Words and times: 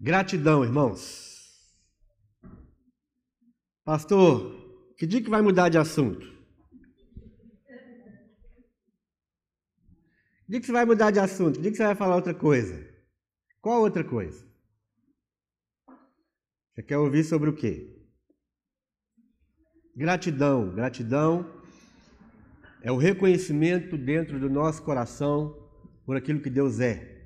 Gratidão, 0.00 0.64
irmãos. 0.64 1.26
Pastor, 3.84 4.94
que 4.96 5.04
dia 5.04 5.20
que 5.20 5.28
vai 5.28 5.42
mudar 5.42 5.68
de 5.68 5.76
assunto? 5.76 6.24
Que 10.44 10.52
dia 10.52 10.60
que 10.60 10.66
você 10.66 10.72
vai 10.72 10.84
mudar 10.84 11.10
de 11.10 11.18
assunto? 11.18 11.56
Que 11.56 11.62
dia 11.62 11.70
que 11.72 11.76
você 11.76 11.84
vai 11.84 11.96
falar 11.96 12.14
outra 12.14 12.32
coisa? 12.32 12.88
Qual 13.60 13.80
outra 13.80 14.04
coisa? 14.04 14.46
Você 16.74 16.82
quer 16.84 16.98
ouvir 16.98 17.24
sobre 17.24 17.50
o 17.50 17.56
quê? 17.56 18.06
Gratidão. 19.96 20.72
Gratidão 20.76 21.60
é 22.82 22.92
o 22.92 22.96
reconhecimento 22.96 23.98
dentro 23.98 24.38
do 24.38 24.48
nosso 24.48 24.80
coração 24.84 25.52
por 26.06 26.16
aquilo 26.16 26.40
que 26.40 26.48
Deus 26.48 26.78
é. 26.78 27.18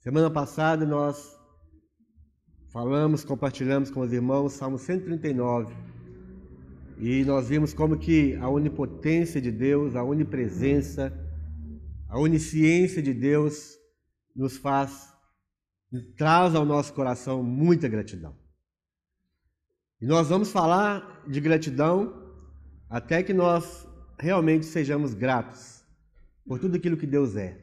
Semana 0.00 0.30
passada 0.30 0.86
nós 0.86 1.41
falamos, 2.72 3.22
compartilhamos 3.22 3.90
com 3.90 4.00
os 4.00 4.10
irmãos 4.14 4.54
Salmo 4.54 4.78
139 4.78 5.74
e 6.96 7.22
nós 7.22 7.48
vimos 7.48 7.74
como 7.74 7.98
que 7.98 8.34
a 8.36 8.48
onipotência 8.48 9.42
de 9.42 9.52
Deus, 9.52 9.94
a 9.94 10.02
onipresença, 10.02 11.12
a 12.08 12.18
onisciência 12.18 13.02
de 13.02 13.12
Deus 13.12 13.76
nos 14.34 14.56
faz, 14.56 15.12
traz 16.16 16.54
ao 16.54 16.64
nosso 16.64 16.94
coração 16.94 17.42
muita 17.42 17.88
gratidão. 17.88 18.34
E 20.00 20.06
nós 20.06 20.30
vamos 20.30 20.50
falar 20.50 21.24
de 21.28 21.40
gratidão 21.40 22.32
até 22.88 23.22
que 23.22 23.34
nós 23.34 23.86
realmente 24.18 24.64
sejamos 24.64 25.12
gratos 25.12 25.84
por 26.46 26.58
tudo 26.58 26.76
aquilo 26.76 26.96
que 26.96 27.06
Deus 27.06 27.36
é. 27.36 27.60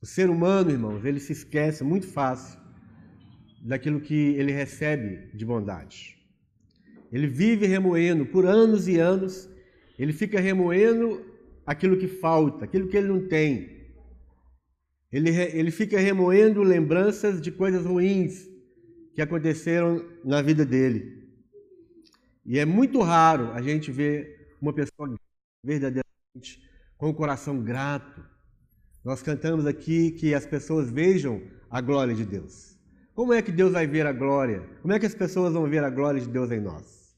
O 0.00 0.06
ser 0.06 0.30
humano, 0.30 0.70
irmãos, 0.70 1.04
ele 1.04 1.20
se 1.20 1.32
esquece 1.32 1.84
muito 1.84 2.06
fácil 2.06 2.65
daquilo 3.66 4.00
que 4.00 4.14
ele 4.14 4.52
recebe 4.52 5.28
de 5.34 5.44
bondade. 5.44 6.16
Ele 7.12 7.26
vive 7.26 7.66
remoendo 7.66 8.24
por 8.24 8.46
anos 8.46 8.86
e 8.86 8.98
anos, 8.98 9.48
ele 9.98 10.12
fica 10.12 10.38
remoendo 10.40 11.24
aquilo 11.64 11.96
que 11.96 12.06
falta, 12.06 12.64
aquilo 12.64 12.88
que 12.88 12.96
ele 12.96 13.08
não 13.08 13.26
tem. 13.26 13.76
Ele, 15.10 15.30
ele 15.30 15.70
fica 15.70 15.98
remoendo 15.98 16.62
lembranças 16.62 17.40
de 17.40 17.50
coisas 17.50 17.84
ruins 17.84 18.48
que 19.14 19.22
aconteceram 19.22 20.04
na 20.24 20.42
vida 20.42 20.64
dele. 20.64 21.26
E 22.44 22.58
é 22.58 22.64
muito 22.64 23.00
raro 23.00 23.50
a 23.52 23.60
gente 23.60 23.90
ver 23.90 24.54
uma 24.60 24.72
pessoa 24.72 25.12
verdadeiramente 25.64 26.62
com 26.96 27.08
o 27.08 27.14
coração 27.14 27.60
grato. 27.62 28.24
Nós 29.04 29.22
cantamos 29.22 29.66
aqui 29.66 30.12
que 30.12 30.34
as 30.34 30.46
pessoas 30.46 30.90
vejam 30.90 31.42
a 31.68 31.80
glória 31.80 32.14
de 32.14 32.24
Deus. 32.24 32.75
Como 33.16 33.32
é 33.32 33.40
que 33.40 33.50
Deus 33.50 33.72
vai 33.72 33.86
ver 33.86 34.06
a 34.06 34.12
glória? 34.12 34.60
Como 34.82 34.92
é 34.92 34.98
que 34.98 35.06
as 35.06 35.14
pessoas 35.14 35.54
vão 35.54 35.66
ver 35.66 35.82
a 35.82 35.88
glória 35.88 36.20
de 36.20 36.28
Deus 36.28 36.50
em 36.50 36.60
nós? 36.60 37.16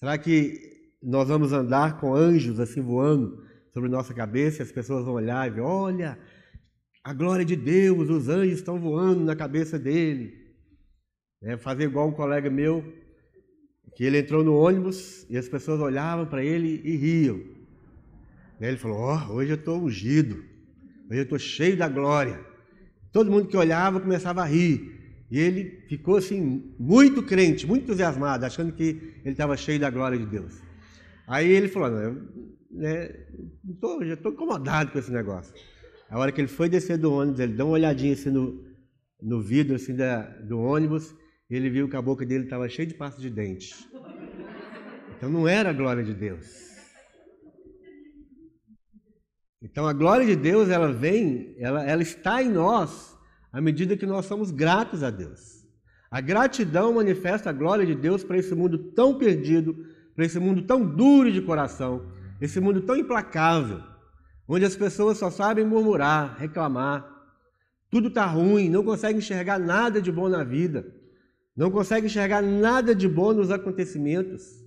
Será 0.00 0.18
que 0.18 0.60
nós 1.00 1.28
vamos 1.28 1.52
andar 1.52 2.00
com 2.00 2.16
anjos 2.16 2.58
assim 2.58 2.80
voando 2.80 3.46
sobre 3.72 3.88
nossa 3.88 4.12
cabeça 4.12 4.60
e 4.60 4.64
as 4.64 4.72
pessoas 4.72 5.04
vão 5.04 5.14
olhar 5.14 5.46
e 5.46 5.54
ver, 5.54 5.60
olha, 5.60 6.18
a 7.04 7.14
glória 7.14 7.44
de 7.44 7.54
Deus, 7.54 8.10
os 8.10 8.28
anjos 8.28 8.58
estão 8.58 8.76
voando 8.76 9.24
na 9.24 9.36
cabeça 9.36 9.78
dele. 9.78 10.34
É 11.44 11.56
fazer 11.56 11.84
igual 11.84 12.08
um 12.08 12.12
colega 12.12 12.50
meu 12.50 12.82
que 13.94 14.02
ele 14.02 14.18
entrou 14.18 14.42
no 14.42 14.56
ônibus 14.56 15.24
e 15.30 15.38
as 15.38 15.48
pessoas 15.48 15.80
olhavam 15.80 16.26
para 16.26 16.42
ele 16.44 16.82
e 16.84 16.96
riam. 16.96 17.40
Ele 18.60 18.76
falou: 18.76 18.98
Ó, 18.98 19.28
oh, 19.28 19.34
hoje 19.34 19.52
eu 19.52 19.56
estou 19.56 19.80
ungido, 19.80 20.42
hoje 21.08 21.20
eu 21.20 21.22
estou 21.22 21.38
cheio 21.38 21.76
da 21.76 21.88
glória. 21.88 22.44
Todo 23.12 23.30
mundo 23.30 23.48
que 23.48 23.56
olhava 23.56 24.00
começava 24.00 24.42
a 24.42 24.44
rir. 24.44 24.96
E 25.30 25.38
ele 25.38 25.84
ficou 25.88 26.16
assim, 26.16 26.74
muito 26.78 27.22
crente, 27.22 27.66
muito 27.66 27.84
entusiasmado, 27.84 28.46
achando 28.46 28.72
que 28.72 29.20
ele 29.24 29.32
estava 29.32 29.56
cheio 29.56 29.78
da 29.78 29.90
glória 29.90 30.18
de 30.18 30.26
Deus. 30.26 30.60
Aí 31.26 31.48
ele 31.48 31.68
falou: 31.68 31.90
Não, 31.90 32.28
né, 32.70 33.08
tô, 33.80 34.04
já 34.04 34.14
estou 34.14 34.32
incomodado 34.32 34.90
com 34.90 34.98
esse 34.98 35.10
negócio. 35.10 35.52
A 36.08 36.18
hora 36.18 36.32
que 36.32 36.40
ele 36.40 36.48
foi 36.48 36.68
descer 36.68 36.96
do 36.96 37.12
ônibus, 37.12 37.40
ele 37.40 37.52
deu 37.52 37.66
uma 37.66 37.74
olhadinha 37.74 38.14
assim 38.14 38.30
no, 38.30 38.64
no 39.20 39.42
vidro 39.42 39.76
assim 39.76 39.94
da, 39.94 40.22
do 40.22 40.58
ônibus 40.58 41.14
ele 41.50 41.70
viu 41.70 41.88
que 41.88 41.96
a 41.96 42.02
boca 42.02 42.26
dele 42.26 42.44
estava 42.44 42.68
cheia 42.68 42.86
de 42.86 42.94
pasta 42.94 43.20
de 43.20 43.30
dente. 43.30 43.74
Então 45.16 45.30
não 45.30 45.48
era 45.48 45.70
a 45.70 45.72
glória 45.72 46.04
de 46.04 46.12
Deus. 46.12 46.67
Então 49.62 49.86
a 49.86 49.92
glória 49.92 50.26
de 50.26 50.36
Deus, 50.36 50.68
ela 50.68 50.92
vem, 50.92 51.54
ela, 51.58 51.84
ela 51.84 52.02
está 52.02 52.42
em 52.42 52.50
nós 52.50 53.16
à 53.52 53.60
medida 53.60 53.96
que 53.96 54.06
nós 54.06 54.26
somos 54.26 54.50
gratos 54.50 55.02
a 55.02 55.10
Deus. 55.10 55.66
A 56.10 56.20
gratidão 56.20 56.94
manifesta 56.94 57.50
a 57.50 57.52
glória 57.52 57.84
de 57.84 57.94
Deus 57.94 58.24
para 58.24 58.38
esse 58.38 58.54
mundo 58.54 58.78
tão 58.92 59.18
perdido, 59.18 59.86
para 60.14 60.24
esse 60.24 60.38
mundo 60.38 60.62
tão 60.62 60.84
duro 60.84 61.30
de 61.30 61.42
coração, 61.42 62.10
esse 62.40 62.60
mundo 62.60 62.80
tão 62.82 62.96
implacável, 62.96 63.82
onde 64.46 64.64
as 64.64 64.76
pessoas 64.76 65.18
só 65.18 65.30
sabem 65.30 65.64
murmurar, 65.64 66.36
reclamar, 66.38 67.06
tudo 67.90 68.08
está 68.08 68.24
ruim, 68.26 68.68
não 68.68 68.84
conseguem 68.84 69.18
enxergar 69.18 69.58
nada 69.58 70.00
de 70.00 70.12
bom 70.12 70.28
na 70.28 70.44
vida 70.44 70.98
não 71.58 71.72
consegue 71.72 72.06
enxergar 72.06 72.40
nada 72.40 72.94
de 72.94 73.08
bom 73.08 73.32
nos 73.32 73.50
acontecimentos. 73.50 74.64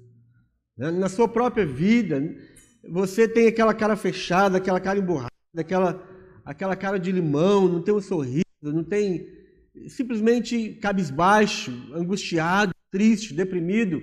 Né? 0.77 0.91
Na 0.91 1.07
sua 1.07 1.25
própria 1.25 1.65
vida, 1.65 2.21
você 2.87 3.27
tem 3.27 3.47
aquela 3.47 3.73
cara 3.73 3.95
fechada, 3.95 4.57
aquela 4.57 4.79
cara 4.79 4.99
emburrada, 4.99 5.29
aquela, 5.55 6.03
aquela 6.43 6.75
cara 6.75 6.99
de 6.99 7.11
limão, 7.11 7.67
não 7.67 7.81
tem 7.81 7.93
um 7.93 8.01
sorriso, 8.01 8.43
não 8.61 8.83
tem. 8.83 9.27
simplesmente 9.87 10.73
cabisbaixo, 10.75 11.71
angustiado, 11.93 12.73
triste, 12.89 13.33
deprimido. 13.33 14.01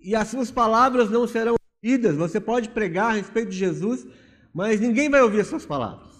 E 0.00 0.14
as 0.14 0.28
suas 0.28 0.50
palavras 0.50 1.10
não 1.10 1.26
serão 1.26 1.56
ouvidas. 1.82 2.16
Você 2.16 2.40
pode 2.40 2.68
pregar 2.70 3.10
a 3.10 3.14
respeito 3.14 3.50
de 3.50 3.56
Jesus, 3.56 4.06
mas 4.52 4.80
ninguém 4.80 5.08
vai 5.08 5.22
ouvir 5.22 5.40
as 5.40 5.46
suas 5.46 5.64
palavras. 5.64 6.14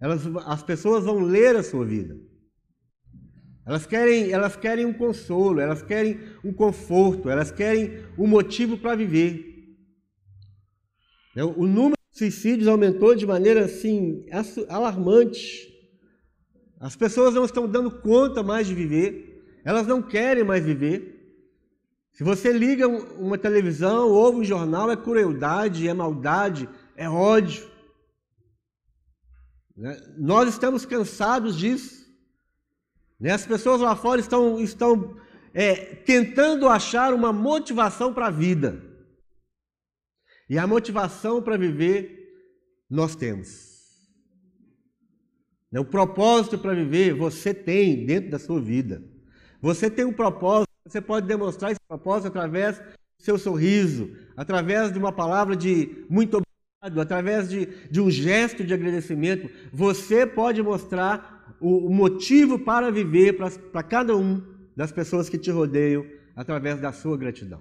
Elas, 0.00 0.22
as 0.46 0.62
pessoas 0.62 1.04
vão 1.04 1.20
ler 1.20 1.56
a 1.56 1.62
sua 1.62 1.84
vida. 1.84 2.16
Elas 3.64 3.84
querem, 3.84 4.30
elas 4.30 4.54
querem 4.54 4.84
um 4.84 4.92
consolo, 4.92 5.58
elas 5.58 5.82
querem 5.82 6.20
um 6.44 6.52
conforto, 6.52 7.28
elas 7.28 7.50
querem 7.50 8.04
um 8.16 8.26
motivo 8.26 8.78
para 8.78 8.94
viver. 8.94 9.55
É, 11.36 11.44
o 11.44 11.66
número 11.66 11.96
de 12.10 12.18
suicídios 12.18 12.66
aumentou 12.66 13.14
de 13.14 13.26
maneira 13.26 13.66
assim 13.66 14.24
alarmante. 14.70 15.70
As 16.80 16.96
pessoas 16.96 17.34
não 17.34 17.44
estão 17.44 17.68
dando 17.68 17.90
conta 17.90 18.42
mais 18.42 18.66
de 18.66 18.74
viver, 18.74 19.60
elas 19.62 19.86
não 19.86 20.00
querem 20.00 20.42
mais 20.42 20.64
viver. 20.64 21.12
Se 22.12 22.24
você 22.24 22.50
liga 22.50 22.88
uma 22.88 23.36
televisão, 23.36 24.08
ouve 24.08 24.38
um 24.38 24.44
jornal, 24.44 24.90
é 24.90 24.96
crueldade, 24.96 25.86
é 25.86 25.92
maldade, 25.92 26.66
é 26.96 27.06
ódio. 27.06 27.68
Né? 29.76 29.94
Nós 30.16 30.48
estamos 30.48 30.86
cansados 30.86 31.54
disso. 31.54 32.06
Né? 33.20 33.32
As 33.32 33.44
pessoas 33.44 33.82
lá 33.82 33.94
fora 33.94 34.18
estão, 34.18 34.58
estão 34.58 35.14
é, 35.52 35.74
tentando 35.74 36.66
achar 36.66 37.12
uma 37.12 37.30
motivação 37.30 38.14
para 38.14 38.28
a 38.28 38.30
vida. 38.30 38.85
E 40.48 40.58
a 40.58 40.66
motivação 40.66 41.42
para 41.42 41.56
viver 41.56 42.16
nós 42.88 43.16
temos. 43.16 43.76
Né? 45.70 45.80
O 45.80 45.84
propósito 45.84 46.58
para 46.58 46.74
viver 46.74 47.14
você 47.14 47.52
tem 47.52 48.06
dentro 48.06 48.30
da 48.30 48.38
sua 48.38 48.60
vida. 48.60 49.02
Você 49.60 49.90
tem 49.90 50.04
um 50.04 50.12
propósito, 50.12 50.68
você 50.86 51.00
pode 51.00 51.26
demonstrar 51.26 51.72
esse 51.72 51.80
propósito 51.88 52.28
através 52.28 52.78
do 52.78 52.84
seu 53.18 53.38
sorriso, 53.38 54.10
através 54.36 54.92
de 54.92 54.98
uma 54.98 55.12
palavra 55.12 55.56
de 55.56 56.04
muito 56.08 56.38
obrigado, 56.38 57.00
através 57.00 57.48
de, 57.48 57.66
de 57.90 58.00
um 58.00 58.10
gesto 58.10 58.64
de 58.64 58.72
agradecimento. 58.72 59.50
Você 59.72 60.26
pode 60.26 60.62
mostrar 60.62 61.56
o, 61.60 61.88
motivo 61.90 62.58
para 62.58 62.90
viver 62.90 63.36
para 63.72 63.82
cada 63.82 64.16
um 64.16 64.42
das 64.76 64.92
pessoas 64.92 65.28
que 65.28 65.38
te 65.38 65.50
rodeiam 65.50 66.06
através 66.34 66.80
da 66.80 66.92
sua 66.92 67.16
gratidão. 67.16 67.60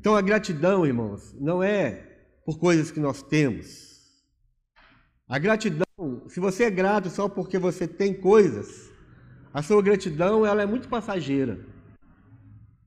Então 0.00 0.16
a 0.16 0.22
gratidão, 0.22 0.86
irmãos, 0.86 1.36
não 1.38 1.62
é 1.62 1.92
por 2.42 2.58
coisas 2.58 2.90
que 2.90 2.98
nós 2.98 3.22
temos. 3.22 4.00
A 5.28 5.38
gratidão, 5.38 5.84
se 6.26 6.40
você 6.40 6.64
é 6.64 6.70
grato 6.70 7.10
só 7.10 7.28
porque 7.28 7.58
você 7.58 7.86
tem 7.86 8.14
coisas, 8.14 8.90
a 9.52 9.62
sua 9.62 9.82
gratidão 9.82 10.46
ela 10.46 10.62
é 10.62 10.66
muito 10.66 10.88
passageira. 10.88 11.60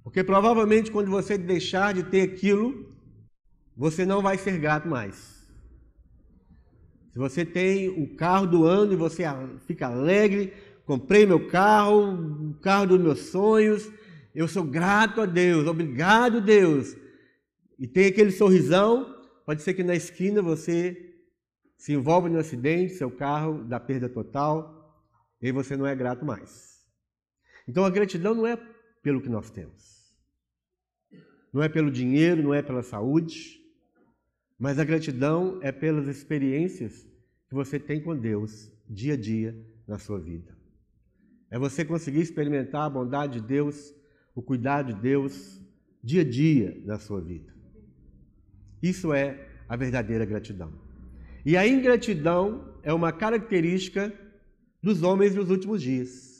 Porque 0.03 0.23
provavelmente 0.23 0.89
quando 0.89 1.11
você 1.11 1.37
deixar 1.37 1.93
de 1.93 2.01
ter 2.01 2.23
aquilo, 2.23 2.91
você 3.77 4.07
não 4.07 4.19
vai 4.19 4.35
ser 4.35 4.57
grato 4.57 4.87
mais. 4.87 5.15
Se 7.11 7.19
você 7.19 7.45
tem 7.45 7.89
o 7.89 8.15
carro 8.15 8.47
do 8.47 8.65
ano 8.65 8.93
e 8.93 8.95
você 8.95 9.23
fica 9.67 9.85
alegre, 9.85 10.51
comprei 10.83 11.27
meu 11.27 11.47
carro, 11.47 12.49
o 12.49 12.53
carro 12.55 12.87
dos 12.87 12.99
meus 12.99 13.19
sonhos, 13.19 13.87
eu 14.33 14.47
sou 14.47 14.63
grato 14.63 15.21
a 15.21 15.27
Deus, 15.27 15.67
obrigado 15.67 16.41
Deus. 16.41 17.02
E 17.77 17.87
tem 17.87 18.07
aquele 18.07 18.31
sorrisão, 18.31 19.21
pode 19.45 19.61
ser 19.61 19.73
que 19.73 19.83
na 19.83 19.95
esquina 19.95 20.41
você 20.41 21.15
se 21.77 21.93
envolve 21.93 22.29
no 22.29 22.39
acidente, 22.39 22.93
seu 22.93 23.11
carro 23.11 23.63
dá 23.63 23.79
perda 23.79 24.07
total, 24.07 25.03
e 25.41 25.51
você 25.51 25.75
não 25.75 25.85
é 25.85 25.95
grato 25.95 26.25
mais. 26.25 26.81
Então 27.67 27.83
a 27.83 27.89
gratidão 27.89 28.33
não 28.33 28.47
é 28.47 28.57
pelo 29.01 29.21
que 29.21 29.29
nós 29.29 29.49
temos. 29.49 30.13
Não 31.51 31.61
é 31.61 31.69
pelo 31.69 31.91
dinheiro, 31.91 32.41
não 32.41 32.53
é 32.53 32.61
pela 32.61 32.81
saúde, 32.81 33.61
mas 34.57 34.79
a 34.79 34.85
gratidão 34.85 35.59
é 35.61 35.71
pelas 35.71 36.07
experiências 36.07 37.05
que 37.49 37.53
você 37.53 37.79
tem 37.79 38.01
com 38.01 38.15
Deus 38.15 38.71
dia 38.89 39.13
a 39.13 39.17
dia 39.17 39.55
na 39.87 39.99
sua 39.99 40.19
vida. 40.19 40.57
É 41.51 41.59
você 41.59 41.85
conseguir 41.85 42.21
experimentar 42.21 42.85
a 42.85 42.89
bondade 42.89 43.39
de 43.39 43.47
Deus, 43.47 43.93
o 44.33 44.41
cuidado 44.41 44.93
de 44.93 45.01
Deus 45.01 45.61
dia 46.03 46.21
a 46.21 46.25
dia 46.25 46.81
na 46.85 46.97
sua 46.97 47.21
vida. 47.21 47.52
Isso 48.83 49.13
é 49.13 49.47
a 49.69 49.77
verdadeira 49.77 50.25
gratidão. 50.25 50.73
E 51.45 51.55
a 51.55 51.65
ingratidão 51.65 52.75
é 52.83 52.93
uma 52.93 53.13
característica 53.13 54.13
dos 54.81 55.01
homens 55.03 55.33
dos 55.33 55.49
últimos 55.49 55.81
dias. 55.81 56.33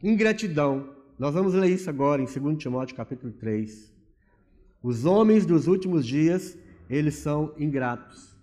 Ingratidão. 0.00 0.94
Nós 1.18 1.34
vamos 1.34 1.54
ler 1.54 1.70
isso 1.70 1.90
agora 1.90 2.22
em 2.22 2.26
2 2.26 2.56
Timóteo 2.56 2.96
capítulo 2.96 3.32
3. 3.32 3.92
Os 4.80 5.04
homens 5.04 5.44
dos 5.44 5.66
últimos 5.66 6.06
dias, 6.06 6.56
eles 6.88 7.16
são 7.16 7.52
ingratos. 7.58 8.36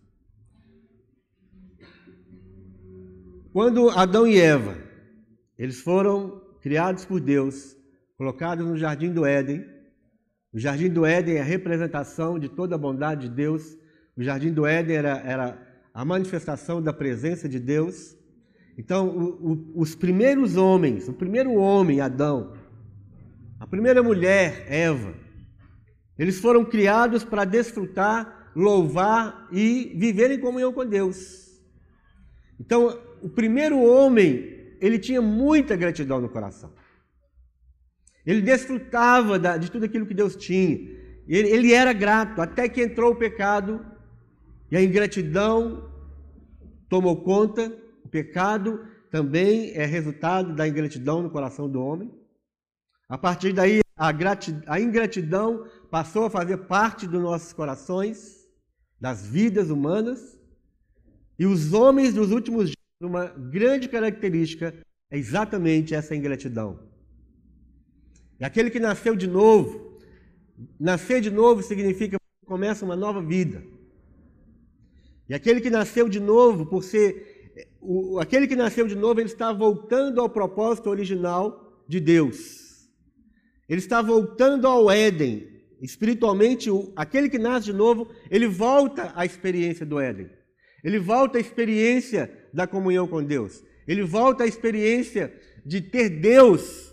Quando 3.54 3.90
Adão 3.90 4.28
e 4.28 4.38
Eva, 4.38 4.78
eles 5.58 5.80
foram 5.80 6.42
criados 6.62 7.06
por 7.06 7.22
Deus, 7.22 7.76
colocados 8.18 8.66
no 8.66 8.78
jardim 8.78 9.12
do 9.12 9.26
Éden. 9.26 9.79
O 10.52 10.58
jardim 10.58 10.90
do 10.90 11.06
Éden 11.06 11.36
é 11.36 11.42
a 11.42 11.44
representação 11.44 12.40
de 12.40 12.50
toda 12.50 12.76
a 12.76 12.78
bondade 12.78 13.30
de 13.30 13.36
Deus. 13.36 13.78
O 14.18 14.24
jardim 14.24 14.52
do 14.52 14.66
Éden 14.66 14.96
era, 14.96 15.18
era 15.20 15.68
a 15.94 16.04
manifestação 16.04 16.82
da 16.82 16.92
presença 16.92 17.48
de 17.48 17.60
Deus. 17.60 18.18
Então, 18.78 19.10
o, 19.10 19.52
o, 19.52 19.82
os 19.82 19.94
primeiros 19.94 20.56
homens, 20.56 21.08
o 21.08 21.14
primeiro 21.14 21.54
homem, 21.54 22.02
Adão, 22.02 22.54
a 23.60 23.68
primeira 23.68 24.02
mulher, 24.02 24.66
Eva, 24.68 25.14
eles 26.18 26.40
foram 26.40 26.66
criados 26.66 27.24
para 27.24 27.46
desfrutar, 27.46 28.52
louvar 28.56 29.48
e 29.52 29.94
viver 29.96 30.32
em 30.32 30.40
comunhão 30.40 30.74
com 30.74 30.86
Deus. 30.86 31.50
Então, 32.60 33.00
o 33.22 33.30
primeiro 33.30 33.80
homem, 33.80 34.76
ele 34.82 34.98
tinha 34.98 35.22
muita 35.22 35.76
gratidão 35.76 36.20
no 36.20 36.30
coração. 36.30 36.72
Ele 38.30 38.44
desfrutava 38.44 39.40
de 39.58 39.72
tudo 39.72 39.86
aquilo 39.86 40.06
que 40.06 40.14
Deus 40.14 40.36
tinha. 40.36 40.88
Ele, 41.28 41.74
era 41.74 41.92
grato, 41.94 42.40
até 42.40 42.70
que 42.70 42.80
entrou 42.80 43.14
o 43.14 43.16
pecado 43.16 43.84
e 44.70 44.78
a 44.78 44.84
ingratidão 44.84 45.90
tomou 46.88 47.24
conta 47.24 47.76
o 48.06 48.08
pecado 48.08 48.86
também 49.10 49.72
é 49.72 49.84
resultado 49.84 50.54
da 50.54 50.68
ingratidão 50.68 51.24
no 51.24 51.32
coração 51.32 51.68
do 51.68 51.82
homem. 51.82 52.12
A 53.08 53.18
partir 53.18 53.52
daí, 53.52 53.80
a, 53.98 54.12
a 54.68 54.80
ingratidão 54.80 55.66
passou 55.90 56.26
a 56.26 56.30
fazer 56.30 56.58
parte 56.58 57.08
dos 57.08 57.22
nossos 57.22 57.52
corações, 57.52 58.48
das 59.02 59.26
vidas 59.26 59.72
humanas. 59.72 60.40
E 61.40 61.48
os 61.48 61.74
homens 61.74 62.14
dos 62.14 62.30
últimos 62.30 62.66
dias, 62.66 62.76
uma 63.02 63.26
grande 63.26 63.90
característica 63.90 64.72
é 65.10 65.18
exatamente 65.18 65.96
essa 65.96 66.16
ingratidão. 66.16 66.89
E 68.40 68.46
aquele 68.46 68.70
que 68.70 68.80
nasceu 68.80 69.16
de 69.16 69.28
novo, 69.28 70.00
nascer 70.80 71.22
de 71.22 71.30
novo 71.30 71.62
significa 71.62 72.18
que 72.18 72.46
começa 72.46 72.86
uma 72.86 72.96
nova 72.96 73.22
vida. 73.22 73.64
E 75.28 75.34
aquele 75.34 75.62
que 75.62 75.70
nasceu 75.70 76.10
de 76.10 76.20
novo, 76.20 76.66
por 76.66 76.84
ser 76.84 77.40
o, 77.82 78.20
aquele 78.20 78.48
que 78.48 78.56
nasceu 78.56 78.88
de 78.88 78.96
novo, 78.96 79.20
ele 79.20 79.30
está 79.30 79.52
voltando 79.54 80.20
ao 80.22 80.30
propósito 80.30 80.90
original 80.90 81.84
de 81.88 82.00
Deus. 82.00 82.88
Ele 83.68 83.80
está 83.80 84.02
voltando 84.02 84.68
ao 84.68 84.90
Éden. 84.90 85.48
Espiritualmente, 85.82 86.70
o, 86.70 86.92
aquele 86.96 87.30
que 87.30 87.40
nasce 87.40 87.68
de 87.68 87.74
novo, 87.74 88.10
ele 88.30 88.48
volta 88.48 89.14
à 89.16 89.26
experiência 89.26 89.86
do 89.86 90.00
Éden. 90.00 90.30
Ele 90.84 91.00
volta 91.00 91.38
à 91.38 91.42
experiência 91.42 92.32
da 92.54 92.66
comunhão 92.66 93.08
com 93.08 93.24
Deus. 93.24 93.64
Ele 93.88 94.04
volta 94.04 94.44
à 94.44 94.48
experiência 94.48 95.34
de 95.66 95.82
ter 95.82 96.10
Deus, 96.10 96.89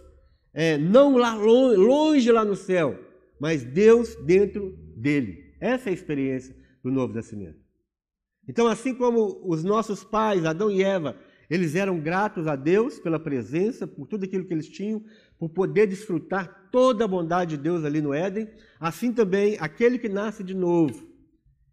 é, 0.56 0.78
não 0.78 1.18
lá 1.18 1.34
longe, 1.34 1.76
longe 1.76 2.32
lá 2.32 2.42
no 2.42 2.56
céu, 2.56 2.98
mas 3.38 3.62
Deus 3.62 4.16
dentro 4.24 4.74
dele. 4.96 5.54
Essa 5.60 5.90
é 5.90 5.92
a 5.92 5.94
experiência 5.94 6.56
do 6.82 6.90
novo 6.90 7.12
nascimento. 7.12 7.58
Então, 8.48 8.66
assim 8.66 8.94
como 8.94 9.38
os 9.44 9.62
nossos 9.62 10.02
pais, 10.02 10.46
Adão 10.46 10.70
e 10.70 10.82
Eva, 10.82 11.14
eles 11.50 11.74
eram 11.74 12.00
gratos 12.00 12.46
a 12.46 12.56
Deus 12.56 12.98
pela 12.98 13.20
presença, 13.20 13.86
por 13.86 14.06
tudo 14.06 14.24
aquilo 14.24 14.46
que 14.46 14.54
eles 14.54 14.66
tinham, 14.66 15.04
por 15.38 15.50
poder 15.50 15.86
desfrutar 15.86 16.70
toda 16.72 17.04
a 17.04 17.08
bondade 17.08 17.58
de 17.58 17.62
Deus 17.62 17.84
ali 17.84 18.00
no 18.00 18.14
Éden, 18.14 18.48
assim 18.80 19.12
também 19.12 19.58
aquele 19.60 19.98
que 19.98 20.08
nasce 20.08 20.42
de 20.42 20.54
novo, 20.54 21.06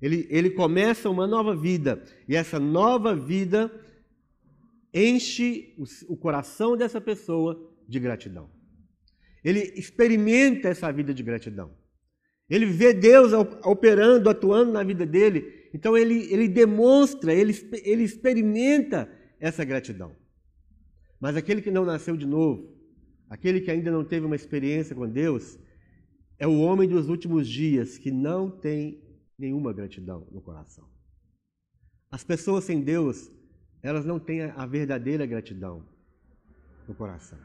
ele, 0.02 0.28
ele 0.30 0.50
começa 0.50 1.10
uma 1.10 1.26
nova 1.26 1.56
vida, 1.56 2.04
e 2.28 2.36
essa 2.36 2.60
nova 2.60 3.16
vida 3.16 3.72
enche 4.94 5.74
o, 5.78 6.14
o 6.14 6.18
coração 6.18 6.76
dessa 6.76 7.00
pessoa 7.00 7.58
de 7.88 7.98
gratidão. 8.02 8.50
Ele 9.44 9.74
experimenta 9.76 10.70
essa 10.70 10.92
vida 10.92 11.14
de 11.14 11.22
gratidão. 11.22 11.72
Ele 12.50 12.66
vê 12.66 12.94
Deus 12.94 13.32
operando, 13.64 14.30
atuando 14.30 14.72
na 14.72 14.84
vida 14.84 15.06
dele, 15.06 15.70
então 15.74 15.98
ele, 15.98 16.32
ele 16.32 16.48
demonstra, 16.48 17.34
ele, 17.34 17.54
ele 17.84 18.04
experimenta 18.04 19.10
essa 19.40 19.64
gratidão. 19.64 20.16
Mas 21.20 21.36
aquele 21.36 21.62
que 21.62 21.72
não 21.72 21.86
nasceu 21.86 22.16
de 22.16 22.26
novo, 22.26 22.78
aquele 23.30 23.62
que 23.62 23.72
ainda 23.72 23.90
não 23.90 24.04
teve 24.04 24.26
uma 24.26 24.36
experiência 24.36 24.96
com 24.96 25.08
Deus, 25.10 25.58
é 26.38 26.46
o 26.46 26.60
homem 26.60 26.88
dos 26.88 27.10
últimos 27.10 27.48
dias 27.48 27.98
que 27.98 28.12
não 28.12 28.52
tem 28.52 29.02
nenhuma 29.38 29.74
gratidão 29.74 30.28
no 30.32 30.42
coração. 30.42 30.88
As 32.12 32.24
pessoas 32.24 32.66
sem 32.66 32.82
Deus, 32.82 33.32
elas 33.82 34.06
não 34.06 34.20
têm 34.20 34.44
a 34.44 34.66
verdadeira 34.66 35.26
gratidão 35.26 35.84
no 36.88 36.94
coração. 36.94 37.40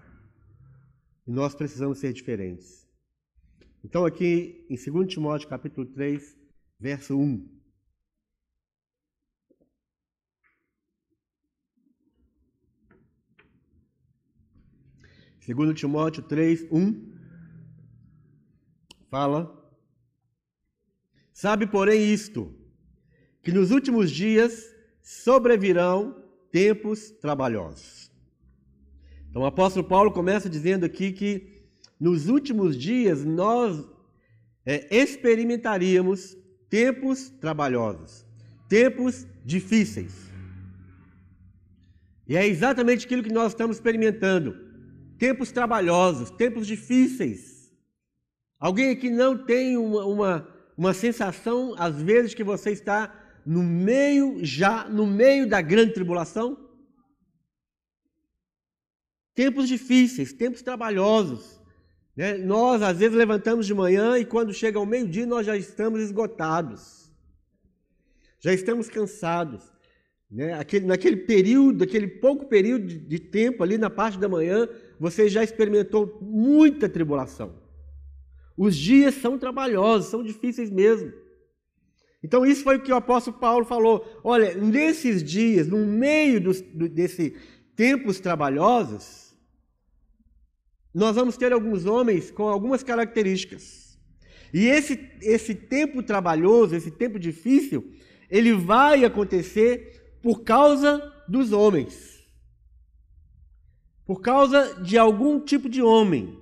E 1.28 1.30
nós 1.30 1.54
precisamos 1.54 1.98
ser 1.98 2.14
diferentes. 2.14 2.88
Então, 3.84 4.06
aqui 4.06 4.66
em 4.70 4.76
2 4.76 5.12
Timóteo 5.12 5.46
capítulo 5.46 5.86
3, 5.86 6.34
verso 6.80 7.18
1. 7.18 7.46
2 15.46 15.78
Timóteo 15.78 16.22
3, 16.22 16.66
1 16.72 17.12
fala: 19.10 19.54
Sabe, 21.34 21.66
porém, 21.66 22.10
isto, 22.10 22.58
que 23.42 23.52
nos 23.52 23.70
últimos 23.70 24.10
dias 24.10 24.74
sobrevirão 25.02 26.24
tempos 26.50 27.10
trabalhosos. 27.10 28.07
Então, 29.38 29.44
o 29.44 29.48
apóstolo 29.50 29.86
Paulo 29.86 30.10
começa 30.10 30.50
dizendo 30.50 30.84
aqui 30.84 31.12
que 31.12 31.62
nos 32.00 32.28
últimos 32.28 32.76
dias 32.76 33.24
nós 33.24 33.86
é, 34.66 34.88
experimentaríamos 34.90 36.36
tempos 36.68 37.30
trabalhosos, 37.40 38.26
tempos 38.68 39.28
difíceis. 39.44 40.12
E 42.26 42.36
é 42.36 42.48
exatamente 42.48 43.06
aquilo 43.06 43.22
que 43.22 43.32
nós 43.32 43.52
estamos 43.52 43.76
experimentando 43.76 44.56
tempos 45.16 45.52
trabalhosos, 45.52 46.32
tempos 46.32 46.66
difíceis. 46.66 47.72
Alguém 48.58 48.90
aqui 48.90 49.08
não 49.08 49.38
tem 49.38 49.76
uma, 49.76 50.04
uma, 50.04 50.48
uma 50.76 50.92
sensação, 50.92 51.76
às 51.78 52.02
vezes, 52.02 52.34
que 52.34 52.42
você 52.42 52.72
está 52.72 53.14
no 53.46 53.62
meio, 53.62 54.44
já 54.44 54.88
no 54.88 55.06
meio 55.06 55.48
da 55.48 55.60
grande 55.60 55.94
tribulação? 55.94 56.67
Tempos 59.38 59.68
difíceis, 59.68 60.32
tempos 60.32 60.62
trabalhosos. 60.62 61.60
Né? 62.16 62.36
Nós, 62.38 62.82
às 62.82 62.98
vezes, 62.98 63.16
levantamos 63.16 63.68
de 63.68 63.72
manhã 63.72 64.18
e 64.18 64.24
quando 64.24 64.52
chega 64.52 64.80
ao 64.80 64.84
meio-dia, 64.84 65.24
nós 65.26 65.46
já 65.46 65.56
estamos 65.56 66.00
esgotados. 66.00 67.08
Já 68.40 68.52
estamos 68.52 68.88
cansados. 68.88 69.62
Né? 70.28 70.54
Aquele, 70.54 70.86
naquele 70.86 71.18
período, 71.18 71.84
aquele 71.84 72.08
pouco 72.08 72.46
período 72.46 72.88
de, 72.88 72.98
de 72.98 73.20
tempo 73.20 73.62
ali 73.62 73.78
na 73.78 73.88
parte 73.88 74.18
da 74.18 74.28
manhã, 74.28 74.68
você 74.98 75.28
já 75.28 75.44
experimentou 75.44 76.18
muita 76.20 76.88
tribulação. 76.88 77.62
Os 78.56 78.74
dias 78.74 79.14
são 79.14 79.38
trabalhosos, 79.38 80.10
são 80.10 80.24
difíceis 80.24 80.68
mesmo. 80.68 81.12
Então, 82.24 82.44
isso 82.44 82.64
foi 82.64 82.78
o 82.78 82.82
que 82.82 82.90
o 82.92 82.96
apóstolo 82.96 83.38
Paulo 83.38 83.64
falou. 83.64 84.04
Olha, 84.24 84.52
nesses 84.54 85.22
dias, 85.22 85.68
no 85.68 85.86
meio 85.86 86.40
dos, 86.40 86.60
do, 86.60 86.88
desse 86.88 87.36
tempos 87.76 88.18
trabalhosos, 88.18 89.27
nós 90.98 91.14
vamos 91.14 91.36
ter 91.36 91.52
alguns 91.52 91.86
homens 91.86 92.28
com 92.28 92.48
algumas 92.48 92.82
características. 92.82 93.96
E 94.52 94.66
esse, 94.66 94.98
esse 95.22 95.54
tempo 95.54 96.02
trabalhoso, 96.02 96.74
esse 96.74 96.90
tempo 96.90 97.20
difícil, 97.20 97.92
ele 98.28 98.52
vai 98.52 99.04
acontecer 99.04 100.18
por 100.20 100.42
causa 100.42 101.00
dos 101.28 101.52
homens. 101.52 102.18
Por 104.04 104.20
causa 104.20 104.82
de 104.82 104.98
algum 104.98 105.38
tipo 105.38 105.68
de 105.68 105.80
homem. 105.80 106.36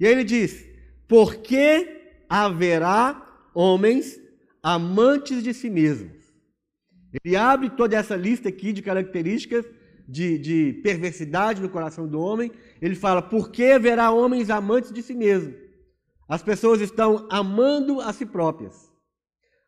E 0.00 0.06
aí 0.06 0.12
ele 0.12 0.24
diz: 0.24 0.66
porque 1.06 2.16
haverá 2.28 3.48
homens 3.54 4.20
amantes 4.60 5.40
de 5.40 5.54
si 5.54 5.70
mesmos. 5.70 6.24
Ele 7.22 7.36
abre 7.36 7.70
toda 7.70 7.96
essa 7.96 8.16
lista 8.16 8.48
aqui 8.48 8.72
de 8.72 8.82
características 8.82 9.64
de, 10.08 10.38
de 10.38 10.80
perversidade 10.82 11.60
no 11.60 11.68
coração 11.68 12.06
do 12.06 12.20
homem. 12.20 12.50
Ele 12.80 12.94
fala: 12.94 13.22
porque 13.22 13.64
haverá 13.64 14.10
homens 14.10 14.50
amantes 14.50 14.92
de 14.92 15.02
si 15.02 15.14
mesmos. 15.14 15.54
As 16.28 16.42
pessoas 16.42 16.80
estão 16.80 17.26
amando 17.30 18.00
a 18.00 18.12
si 18.12 18.24
próprias. 18.24 18.90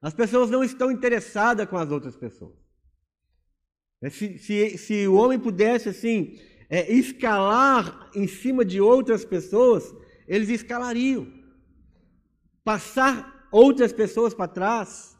As 0.01 0.15
pessoas 0.15 0.51
não 0.51 0.63
estão 0.63 0.91
interessadas 0.91 1.69
com 1.69 1.77
as 1.77 1.91
outras 1.91 2.17
pessoas. 2.17 2.57
É, 4.03 4.11
se, 4.11 4.39
se, 4.39 4.79
se 4.79 5.09
o 5.09 5.15
homem 5.15 5.39
pudesse, 5.39 5.89
assim, 5.89 6.39
é, 6.69 6.93
escalar 6.93 8.11
em 8.15 8.27
cima 8.27 8.65
de 8.65 8.81
outras 8.81 9.25
pessoas, 9.25 9.95
eles 10.27 10.49
escalariam. 10.49 11.27
Passar 12.63 13.49
outras 13.51 13.93
pessoas 13.93 14.35
para 14.35 14.49
trás, 14.49 15.17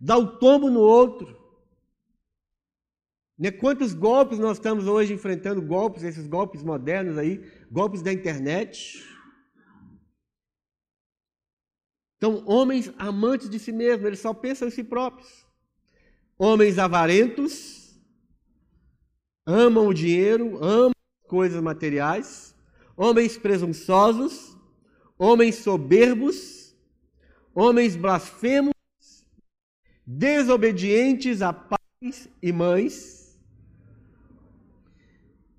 dar 0.00 0.18
o 0.18 0.38
tombo 0.38 0.70
no 0.70 0.80
outro. 0.80 1.36
Né? 3.38 3.50
Quantos 3.52 3.94
golpes 3.94 4.38
nós 4.38 4.56
estamos 4.56 4.86
hoje 4.88 5.14
enfrentando, 5.14 5.62
golpes, 5.62 6.02
esses 6.02 6.26
golpes 6.26 6.62
modernos 6.62 7.16
aí, 7.16 7.40
golpes 7.70 8.02
da 8.02 8.12
internet. 8.12 9.04
Então, 12.16 12.42
homens 12.46 12.92
amantes 12.98 13.48
de 13.48 13.60
si 13.60 13.70
mesmos, 13.70 14.06
eles 14.06 14.18
só 14.18 14.34
pensam 14.34 14.66
em 14.66 14.72
si 14.72 14.82
próprios. 14.82 15.46
Homens 16.36 16.78
avarentos, 16.78 17.96
amam 19.46 19.86
o 19.86 19.94
dinheiro, 19.94 20.62
amam 20.62 20.92
coisas 21.28 21.62
materiais. 21.62 22.56
Homens 22.96 23.38
presunçosos, 23.38 24.56
homens 25.16 25.56
soberbos, 25.56 26.76
homens 27.54 27.94
blasfemos, 27.94 28.74
desobedientes 30.04 31.40
a 31.40 31.52
pais 31.52 32.28
e 32.42 32.52
mães. 32.52 33.27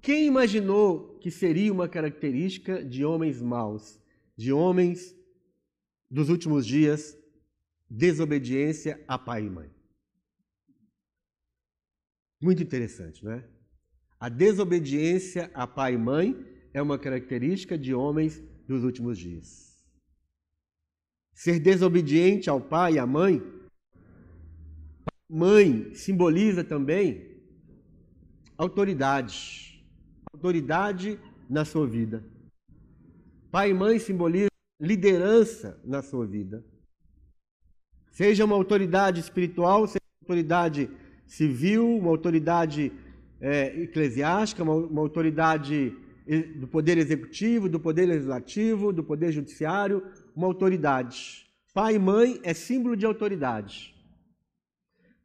Quem 0.09 0.25
imaginou 0.25 1.19
que 1.19 1.29
seria 1.29 1.71
uma 1.71 1.87
característica 1.87 2.83
de 2.83 3.05
homens 3.05 3.39
maus, 3.39 4.01
de 4.35 4.51
homens 4.51 5.15
dos 6.09 6.29
últimos 6.29 6.65
dias, 6.65 7.15
desobediência 7.87 8.99
a 9.07 9.19
pai 9.19 9.45
e 9.45 9.49
mãe. 9.51 9.69
Muito 12.41 12.63
interessante, 12.63 13.23
não 13.23 13.33
é? 13.33 13.47
A 14.19 14.29
desobediência 14.29 15.51
a 15.53 15.67
pai 15.67 15.93
e 15.93 15.97
mãe 15.99 16.35
é 16.73 16.81
uma 16.81 16.97
característica 16.97 17.77
de 17.77 17.93
homens 17.93 18.41
dos 18.67 18.83
últimos 18.83 19.15
dias. 19.15 19.79
Ser 21.35 21.59
desobediente 21.59 22.49
ao 22.49 22.59
pai 22.59 22.93
e 22.93 22.97
à 22.97 23.05
mãe, 23.05 23.43
mãe 25.29 25.93
simboliza 25.93 26.63
também 26.63 27.43
autoridade, 28.57 29.68
autoridade 30.33 31.19
na 31.49 31.65
sua 31.65 31.87
vida. 31.87 32.23
Pai 33.51 33.71
e 33.71 33.73
mãe 33.73 33.97
simboliza 33.99 34.49
liderança 34.79 35.79
na 35.83 36.01
sua 36.01 36.25
vida. 36.25 36.63
Seja 38.11 38.45
uma 38.45 38.55
autoridade 38.55 39.19
espiritual, 39.19 39.87
seja 39.87 39.99
uma 40.21 40.25
autoridade 40.25 40.89
civil, 41.25 41.97
uma 41.97 42.09
autoridade 42.09 42.91
é, 43.41 43.81
eclesiástica, 43.81 44.63
uma, 44.63 44.75
uma 44.75 45.01
autoridade 45.01 45.95
do 46.57 46.67
poder 46.67 46.97
executivo, 46.99 47.67
do 47.67 47.79
poder 47.79 48.05
legislativo, 48.05 48.93
do 48.93 49.03
poder 49.03 49.31
judiciário, 49.31 50.05
uma 50.35 50.45
autoridade. 50.45 51.47
Pai 51.73 51.95
e 51.95 51.99
mãe 51.99 52.39
é 52.43 52.53
símbolo 52.53 52.95
de 52.95 53.05
autoridade. 53.05 53.95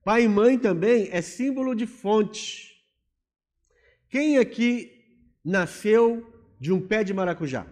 Pai 0.03 0.25
e 0.25 0.29
mãe 0.29 0.59
também 0.59 1.09
é 1.11 1.21
símbolo 1.21 1.75
de 1.75 1.87
fonte. 1.87 2.83
Quem 4.09 4.39
aqui 4.39 4.94
nasceu 5.45 6.33
de 6.59 6.73
um 6.73 6.81
pé 6.81 7.05
de 7.05 7.13
maracujá? 7.13 7.67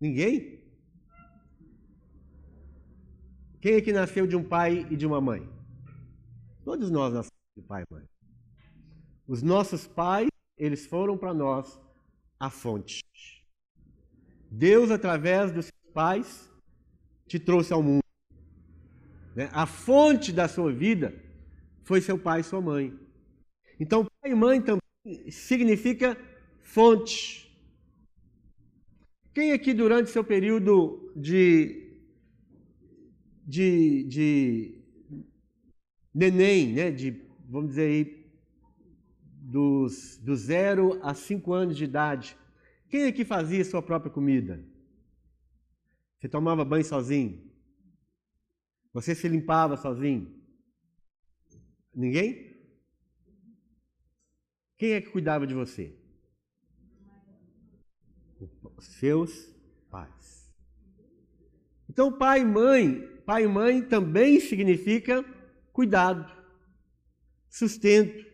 Ninguém? 0.00 0.60
Quem 3.60 3.76
aqui 3.76 3.92
nasceu 3.92 4.26
de 4.26 4.36
um 4.36 4.42
pai 4.42 4.86
e 4.90 4.96
de 4.96 5.06
uma 5.06 5.20
mãe? 5.20 5.48
Todos 6.64 6.90
nós 6.90 7.14
nascemos 7.14 7.30
de 7.56 7.62
pai 7.62 7.84
e 7.88 7.94
mãe. 7.94 8.04
Os 9.26 9.42
nossos 9.42 9.86
pais, 9.86 10.28
eles 10.58 10.84
foram 10.84 11.16
para 11.16 11.32
nós 11.32 11.80
a 12.38 12.50
fonte. 12.50 13.00
Deus, 14.50 14.90
através 14.90 15.52
dos 15.52 15.66
seus 15.66 15.92
pais, 15.94 16.52
te 17.26 17.38
trouxe 17.38 17.72
ao 17.72 17.82
mundo. 17.82 18.02
Né? 19.34 19.48
A 19.52 19.64
fonte 19.64 20.32
da 20.32 20.48
sua 20.48 20.72
vida 20.72 21.14
foi 21.84 22.00
seu 22.00 22.18
pai 22.18 22.40
e 22.40 22.44
sua 22.44 22.60
mãe. 22.60 22.98
Então, 23.78 24.04
pai 24.20 24.32
e 24.32 24.34
mãe 24.34 24.60
também 24.60 24.81
significa 25.30 26.16
fonte. 26.60 27.42
Quem 29.34 29.52
aqui 29.52 29.72
durante 29.72 30.10
seu 30.10 30.22
período 30.22 31.12
de, 31.16 31.96
de, 33.46 34.04
de 34.04 34.84
neném, 36.14 36.72
né, 36.74 36.90
de, 36.90 37.22
vamos 37.48 37.70
dizer 37.70 37.82
aí, 37.82 38.22
dos, 39.40 40.18
do 40.18 40.36
zero 40.36 41.00
a 41.02 41.14
cinco 41.14 41.52
anos 41.52 41.76
de 41.76 41.84
idade, 41.84 42.36
quem 42.88 43.04
aqui 43.04 43.24
fazia 43.24 43.64
sua 43.64 43.82
própria 43.82 44.12
comida? 44.12 44.62
Você 46.18 46.28
tomava 46.28 46.64
banho 46.64 46.84
sozinho? 46.84 47.50
Você 48.92 49.14
se 49.14 49.26
limpava 49.26 49.76
sozinho? 49.76 50.30
Ninguém? 51.94 52.51
Quem 54.82 54.94
é 54.94 55.00
que 55.00 55.10
cuidava 55.10 55.46
de 55.46 55.54
você? 55.54 55.96
seus 58.80 59.32
pais. 59.88 60.52
Então, 61.88 62.18
pai 62.18 62.40
e 62.40 62.44
mãe, 62.44 63.00
pai 63.24 63.44
e 63.44 63.46
mãe 63.46 63.80
também 63.80 64.40
significa 64.40 65.22
cuidado, 65.72 66.28
sustento. 67.48 68.26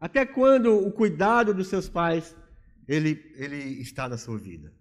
Até 0.00 0.26
quando 0.26 0.76
o 0.76 0.90
cuidado 0.90 1.54
dos 1.54 1.68
seus 1.68 1.88
pais 1.88 2.34
ele, 2.88 3.32
ele 3.36 3.80
está 3.80 4.08
na 4.08 4.18
sua 4.18 4.36
vida? 4.36 4.74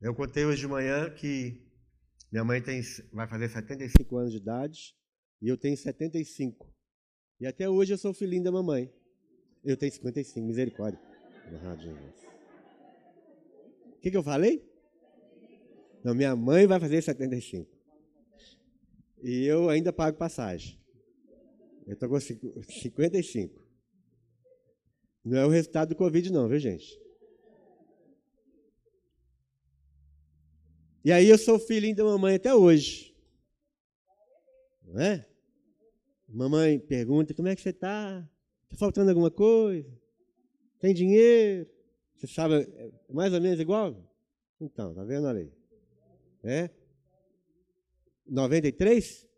Eu 0.00 0.16
contei 0.16 0.44
hoje 0.44 0.62
de 0.62 0.66
manhã 0.66 1.08
que 1.10 1.64
minha 2.32 2.42
mãe 2.42 2.60
tem, 2.60 2.82
vai 3.12 3.28
fazer 3.28 3.48
75 3.50 4.16
anos 4.16 4.32
de 4.32 4.38
idade 4.38 4.96
e 5.40 5.48
eu 5.48 5.56
tenho 5.56 5.76
75. 5.76 6.71
E 7.42 7.46
até 7.48 7.68
hoje 7.68 7.92
eu 7.92 7.98
sou 7.98 8.14
filhinho 8.14 8.44
da 8.44 8.52
mamãe. 8.52 8.88
Eu 9.64 9.76
tenho 9.76 9.90
55, 9.90 10.46
misericórdia. 10.46 11.00
O 13.84 14.00
que, 14.00 14.12
que 14.12 14.16
eu 14.16 14.22
falei? 14.22 14.64
Não, 16.04 16.14
minha 16.14 16.36
mãe 16.36 16.68
vai 16.68 16.78
fazer 16.78 17.02
75. 17.02 17.68
E 19.24 19.44
eu 19.44 19.68
ainda 19.68 19.92
pago 19.92 20.16
passagem. 20.16 20.80
Eu 21.84 21.94
estou 21.94 22.08
com 22.08 22.20
55. 22.20 23.60
Não 25.24 25.36
é 25.36 25.44
o 25.44 25.48
resultado 25.48 25.88
do 25.88 25.96
Covid, 25.96 26.30
não, 26.30 26.46
viu, 26.46 26.60
gente? 26.60 26.96
E 31.04 31.10
aí 31.10 31.28
eu 31.28 31.36
sou 31.36 31.58
filhinho 31.58 31.96
da 31.96 32.04
mamãe 32.04 32.36
até 32.36 32.54
hoje. 32.54 33.12
Não 34.84 35.02
é? 35.02 35.31
Mamãe 36.32 36.78
pergunta, 36.78 37.34
como 37.34 37.48
é 37.48 37.54
que 37.54 37.60
você 37.60 37.68
está? 37.68 38.26
Está 38.64 38.76
faltando 38.76 39.10
alguma 39.10 39.30
coisa? 39.30 39.86
Tem 40.80 40.94
dinheiro? 40.94 41.68
Você 42.16 42.26
sabe, 42.26 42.54
é 42.54 42.90
mais 43.10 43.34
ou 43.34 43.40
menos 43.40 43.60
igual? 43.60 43.94
Então, 44.58 44.94
tá 44.94 45.04
vendo 45.04 45.26
ali? 45.26 45.52
É? 46.42 46.70
93? 48.26 49.28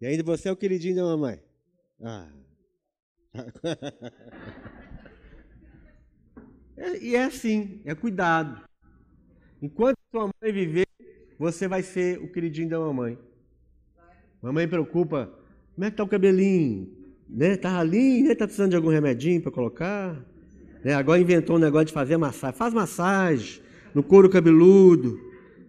E 0.00 0.06
ainda 0.06 0.24
você 0.24 0.48
é 0.48 0.52
o 0.52 0.56
queridinho 0.56 0.96
da 0.96 1.04
mamãe. 1.04 1.40
Ah. 2.02 2.32
é, 6.76 6.98
e 6.98 7.14
é 7.14 7.24
assim, 7.24 7.80
é 7.84 7.94
cuidado. 7.94 8.60
Enquanto 9.62 9.98
sua 10.10 10.28
mãe 10.42 10.52
viver, 10.52 10.88
você 11.38 11.68
vai 11.68 11.84
ser 11.84 12.18
o 12.18 12.32
queridinho 12.32 12.70
da 12.70 12.80
mamãe. 12.80 13.16
Mamãe 14.42 14.66
preocupa, 14.66 15.39
como 15.74 15.84
é 15.84 15.90
que 15.90 15.96
tá 15.96 16.04
o 16.04 16.08
cabelinho? 16.08 16.88
Né? 17.28 17.56
Tá 17.56 17.82
lindo, 17.82 18.28
né? 18.28 18.34
Tá 18.34 18.46
precisando 18.46 18.70
de 18.70 18.76
algum 18.76 18.88
remedinho 18.88 19.40
para 19.40 19.52
colocar? 19.52 20.16
Né? 20.84 20.94
Agora 20.94 21.20
inventou 21.20 21.56
um 21.56 21.60
negócio 21.60 21.86
de 21.86 21.92
fazer 21.92 22.16
massagem. 22.16 22.56
Faz 22.56 22.74
massagem 22.74 23.62
no 23.94 24.02
couro 24.02 24.28
cabeludo. 24.28 25.20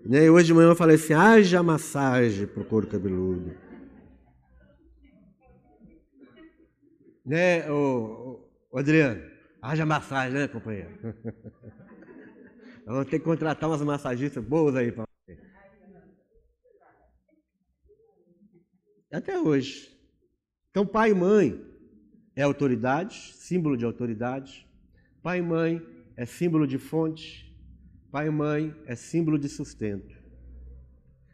Né? 0.06 0.26
E 0.26 0.30
hoje 0.30 0.48
de 0.48 0.54
manhã 0.54 0.70
eu 0.70 0.76
falei 0.76 0.96
assim: 0.96 1.14
haja 1.14 1.62
massagem 1.62 2.48
para 2.48 2.62
o 2.62 2.66
couro 2.66 2.88
cabeludo. 2.88 3.52
né, 7.26 7.70
o, 7.72 8.40
Adriano? 8.74 9.22
Haja 9.62 9.86
massagem, 9.86 10.34
né, 10.34 10.48
companheiro? 10.48 10.90
Vamos 12.86 13.06
ter 13.06 13.20
que 13.20 13.26
contratar 13.26 13.70
umas 13.70 13.82
massagistas 13.82 14.44
boas 14.44 14.76
aí 14.76 14.92
para 14.92 15.06
você. 15.06 15.38
Até 19.12 19.38
hoje. 19.38 19.92
Então, 20.70 20.86
pai 20.86 21.12
e 21.12 21.14
mãe 21.14 21.62
é 22.36 22.44
autoridade, 22.44 23.34
símbolo 23.36 23.76
de 23.76 23.84
autoridade. 23.84 24.66
Pai 25.22 25.40
e 25.40 25.42
mãe 25.42 25.86
é 26.16 26.26
símbolo 26.26 26.66
de 26.66 26.78
fonte. 26.78 27.54
Pai 28.10 28.28
e 28.28 28.32
mãe 28.32 28.74
é 28.86 28.96
símbolo 28.96 29.38
de 29.38 29.50
sustento. 29.50 30.16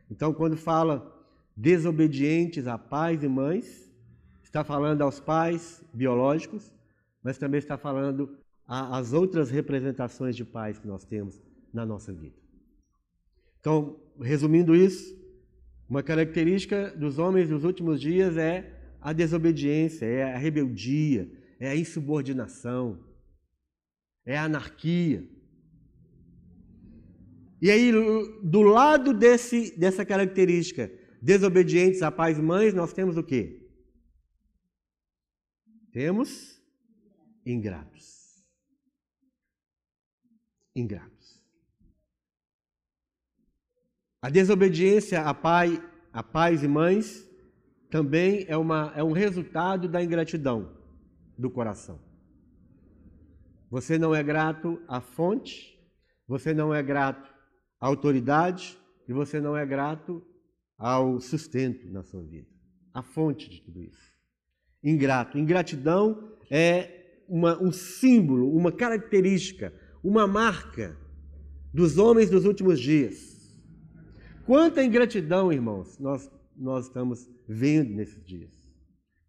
Então, 0.10 0.34
quando 0.34 0.57
fala 0.57 1.13
desobedientes 1.55 2.65
a 2.67 2.77
pais 2.77 3.24
e 3.24 3.27
mães, 3.27 3.91
está 4.43 4.63
falando 4.63 5.01
aos 5.01 5.19
pais 5.19 5.84
biológicos, 5.93 6.74
mas 7.22 7.38
também 7.38 7.60
está 7.60 7.77
falando 7.77 8.38
às 8.65 9.13
outras 9.13 9.50
representações 9.51 10.36
de 10.36 10.43
pais 10.43 10.79
que 10.79 10.88
nós 10.88 11.03
temos 11.05 11.41
na 11.74 11.86
nossa 11.86 12.12
vida. 12.12 12.36
Então, 13.60 14.00
resumindo 14.19 14.75
isso, 14.75 15.15
uma 15.89 16.03
característica 16.03 16.91
dos 16.91 17.17
homens 17.17 17.48
dos 17.48 17.63
últimos 17.63 18.01
dias 18.01 18.36
é 18.38 18.74
a 19.00 19.13
desobediência, 19.13 20.06
é 20.06 20.34
a 20.34 20.38
rebeldia, 20.38 21.32
é 21.60 21.70
a 21.70 21.75
insubordinação, 21.75 23.03
é 24.25 24.38
a 24.38 24.44
anarquia. 24.44 25.27
E 27.62 27.72
aí, 27.72 27.91
do 28.44 28.62
lado 28.62 29.13
desse, 29.13 29.77
dessa 29.79 30.06
característica, 30.06 30.91
desobedientes 31.22 32.01
a 32.03 32.12
pais 32.12 32.38
e 32.38 32.41
mães, 32.41 32.74
nós 32.74 32.94
temos 32.94 33.17
o 33.17 33.24
quê? 33.24 33.65
Temos 35.91 36.62
ingratos. 37.46 38.46
Ingratos. 40.75 41.16
A 44.21 44.29
desobediência 44.29 45.21
a 45.21 45.33
pai, 45.33 45.81
a 46.12 46.24
pais 46.24 46.63
e 46.63 46.67
mães 46.67 47.27
também 47.89 48.45
é, 48.47 48.57
uma, 48.57 48.91
é 48.95 49.03
um 49.03 49.12
resultado 49.12 49.88
da 49.88 50.03
ingratidão 50.03 50.71
do 51.38 51.50
coração. 51.50 52.00
Você 53.69 53.97
não 53.97 54.15
é 54.15 54.24
grato 54.24 54.81
à 54.88 55.00
fonte, 55.00 55.77
você 56.27 56.53
não 56.53 56.74
é 56.74 56.81
grato 56.81 57.31
à 57.79 57.88
autoridade 57.88 58.77
e 59.07 59.13
você 59.13 59.39
não 59.39 59.55
é 59.55 59.65
grato 59.65 60.25
ao 60.77 61.19
sustento 61.19 61.88
na 61.89 62.03
sua 62.03 62.24
vida. 62.24 62.47
A 62.93 63.01
fonte 63.01 63.50
de 63.50 63.62
tudo 63.62 63.83
isso. 63.83 64.17
Ingrato. 64.83 65.38
Ingratidão 65.38 66.36
é 66.50 67.24
uma, 67.27 67.62
um 67.62 67.71
símbolo, 67.71 68.55
uma 68.55 68.71
característica, 68.71 69.74
uma 70.03 70.25
marca 70.25 70.97
dos 71.74 71.97
homens 71.97 72.29
dos 72.29 72.45
últimos 72.45 72.79
dias. 72.79 73.37
Quanta 74.48 74.82
ingratidão, 74.82 75.51
irmãos, 75.51 76.00
nós, 76.00 76.32
nós 76.56 76.86
estamos 76.86 77.30
vendo 77.46 77.94
nesses 77.94 78.24
dias. 78.24 78.50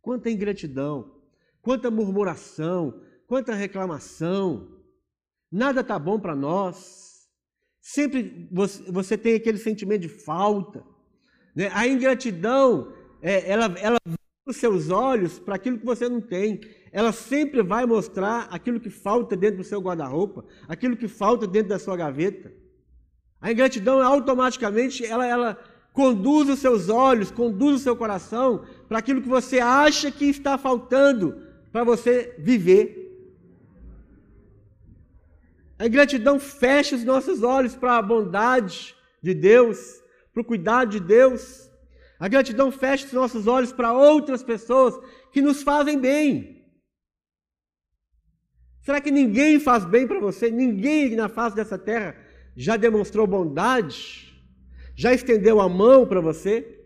Quanta 0.01 0.31
ingratidão, 0.31 1.13
quanta 1.61 1.91
murmuração, 1.91 3.03
quanta 3.27 3.53
reclamação. 3.53 4.79
Nada 5.51 5.81
está 5.81 5.99
bom 5.99 6.21
para 6.21 6.37
nós. 6.37 7.27
Sempre 7.81 8.49
você, 8.53 8.93
você, 8.93 9.19
tem 9.19 9.35
aquele 9.35 9.59
sentimento 9.59 10.03
de 10.03 10.09
falta. 10.09 10.85
Né? 11.53 11.69
A 11.75 11.89
ingratidão, 11.89 12.93
é, 13.21 13.51
ela, 13.51 13.65
ela 13.81 13.99
os 14.47 14.57
seus 14.57 14.89
olhos 14.89 15.41
para 15.41 15.57
aquilo 15.57 15.81
que 15.81 15.85
você 15.85 16.09
não 16.09 16.21
tem. 16.21 16.61
Ela 16.93 17.11
sempre 17.11 17.61
vai 17.61 17.85
mostrar 17.87 18.47
aquilo 18.53 18.79
que 18.79 18.89
falta 18.89 19.37
dentro 19.37 19.57
do 19.57 19.65
seu 19.65 19.81
guarda-roupa, 19.81 20.45
aquilo 20.69 20.97
que 20.97 21.09
falta 21.09 21.45
dentro 21.45 21.71
da 21.71 21.79
sua 21.81 21.97
gaveta. 21.97 22.53
A 23.41 23.53
ingratidão 23.53 24.03
automaticamente 24.03 25.05
ela, 25.05 25.27
ela 25.27 25.59
conduz 25.93 26.49
os 26.49 26.59
seus 26.59 26.89
olhos, 26.89 27.31
conduz 27.31 27.81
o 27.81 27.83
seu 27.83 27.97
coração 27.97 28.65
para 28.89 28.99
aquilo 28.99 29.23
que 29.23 29.29
você 29.29 29.61
acha 29.61 30.11
que 30.11 30.27
está 30.27 30.59
faltando 30.59 31.43
para 31.73 31.85
você 31.85 32.35
viver. 32.39 33.07
A 35.79 35.87
ingratidão 35.87 36.41
fecha 36.41 36.97
os 36.97 37.05
nossos 37.05 37.43
olhos 37.43 37.77
para 37.77 37.97
a 37.97 38.03
bondade 38.03 38.97
de 39.23 39.33
Deus, 39.33 40.03
para 40.33 40.43
o 40.43 40.45
cuidado 40.45 40.91
de 40.91 41.01
Deus. 41.01 41.71
A 42.19 42.27
gratidão 42.27 42.73
fecha 42.73 43.07
os 43.07 43.13
nossos 43.13 43.47
olhos 43.47 43.73
para 43.73 43.93
outras 43.93 44.43
pessoas 44.43 44.99
que 45.33 45.41
nos 45.41 45.63
fazem 45.63 45.99
bem. 45.99 46.65
Será 48.83 49.01
que 49.01 49.11
ninguém 49.11 49.61
faz 49.61 49.85
bem 49.85 50.07
para 50.07 50.19
você? 50.19 50.51
Ninguém 50.51 51.15
na 51.15 51.29
face 51.29 51.55
dessa 51.55 51.79
terra 51.79 52.28
já 52.59 52.77
demonstrou 52.77 53.25
bondade? 53.25 54.35
Já 54.97 55.15
estendeu 55.15 55.61
a 55.61 55.69
mão 55.69 56.05
para 56.05 56.21
você? 56.21 56.83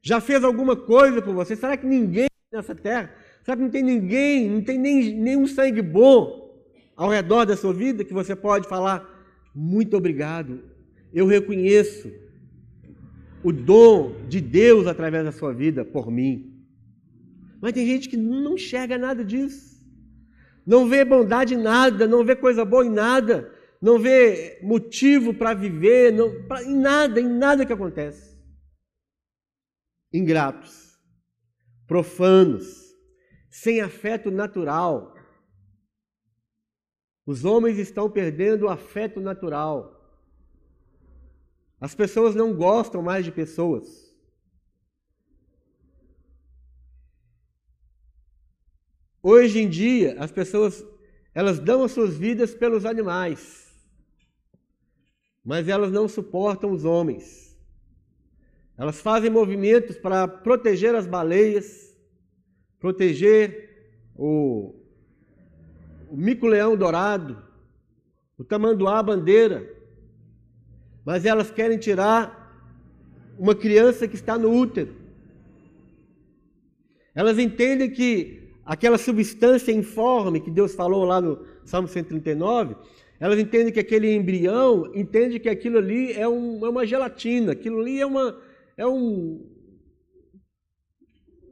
Já 0.00 0.20
fez 0.20 0.44
alguma 0.44 0.76
coisa 0.76 1.20
por 1.20 1.34
você? 1.34 1.56
Será 1.56 1.76
que 1.76 1.84
ninguém 1.84 2.28
nessa 2.52 2.76
terra? 2.76 3.12
Será 3.42 3.56
que 3.56 3.62
não 3.64 3.70
tem 3.70 3.82
ninguém, 3.82 4.48
não 4.48 4.62
tem 4.62 4.78
nem, 4.78 5.12
nenhum 5.12 5.48
sangue 5.48 5.82
bom 5.82 6.48
ao 6.96 7.10
redor 7.10 7.44
da 7.44 7.56
sua 7.56 7.72
vida 7.74 8.04
que 8.04 8.14
você 8.14 8.36
pode 8.36 8.68
falar: 8.68 9.04
muito 9.52 9.96
obrigado, 9.96 10.60
eu 11.12 11.26
reconheço 11.26 12.08
o 13.42 13.50
dom 13.50 14.14
de 14.28 14.40
Deus 14.40 14.86
através 14.86 15.24
da 15.24 15.32
sua 15.32 15.52
vida 15.52 15.84
por 15.84 16.08
mim. 16.08 16.64
Mas 17.60 17.72
tem 17.72 17.84
gente 17.84 18.08
que 18.08 18.16
não 18.16 18.54
enxerga 18.54 18.96
nada 18.96 19.24
disso, 19.24 19.84
não 20.64 20.88
vê 20.88 21.04
bondade 21.04 21.54
em 21.54 21.60
nada, 21.60 22.06
não 22.06 22.24
vê 22.24 22.36
coisa 22.36 22.64
boa 22.64 22.86
em 22.86 22.90
nada, 22.90 23.52
não 23.80 23.98
vê 23.98 24.60
motivo 24.62 25.32
para 25.32 25.54
viver, 25.54 26.12
não, 26.12 26.46
pra, 26.46 26.62
em 26.62 26.76
nada, 26.76 27.18
em 27.18 27.28
nada 27.28 27.64
que 27.64 27.72
acontece. 27.72 28.38
Ingratos, 30.12 30.98
profanos, 31.86 32.94
sem 33.48 33.80
afeto 33.80 34.30
natural. 34.30 35.14
Os 37.24 37.44
homens 37.44 37.78
estão 37.78 38.10
perdendo 38.10 38.66
o 38.66 38.68
afeto 38.68 39.20
natural. 39.20 39.96
As 41.80 41.94
pessoas 41.94 42.34
não 42.34 42.54
gostam 42.54 43.00
mais 43.00 43.24
de 43.24 43.32
pessoas. 43.32 44.10
Hoje 49.22 49.60
em 49.60 49.68
dia, 49.68 50.16
as 50.18 50.30
pessoas 50.30 50.84
elas 51.32 51.58
dão 51.58 51.84
as 51.84 51.92
suas 51.92 52.16
vidas 52.16 52.54
pelos 52.54 52.84
animais 52.84 53.59
mas 55.44 55.68
elas 55.68 55.90
não 55.90 56.08
suportam 56.08 56.70
os 56.72 56.84
homens. 56.84 57.58
Elas 58.76 59.00
fazem 59.00 59.30
movimentos 59.30 59.96
para 59.96 60.26
proteger 60.26 60.94
as 60.94 61.06
baleias, 61.06 61.96
proteger 62.78 63.68
o, 64.16 64.74
o 66.08 66.16
mico-leão 66.16 66.76
dourado, 66.76 67.42
o 68.38 68.44
tamanduá 68.44 69.02
bandeira, 69.02 69.70
mas 71.04 71.26
elas 71.26 71.50
querem 71.50 71.78
tirar 71.78 72.40
uma 73.38 73.54
criança 73.54 74.08
que 74.08 74.14
está 74.14 74.38
no 74.38 74.50
útero. 74.50 74.94
Elas 77.14 77.38
entendem 77.38 77.90
que 77.90 78.50
aquela 78.64 78.96
substância 78.96 79.72
informe 79.72 80.40
que 80.40 80.50
Deus 80.50 80.74
falou 80.74 81.04
lá 81.04 81.20
no 81.20 81.44
Salmo 81.64 81.88
139 81.88 82.76
elas 83.20 83.38
entendem 83.38 83.70
que 83.70 83.78
aquele 83.78 84.14
embrião, 84.14 84.90
entende 84.94 85.38
que 85.38 85.48
aquilo 85.50 85.76
ali 85.76 86.12
é, 86.14 86.26
um, 86.26 86.64
é 86.64 86.70
uma 86.70 86.86
gelatina, 86.86 87.52
aquilo 87.52 87.78
ali 87.78 88.00
é, 88.00 88.06
uma, 88.06 88.40
é 88.78 88.86
um, 88.86 89.46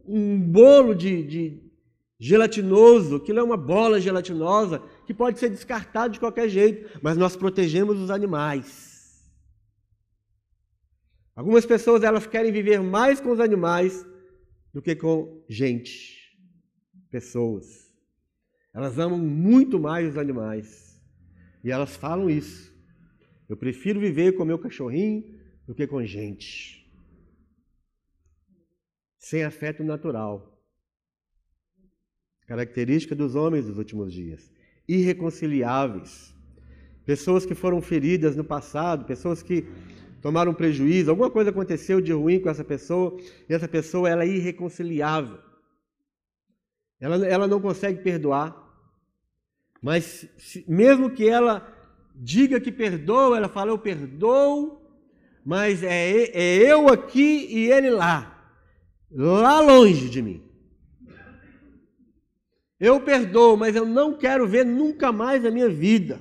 um 0.07 0.41
bolo 0.41 0.95
de, 0.95 1.23
de 1.23 1.63
gelatinoso, 2.19 3.17
aquilo 3.17 3.41
é 3.41 3.43
uma 3.43 3.59
bola 3.59 4.01
gelatinosa 4.01 4.83
que 5.07 5.13
pode 5.13 5.39
ser 5.39 5.51
descartado 5.51 6.15
de 6.15 6.19
qualquer 6.19 6.49
jeito, 6.49 6.99
mas 7.03 7.19
nós 7.19 7.37
protegemos 7.37 8.01
os 8.01 8.11
animais. 8.11 9.31
Algumas 11.37 11.67
pessoas 11.67 12.03
elas 12.03 12.27
querem 12.27 12.51
viver 12.51 12.81
mais 12.81 13.21
com 13.21 13.31
os 13.31 13.41
animais 13.41 14.07
do 14.73 14.81
que 14.81 14.97
com 14.97 15.45
gente, 15.51 16.35
pessoas. 17.11 17.93
Elas 18.75 18.99
amam 18.99 19.19
muito 19.19 19.79
mais 19.79 20.09
os 20.09 20.17
animais. 20.17 20.88
E 21.63 21.71
elas 21.71 21.97
falam 21.97 22.29
isso. 22.31 22.73
Eu 23.49 23.57
prefiro 23.57 24.01
viver 24.01 24.33
com 24.33 24.45
meu 24.45 24.59
cachorrinho 24.59 25.25
do 25.67 25.75
que 25.75 25.87
com 25.87 26.05
gente. 26.05 26.87
Sem 29.19 29.45
afeto 29.45 29.83
natural. 29.83 30.59
Característica 32.47 33.15
dos 33.15 33.35
homens 33.35 33.67
dos 33.67 33.79
últimos 33.79 34.13
dias. 34.13 34.53
Irreconciliáveis. 34.89 36.35
Pessoas 37.05 37.45
que 37.45 37.55
foram 37.55 37.81
feridas 37.81 38.37
no 38.37 38.45
passado, 38.45 39.05
pessoas 39.05 39.43
que 39.43 39.67
tomaram 40.21 40.53
prejuízo, 40.53 41.11
alguma 41.11 41.31
coisa 41.31 41.51
aconteceu 41.51 42.01
de 42.01 42.13
ruim 42.13 42.41
com 42.41 42.51
essa 42.51 42.65
pessoa, 42.65 43.17
e 43.49 43.55
essa 43.55 43.69
pessoa 43.69 44.09
ela 44.09 44.25
é 44.25 44.29
irreconciliável. 44.29 45.39
Ela, 47.01 47.27
ela 47.27 47.47
não 47.47 47.61
consegue 47.61 48.03
perdoar. 48.03 48.68
Mas 49.83 50.29
se, 50.37 50.65
mesmo 50.69 51.11
que 51.11 51.29
ela 51.29 51.67
diga 52.15 52.61
que 52.61 52.73
perdoa, 52.73 53.37
ela 53.37 53.49
fala, 53.49 53.71
eu 53.71 53.79
perdoo, 53.79 54.83
mas 55.45 55.83
é, 55.83 56.31
é 56.33 56.57
eu 56.57 56.89
aqui 56.89 57.47
e 57.49 57.71
ele 57.71 57.91
lá, 57.91 58.53
lá 59.11 59.61
longe 59.61 60.09
de 60.09 60.21
mim. 60.21 60.43
Eu 62.81 63.01
perdoo, 63.01 63.57
mas 63.57 63.75
eu 63.75 63.85
não 63.85 64.17
quero 64.17 64.47
ver 64.47 64.65
nunca 64.65 65.11
mais 65.11 65.45
a 65.45 65.51
minha 65.51 65.69
vida. 65.69 66.21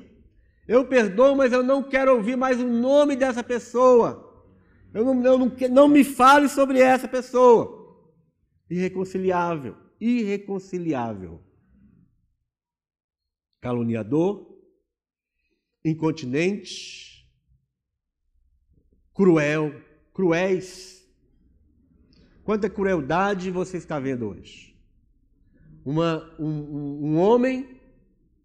Eu 0.68 0.86
perdoo, 0.86 1.36
mas 1.36 1.54
eu 1.54 1.64
não 1.64 1.84
quero 1.84 2.16
ouvir 2.16 2.36
mais 2.36 2.60
o 2.60 2.68
nome 2.68 3.16
dessa 3.16 3.44
pessoa. 3.44 4.28
Eu 4.94 5.06
não, 5.06 5.24
eu 5.24 5.38
não, 5.38 5.52
não 5.70 5.88
me 5.88 6.04
fale 6.04 6.50
sobre 6.50 6.80
essa 6.80 7.08
pessoa. 7.08 7.96
Irreconciliável, 8.70 9.76
irreconciliável. 10.02 11.47
Caluniador, 13.62 14.58
incontinente, 15.84 17.28
cruel, 19.14 19.74
cruéis. 20.14 21.04
Quanta 22.44 22.70
crueldade 22.70 23.52
você 23.52 23.78
está 23.78 24.00
vendo 24.00 24.28
hoje? 24.30 24.78
Uma, 25.84 26.36
um, 26.40 27.12
um 27.12 27.18
homem 27.18 27.80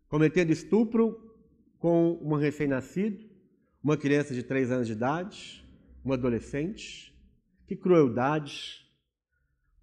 cometendo 0.09 0.51
estupro 0.51 1.19
com 1.79 2.19
um 2.23 2.35
recém-nascido, 2.35 3.19
uma 3.83 3.97
criança 3.97 4.35
de 4.35 4.43
três 4.43 4.71
anos 4.71 4.87
de 4.87 4.93
idade, 4.93 5.67
um 6.05 6.13
adolescente. 6.13 7.13
Que 7.67 7.75
crueldade! 7.75 8.83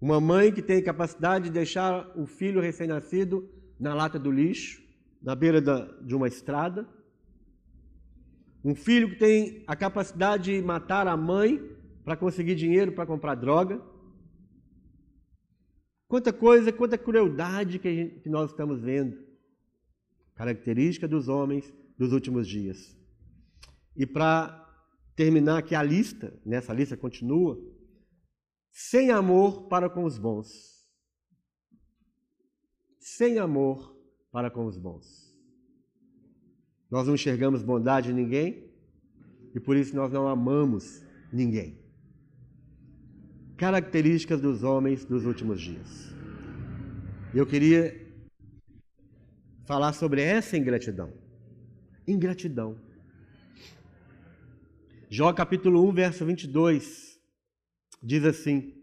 Uma 0.00 0.18
mãe 0.20 0.50
que 0.50 0.62
tem 0.62 0.82
capacidade 0.82 1.44
de 1.44 1.50
deixar 1.50 2.18
o 2.18 2.26
filho 2.26 2.60
recém-nascido 2.60 3.46
na 3.78 3.92
lata 3.92 4.18
do 4.18 4.30
lixo, 4.30 4.82
na 5.20 5.34
beira 5.34 5.60
da, 5.60 5.84
de 6.00 6.14
uma 6.14 6.28
estrada. 6.28 6.88
Um 8.64 8.74
filho 8.74 9.10
que 9.10 9.16
tem 9.16 9.64
a 9.66 9.74
capacidade 9.76 10.52
de 10.52 10.62
matar 10.62 11.06
a 11.06 11.16
mãe 11.16 11.58
para 12.04 12.16
conseguir 12.16 12.54
dinheiro 12.54 12.92
para 12.92 13.06
comprar 13.06 13.34
droga. 13.34 13.80
Quanta 16.08 16.32
coisa, 16.32 16.72
quanta 16.72 16.98
crueldade 16.98 17.78
que, 17.78 17.94
gente, 17.94 18.20
que 18.20 18.28
nós 18.28 18.50
estamos 18.50 18.80
vendo. 18.80 19.16
Característica 20.34 21.06
dos 21.06 21.28
homens 21.28 21.72
dos 21.96 22.12
últimos 22.12 22.48
dias. 22.48 22.98
E 23.96 24.06
para 24.06 24.56
terminar 25.14 25.58
aqui 25.58 25.74
a 25.74 25.82
lista, 25.82 26.38
nessa 26.44 26.72
lista 26.72 26.96
continua, 26.96 27.58
sem 28.70 29.10
amor 29.10 29.68
para 29.68 29.90
com 29.90 30.04
os 30.04 30.18
bons. 30.18 30.48
Sem 32.98 33.38
amor 33.38 33.99
para 34.30 34.50
com 34.50 34.66
os 34.66 34.76
bons. 34.76 35.34
Nós 36.90 37.06
não 37.06 37.14
enxergamos 37.14 37.62
bondade 37.62 38.10
em 38.10 38.14
ninguém 38.14 38.70
e 39.54 39.60
por 39.60 39.76
isso 39.76 39.94
nós 39.94 40.12
não 40.12 40.28
amamos 40.28 41.02
ninguém. 41.32 41.78
Características 43.56 44.40
dos 44.40 44.62
homens 44.62 45.04
dos 45.04 45.24
últimos 45.24 45.60
dias. 45.60 46.14
Eu 47.34 47.46
queria 47.46 47.94
falar 49.64 49.92
sobre 49.92 50.22
essa 50.22 50.56
ingratidão 50.56 51.12
ingratidão. 52.10 52.76
Jó 55.08 55.32
capítulo 55.32 55.88
1, 55.88 55.92
verso 55.92 56.24
22 56.24 57.18
diz 58.02 58.24
assim: 58.24 58.74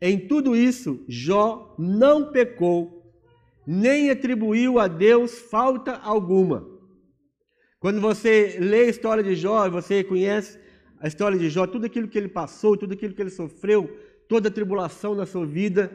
Em 0.00 0.26
tudo 0.26 0.56
isso, 0.56 1.04
Jó 1.08 1.74
não 1.78 2.32
pecou, 2.32 2.93
nem 3.66 4.10
atribuiu 4.10 4.78
a 4.78 4.86
Deus 4.86 5.38
falta 5.38 5.96
alguma. 5.96 6.68
Quando 7.78 8.00
você 8.00 8.56
lê 8.60 8.84
a 8.84 8.88
história 8.88 9.22
de 9.22 9.34
Jó, 9.34 9.68
você 9.68 10.02
conhece 10.02 10.58
a 10.98 11.06
história 11.06 11.38
de 11.38 11.50
Jó, 11.50 11.66
tudo 11.66 11.84
aquilo 11.84 12.08
que 12.08 12.16
ele 12.16 12.28
passou, 12.28 12.76
tudo 12.76 12.94
aquilo 12.94 13.14
que 13.14 13.20
ele 13.20 13.30
sofreu, 13.30 13.94
toda 14.28 14.48
a 14.48 14.52
tribulação 14.52 15.14
na 15.14 15.26
sua 15.26 15.44
vida, 15.44 15.90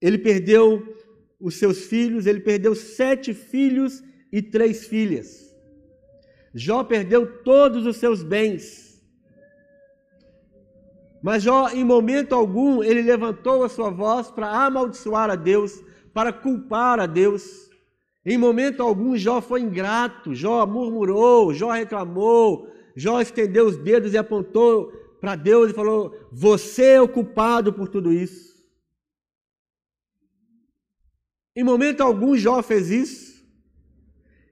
ele 0.00 0.18
perdeu 0.18 0.96
os 1.38 1.54
seus 1.56 1.86
filhos, 1.86 2.26
ele 2.26 2.40
perdeu 2.40 2.74
sete 2.74 3.32
filhos 3.32 4.02
e 4.32 4.42
três 4.42 4.86
filhas. 4.86 5.54
Jó 6.54 6.82
perdeu 6.84 7.42
todos 7.42 7.86
os 7.86 7.96
seus 7.96 8.22
bens. 8.22 9.00
Mas 11.22 11.44
Jó, 11.44 11.68
em 11.68 11.84
momento 11.84 12.34
algum, 12.34 12.82
ele 12.82 13.02
levantou 13.02 13.62
a 13.62 13.68
sua 13.68 13.90
voz 13.90 14.30
para 14.30 14.48
amaldiçoar 14.48 15.30
a 15.30 15.36
Deus, 15.36 15.80
para 16.12 16.32
culpar 16.32 17.00
a 17.00 17.06
Deus. 17.06 17.70
Em 18.24 18.38
momento 18.38 18.82
algum, 18.82 19.16
Jó 19.16 19.40
foi 19.40 19.60
ingrato, 19.60 20.34
Jó 20.34 20.64
murmurou, 20.66 21.52
Jó 21.52 21.70
reclamou, 21.72 22.68
Jó 22.94 23.20
estendeu 23.20 23.66
os 23.66 23.76
dedos 23.76 24.12
e 24.12 24.18
apontou 24.18 24.92
para 25.20 25.34
Deus 25.34 25.70
e 25.70 25.74
falou: 25.74 26.14
Você 26.30 26.84
é 26.92 27.00
o 27.00 27.08
culpado 27.08 27.72
por 27.72 27.88
tudo 27.88 28.12
isso. 28.12 28.52
Em 31.54 31.64
momento 31.64 32.00
algum, 32.00 32.36
Jó 32.36 32.62
fez 32.62 32.90
isso. 32.90 33.32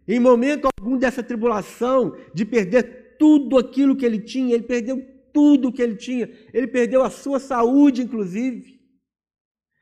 Em 0.07 0.19
momento 0.19 0.69
algum 0.79 0.99
dessa 0.99 1.23
tribulação, 1.23 2.17
de 2.35 2.45
perder 2.45 3.17
tudo 3.19 3.57
aquilo 3.59 3.95
que 3.95 4.05
ele 4.05 4.19
tinha, 4.19 4.55
ele 4.55 4.65
perdeu 4.65 5.01
tudo 5.33 5.73
que 5.73 5.81
ele 5.81 5.95
tinha, 5.95 6.29
ele 6.53 6.67
perdeu 6.67 7.03
a 7.05 7.11
sua 7.11 7.39
saúde, 7.39 8.03
inclusive. 8.03 8.80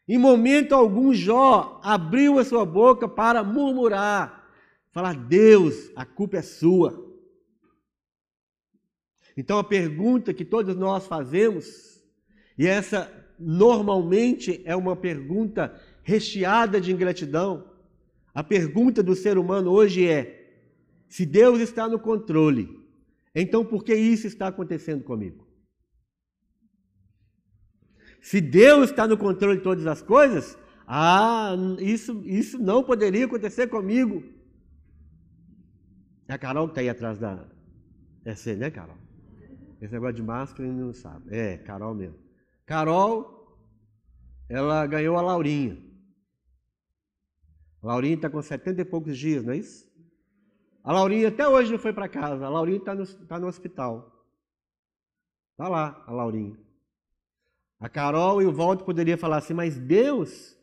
Em 0.08 0.16
momento 0.16 0.74
algum, 0.74 1.12
Jó 1.12 1.78
abriu 1.82 2.38
a 2.38 2.44
sua 2.44 2.64
boca 2.64 3.06
para 3.06 3.44
murmurar, 3.44 4.48
falar: 4.90 5.14
Deus, 5.14 5.90
a 5.94 6.06
culpa 6.06 6.38
é 6.38 6.42
sua. 6.42 7.06
Então 9.36 9.58
a 9.58 9.64
pergunta 9.64 10.32
que 10.32 10.44
todos 10.44 10.74
nós 10.74 11.06
fazemos, 11.06 12.02
e 12.56 12.66
essa 12.66 13.12
normalmente 13.38 14.62
é 14.64 14.74
uma 14.74 14.96
pergunta 14.96 15.78
recheada 16.02 16.80
de 16.80 16.90
ingratidão, 16.90 17.70
a 18.34 18.42
pergunta 18.42 19.02
do 19.02 19.14
ser 19.14 19.36
humano 19.36 19.70
hoje 19.70 20.08
é: 20.08 20.58
se 21.06 21.26
Deus 21.26 21.60
está 21.60 21.86
no 21.86 21.98
controle, 21.98 22.80
então 23.34 23.62
por 23.62 23.84
que 23.84 23.94
isso 23.94 24.26
está 24.26 24.48
acontecendo 24.48 25.04
comigo? 25.04 25.47
Se 28.20 28.40
Deus 28.40 28.90
está 28.90 29.06
no 29.06 29.16
controle 29.16 29.58
de 29.58 29.62
todas 29.62 29.86
as 29.86 30.02
coisas, 30.02 30.58
ah, 30.86 31.54
isso, 31.78 32.22
isso 32.24 32.58
não 32.58 32.82
poderia 32.82 33.26
acontecer 33.26 33.66
comigo. 33.68 34.22
É 36.26 36.34
a 36.34 36.38
Carol 36.38 36.66
que 36.66 36.72
está 36.72 36.80
aí 36.80 36.88
atrás 36.88 37.18
da. 37.18 37.46
É 38.24 38.34
você, 38.34 38.54
né, 38.54 38.70
Carol? 38.70 38.96
Esse 39.80 39.92
negócio 39.92 40.16
de 40.16 40.22
máscara 40.22 40.68
ele 40.68 40.78
não 40.78 40.92
sabe. 40.92 41.34
É, 41.34 41.58
Carol 41.58 41.94
mesmo. 41.94 42.18
Carol, 42.66 43.58
ela 44.48 44.86
ganhou 44.86 45.16
a 45.16 45.22
Laurinha. 45.22 45.78
A 47.82 47.86
Laurinha 47.86 48.16
está 48.16 48.28
com 48.28 48.42
70 48.42 48.80
e 48.80 48.84
poucos 48.84 49.16
dias, 49.16 49.44
não 49.44 49.52
é 49.52 49.58
isso? 49.58 49.88
A 50.82 50.92
Laurinha 50.92 51.28
até 51.28 51.46
hoje 51.46 51.70
não 51.70 51.78
foi 51.78 51.92
para 51.92 52.08
casa. 52.08 52.44
A 52.44 52.48
Laurinha 52.48 52.78
está 52.78 52.94
no, 52.94 53.06
tá 53.26 53.38
no 53.38 53.46
hospital. 53.46 54.26
Está 55.52 55.68
lá, 55.68 56.02
a 56.06 56.12
Laurinha. 56.12 56.58
A 57.80 57.88
Carol 57.88 58.42
e 58.42 58.46
o 58.46 58.52
Walter 58.52 58.84
poderiam 58.84 59.16
falar 59.16 59.38
assim, 59.38 59.54
mas 59.54 59.78
Deus, 59.78 60.56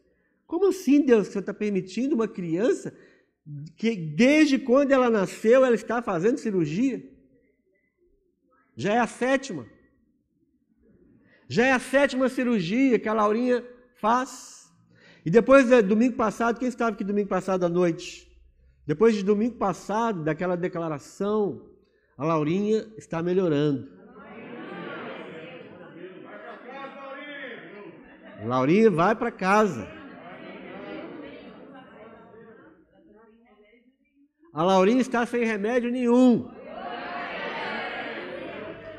como 0.45 0.67
assim, 0.67 1.01
Deus, 1.01 1.27
que 1.27 1.33
você 1.33 1.39
está 1.39 1.53
permitindo 1.53 2.15
uma 2.15 2.27
criança 2.27 2.93
que 3.75 3.95
desde 3.95 4.57
quando 4.57 4.91
ela 4.91 5.09
nasceu 5.09 5.63
ela 5.63 5.75
está 5.75 6.01
fazendo 6.01 6.39
cirurgia? 6.39 7.03
Já 8.75 8.93
é 8.95 8.99
a 8.99 9.07
sétima. 9.07 9.65
Já 11.47 11.67
é 11.67 11.71
a 11.71 11.79
sétima 11.79 12.27
cirurgia 12.27 12.99
que 12.99 13.07
a 13.07 13.13
Laurinha 13.13 13.63
faz. 13.95 14.73
E 15.25 15.29
depois, 15.29 15.67
domingo 15.83 16.15
passado, 16.15 16.59
quem 16.59 16.67
estava 16.67 16.91
aqui 16.91 17.03
domingo 17.03 17.29
passado 17.29 17.65
à 17.65 17.69
noite? 17.69 18.31
Depois 18.85 19.15
de 19.15 19.23
domingo 19.23 19.55
passado, 19.55 20.23
daquela 20.23 20.55
declaração, 20.55 21.69
a 22.17 22.25
Laurinha 22.25 22.87
está 22.97 23.21
melhorando. 23.23 23.94
Laurinha 28.45 28.91
vai 28.91 29.15
para 29.15 29.31
casa. 29.31 29.87
A 34.53 34.63
Laurinha 34.63 35.01
está 35.01 35.25
sem 35.25 35.43
remédio 35.43 35.91
nenhum. 35.91 36.49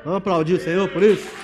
Vamos 0.03 0.17
aplaudir 0.17 0.55
o 0.55 0.59
Senhor 0.59 0.89
por 0.91 1.01
isso? 1.01 1.35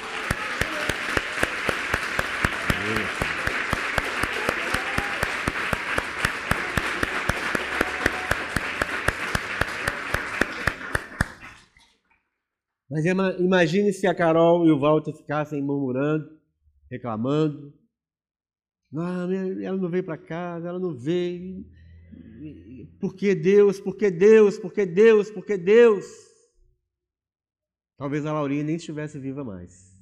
Mas 12.89 13.05
imagine 13.39 13.91
se 13.91 14.05
a 14.05 14.13
Carol 14.13 14.67
e 14.67 14.71
o 14.71 14.79
Walter 14.79 15.13
ficassem 15.13 15.63
murmurando, 15.63 16.29
reclamando, 16.91 17.73
Não, 18.93 19.31
ela 19.33 19.75
não 19.75 19.89
veio 19.89 20.03
para 20.03 20.17
casa, 20.17 20.69
ela 20.69 20.79
não 20.79 20.93
veio. 20.93 21.65
Por 22.99 23.15
que 23.15 23.33
Deus? 23.33 23.79
Por 23.79 23.97
que 23.97 24.11
Deus? 24.11 24.59
Por 24.59 24.71
que 24.71 24.85
Deus? 24.85 25.31
Por 25.31 25.43
que 25.43 25.57
Deus? 25.57 26.05
Talvez 27.97 28.23
a 28.23 28.31
Laurinha 28.31 28.63
nem 28.63 28.75
estivesse 28.75 29.17
viva 29.17 29.43
mais. 29.43 29.99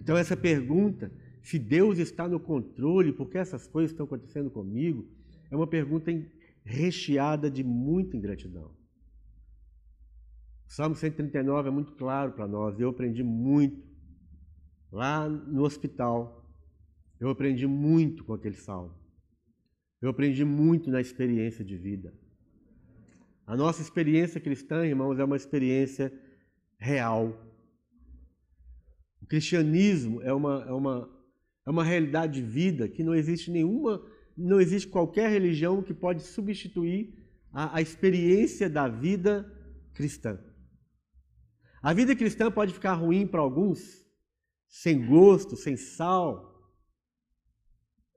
Então, 0.00 0.16
essa 0.16 0.36
pergunta, 0.36 1.12
se 1.40 1.56
Deus 1.56 1.98
está 1.98 2.26
no 2.26 2.40
controle, 2.40 3.12
por 3.12 3.30
que 3.30 3.38
essas 3.38 3.68
coisas 3.68 3.92
estão 3.92 4.06
acontecendo 4.06 4.50
comigo, 4.50 5.08
é 5.52 5.54
uma 5.56 5.68
pergunta 5.68 6.10
recheada 6.64 7.48
de 7.48 7.62
muita 7.62 8.16
ingratidão. 8.16 8.74
O 10.66 10.72
Salmo 10.72 10.96
139 10.96 11.68
é 11.68 11.70
muito 11.70 11.92
claro 11.92 12.32
para 12.32 12.48
nós, 12.48 12.80
eu 12.80 12.88
aprendi 12.88 13.22
muito 13.22 13.86
lá 14.90 15.28
no 15.28 15.62
hospital. 15.62 16.37
Eu 17.20 17.28
aprendi 17.30 17.66
muito 17.66 18.24
com 18.24 18.32
aquele 18.32 18.56
salmo. 18.56 18.94
Eu 20.00 20.10
aprendi 20.10 20.44
muito 20.44 20.90
na 20.90 21.00
experiência 21.00 21.64
de 21.64 21.76
vida. 21.76 22.14
A 23.46 23.56
nossa 23.56 23.82
experiência 23.82 24.40
cristã, 24.40 24.86
irmãos, 24.86 25.18
é 25.18 25.24
uma 25.24 25.36
experiência 25.36 26.12
real. 26.78 27.44
O 29.20 29.26
cristianismo 29.26 30.22
é 30.22 30.32
uma, 30.32 30.64
é 30.68 30.72
uma, 30.72 31.10
é 31.66 31.70
uma 31.70 31.82
realidade 31.82 32.40
de 32.40 32.46
vida 32.46 32.88
que 32.88 33.02
não 33.02 33.14
existe 33.14 33.50
nenhuma, 33.50 34.00
não 34.36 34.60
existe 34.60 34.86
qualquer 34.88 35.28
religião 35.30 35.82
que 35.82 35.92
pode 35.92 36.22
substituir 36.22 37.12
a, 37.52 37.78
a 37.78 37.82
experiência 37.82 38.70
da 38.70 38.86
vida 38.86 39.50
cristã. 39.92 40.38
A 41.82 41.92
vida 41.92 42.14
cristã 42.14 42.50
pode 42.50 42.72
ficar 42.72 42.94
ruim 42.94 43.26
para 43.26 43.40
alguns, 43.40 44.06
sem 44.68 45.06
gosto, 45.06 45.56
sem 45.56 45.76
sal, 45.76 46.47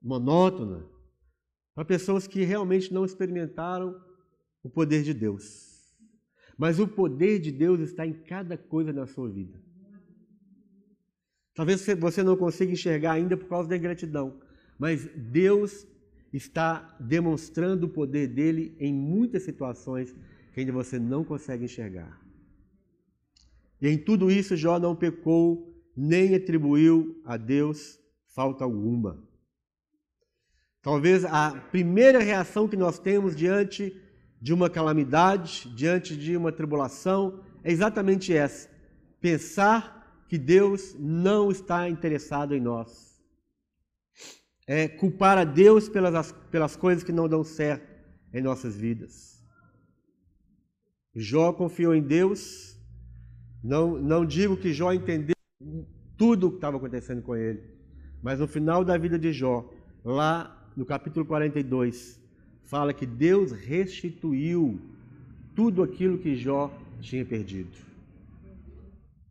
monótona, 0.02 0.86
para 1.74 1.84
pessoas 1.84 2.26
que 2.26 2.42
realmente 2.42 2.92
não 2.92 3.04
experimentaram 3.04 3.98
o 4.62 4.68
poder 4.68 5.02
de 5.02 5.14
Deus. 5.14 5.72
Mas 6.58 6.78
o 6.78 6.86
poder 6.86 7.38
de 7.38 7.50
Deus 7.50 7.80
está 7.80 8.06
em 8.06 8.12
cada 8.12 8.56
coisa 8.56 8.92
na 8.92 9.06
sua 9.06 9.30
vida. 9.30 9.58
Talvez 11.54 11.84
você 11.98 12.22
não 12.22 12.36
consiga 12.36 12.72
enxergar 12.72 13.12
ainda 13.12 13.36
por 13.36 13.48
causa 13.48 13.68
da 13.68 13.76
ingratidão, 13.76 14.40
mas 14.78 15.06
Deus 15.14 15.86
está 16.32 16.96
demonstrando 16.98 17.86
o 17.86 17.90
poder 17.90 18.26
dele 18.28 18.74
em 18.78 18.92
muitas 18.92 19.42
situações 19.42 20.14
que 20.52 20.60
ainda 20.60 20.72
você 20.72 20.98
não 20.98 21.24
consegue 21.24 21.64
enxergar. 21.64 22.20
E 23.80 23.88
em 23.88 23.98
tudo 23.98 24.30
isso, 24.30 24.56
Jó 24.56 24.78
não 24.78 24.96
pecou, 24.96 25.74
nem 25.96 26.34
atribuiu 26.34 27.20
a 27.24 27.36
Deus 27.36 27.98
falta 28.34 28.64
alguma. 28.64 29.22
Talvez 30.82 31.24
a 31.24 31.52
primeira 31.70 32.18
reação 32.18 32.66
que 32.66 32.76
nós 32.76 32.98
temos 32.98 33.36
diante 33.36 33.96
de 34.40 34.52
uma 34.52 34.68
calamidade, 34.68 35.72
diante 35.76 36.16
de 36.16 36.36
uma 36.36 36.50
tribulação, 36.50 37.40
é 37.62 37.70
exatamente 37.70 38.34
essa: 38.34 38.68
pensar 39.20 40.24
que 40.28 40.36
Deus 40.36 40.96
não 40.98 41.52
está 41.52 41.88
interessado 41.88 42.52
em 42.54 42.60
nós. 42.60 43.12
É 44.66 44.88
culpar 44.88 45.38
a 45.38 45.44
Deus 45.44 45.88
pelas, 45.88 46.32
pelas 46.50 46.74
coisas 46.74 47.04
que 47.04 47.12
não 47.12 47.28
dão 47.28 47.44
certo 47.44 47.86
em 48.34 48.42
nossas 48.42 48.76
vidas. 48.76 49.40
Jó 51.14 51.52
confiou 51.52 51.94
em 51.94 52.02
Deus. 52.02 52.76
Não, 53.62 53.96
não 53.98 54.26
digo 54.26 54.56
que 54.56 54.72
Jó 54.72 54.92
entendeu 54.92 55.36
tudo 56.16 56.48
o 56.48 56.50
que 56.50 56.56
estava 56.56 56.76
acontecendo 56.76 57.22
com 57.22 57.36
ele, 57.36 57.62
mas 58.20 58.40
no 58.40 58.48
final 58.48 58.84
da 58.84 58.98
vida 58.98 59.16
de 59.16 59.32
Jó, 59.32 59.70
lá 60.04 60.61
no 60.76 60.84
capítulo 60.86 61.24
42, 61.26 62.20
fala 62.64 62.92
que 62.92 63.06
Deus 63.06 63.52
restituiu 63.52 64.80
tudo 65.54 65.82
aquilo 65.82 66.18
que 66.18 66.34
Jó 66.34 66.72
tinha 67.00 67.24
perdido 67.24 67.76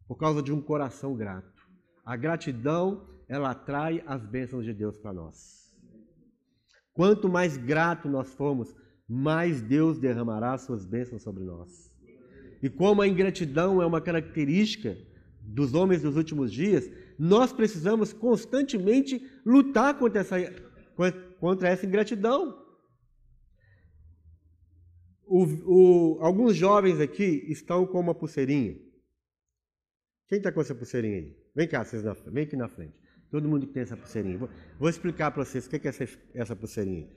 por 0.07 0.17
causa 0.17 0.41
de 0.41 0.51
um 0.51 0.61
coração 0.61 1.15
grato. 1.15 1.65
A 2.03 2.17
gratidão, 2.17 3.07
ela 3.29 3.51
atrai 3.51 4.03
as 4.05 4.25
bênçãos 4.25 4.65
de 4.65 4.73
Deus 4.73 4.97
para 4.97 5.13
nós. 5.13 5.73
Quanto 6.93 7.29
mais 7.29 7.55
grato 7.55 8.09
nós 8.09 8.33
formos, 8.33 8.75
mais 9.07 9.61
Deus 9.61 9.97
derramará 9.97 10.57
suas 10.57 10.85
bênçãos 10.85 11.21
sobre 11.21 11.45
nós. 11.45 11.89
E 12.61 12.69
como 12.69 13.01
a 13.01 13.07
ingratidão 13.07 13.81
é 13.81 13.85
uma 13.85 14.01
característica 14.01 14.97
dos 15.41 15.73
homens 15.73 16.01
dos 16.01 16.17
últimos 16.17 16.51
dias, 16.51 16.91
nós 17.17 17.53
precisamos 17.53 18.11
constantemente 18.11 19.25
lutar 19.45 19.97
contra 19.97 20.19
essa, 20.19 20.35
contra 21.41 21.69
essa 21.69 21.87
ingratidão. 21.87 22.55
O, 25.25 25.43
o, 25.43 26.17
alguns 26.21 26.55
jovens 26.55 26.99
aqui 26.99 27.43
estão 27.47 27.87
com 27.87 27.99
uma 27.99 28.13
pulseirinha. 28.13 28.77
Quem 30.27 30.37
está 30.37 30.51
com 30.51 30.61
essa 30.61 30.75
pulseirinha 30.75 31.17
aí? 31.17 31.35
Vem 31.55 31.67
cá, 31.67 31.83
vocês 31.83 32.03
na, 32.03 32.13
vem 32.13 32.43
aqui 32.43 32.55
na 32.55 32.69
frente. 32.69 32.93
Todo 33.31 33.49
mundo 33.49 33.65
que 33.65 33.73
tem 33.73 33.81
essa 33.81 33.97
pulseirinha. 33.97 34.37
Vou, 34.37 34.49
vou 34.77 34.87
explicar 34.87 35.31
para 35.31 35.43
vocês 35.43 35.65
o 35.65 35.69
que 35.69 35.87
é 35.87 35.89
essa, 35.89 36.07
essa 36.35 36.55
pulseirinha. 36.55 37.09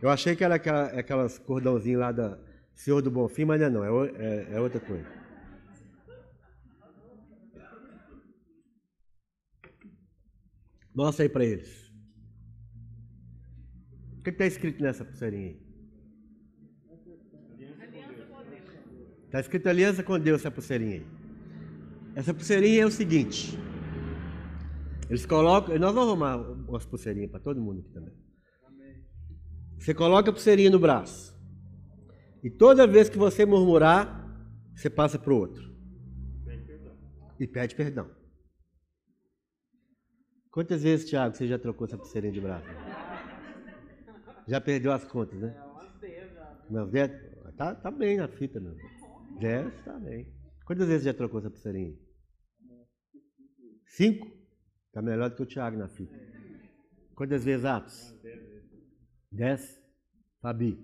Eu 0.00 0.08
achei 0.08 0.34
que 0.34 0.42
era 0.42 0.54
aquela, 0.54 0.86
aquelas 0.86 1.38
cordãozinhos 1.38 2.00
lá 2.00 2.10
da 2.10 2.38
Senhor 2.74 3.02
do 3.02 3.10
Bonfim, 3.10 3.44
mas 3.44 3.60
não 3.60 3.66
é 3.66 3.70
não, 3.70 4.04
é, 4.04 4.08
é, 4.16 4.54
é 4.54 4.60
outra 4.60 4.80
coisa. 4.80 5.06
Mostra 10.94 11.24
aí 11.24 11.28
para 11.28 11.44
eles. 11.44 11.81
O 14.22 14.24
que 14.24 14.30
está 14.30 14.46
escrito 14.46 14.80
nessa 14.80 15.04
pulseirinha 15.04 15.48
aí? 15.48 15.60
Está 19.24 19.40
escrito 19.40 19.68
aliança 19.68 20.00
com 20.04 20.16
Deus 20.16 20.42
essa 20.42 20.48
pulseirinha 20.48 20.98
aí. 20.98 21.06
Essa 22.14 22.32
pulseirinha 22.32 22.84
é 22.84 22.86
o 22.86 22.90
seguinte. 22.92 23.58
Eles 25.10 25.26
colocam. 25.26 25.76
Nós 25.76 25.92
vamos 25.92 26.10
arrumar 26.10 26.36
umas 26.36 26.86
pulseirinhas 26.86 27.32
para 27.32 27.40
todo 27.40 27.60
mundo 27.60 27.80
aqui 27.80 27.90
também. 27.90 28.14
Você 29.80 29.92
coloca 29.92 30.30
a 30.30 30.32
pulseirinha 30.32 30.70
no 30.70 30.78
braço. 30.78 31.36
E 32.44 32.48
toda 32.48 32.86
vez 32.86 33.08
que 33.08 33.18
você 33.18 33.44
murmurar, 33.44 34.24
você 34.72 34.88
passa 34.88 35.18
para 35.18 35.32
o 35.32 35.36
outro. 35.36 35.74
E 37.40 37.46
pede 37.48 37.74
perdão. 37.74 38.08
Quantas 40.52 40.84
vezes, 40.84 41.10
Tiago, 41.10 41.34
você 41.34 41.48
já 41.48 41.58
trocou 41.58 41.88
essa 41.88 41.98
pulseirinha 41.98 42.32
de 42.32 42.40
braço? 42.40 42.91
Já 44.48 44.60
perdeu 44.60 44.92
as 44.92 45.04
contas, 45.04 45.38
né? 45.38 45.54
Não, 46.70 46.90
tá, 47.56 47.74
tá 47.74 47.90
bem 47.90 48.16
na 48.16 48.28
fita, 48.28 48.58
meu. 48.58 48.76
Dez, 49.38 49.72
tá 49.84 49.98
bem. 49.98 50.32
Quantas 50.64 50.88
vezes 50.88 51.04
já 51.04 51.14
trocou 51.14 51.40
essa 51.40 51.50
pulseirinha? 51.50 51.96
Cinco? 53.86 54.26
Está 54.86 55.02
melhor 55.02 55.30
do 55.30 55.36
que 55.36 55.42
o 55.42 55.46
Thiago 55.46 55.76
na 55.76 55.88
fita. 55.88 56.18
Quantas 57.14 57.44
vezes, 57.44 57.64
Atos? 57.64 58.14
Dez? 59.30 59.80
Fabi? 60.40 60.78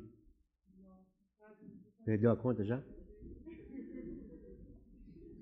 Perdeu 2.04 2.30
a 2.30 2.36
conta 2.36 2.64
já? 2.64 2.82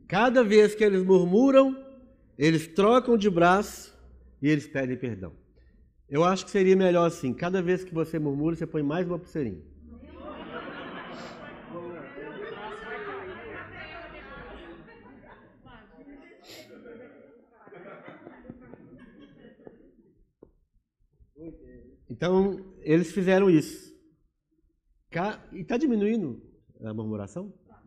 Cada 0.08 0.42
vez 0.42 0.74
que 0.74 0.84
eles 0.84 1.02
murmuram, 1.02 1.76
eles 2.38 2.66
trocam 2.68 3.16
de 3.16 3.28
braço 3.28 3.96
e 4.40 4.48
eles 4.48 4.66
pedem 4.66 4.96
perdão. 4.96 5.45
Eu 6.08 6.22
acho 6.22 6.44
que 6.44 6.50
seria 6.50 6.76
melhor 6.76 7.06
assim: 7.06 7.34
cada 7.34 7.60
vez 7.60 7.82
que 7.82 7.92
você 7.92 8.18
murmura, 8.18 8.54
você 8.54 8.66
põe 8.66 8.82
mais 8.82 9.06
uma 9.06 9.18
pulseirinha. 9.18 9.62
Então, 22.08 22.64
eles 22.80 23.12
fizeram 23.12 23.50
isso. 23.50 23.94
E 25.52 25.60
está 25.60 25.76
diminuindo 25.76 26.42
a 26.82 26.94
murmuração? 26.94 27.52
Tá. 27.66 27.82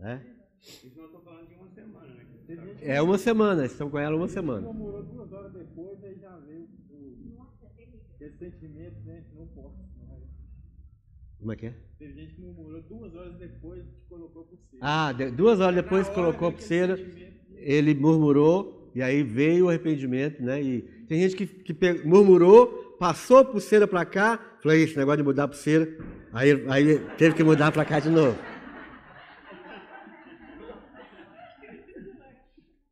É? 0.00 0.20
É 2.80 3.00
uma 3.00 3.16
semana, 3.16 3.64
estão 3.64 3.88
com 3.88 3.98
ela 3.98 4.16
uma 4.16 4.28
semana. 4.28 4.68
Horas 6.32 6.44
depois, 6.46 7.12
aí 7.20 7.34
já 7.60 7.68
veio 7.76 7.90
esse 8.20 8.38
sentimento, 8.38 8.96
né? 9.04 9.22
Não 9.36 9.46
posso. 9.48 9.76
Como 11.38 11.52
é 11.52 11.56
que 11.56 11.66
é? 11.66 11.74
Teve 11.98 12.12
gente 12.14 12.34
que 12.34 12.40
murmurou 12.40 12.80
duas 12.82 13.14
horas 13.16 13.34
depois 13.36 13.82
que 13.82 14.08
colocou 14.08 14.42
a 14.42 14.44
pulseira. 14.46 14.78
Ah, 14.80 15.12
duas 15.12 15.60
horas 15.60 15.74
depois 15.74 16.08
que 16.08 16.14
colocou 16.14 16.48
a 16.48 16.52
pulseira, 16.52 16.96
ele 17.56 17.94
murmurou 17.94 18.90
e 18.94 19.02
aí 19.02 19.24
veio 19.24 19.66
o 19.66 19.68
arrependimento, 19.68 20.40
né? 20.40 20.62
E 20.62 20.82
tem 21.08 21.20
gente 21.20 21.34
que, 21.34 21.46
que 21.46 22.04
murmurou, 22.04 22.96
passou 22.98 23.38
a 23.38 23.44
pulseira 23.44 23.88
para 23.88 24.04
cá, 24.04 24.38
falou, 24.62 24.78
esse 24.78 24.96
negócio 24.96 25.18
de 25.18 25.24
mudar 25.24 25.44
a 25.44 25.48
pulseira, 25.48 25.98
aí, 26.32 26.64
aí 26.68 26.98
teve 27.18 27.34
que 27.34 27.42
mudar 27.42 27.72
para 27.72 27.84
cá 27.84 27.98
de 27.98 28.08
novo. 28.08 28.38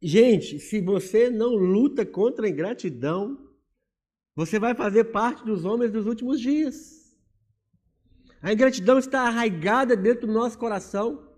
Gente, 0.02 0.58
se 0.58 0.80
você 0.80 1.28
não 1.28 1.54
luta 1.54 2.06
contra 2.06 2.46
a 2.46 2.48
ingratidão, 2.48 3.38
você 4.34 4.58
vai 4.58 4.74
fazer 4.74 5.04
parte 5.04 5.44
dos 5.44 5.64
homens 5.64 5.92
dos 5.92 6.06
últimos 6.06 6.40
dias. 6.40 7.00
A 8.40 8.52
ingratidão 8.52 8.98
está 8.98 9.22
arraigada 9.22 9.94
dentro 9.94 10.26
do 10.26 10.32
nosso 10.32 10.58
coração. 10.58 11.28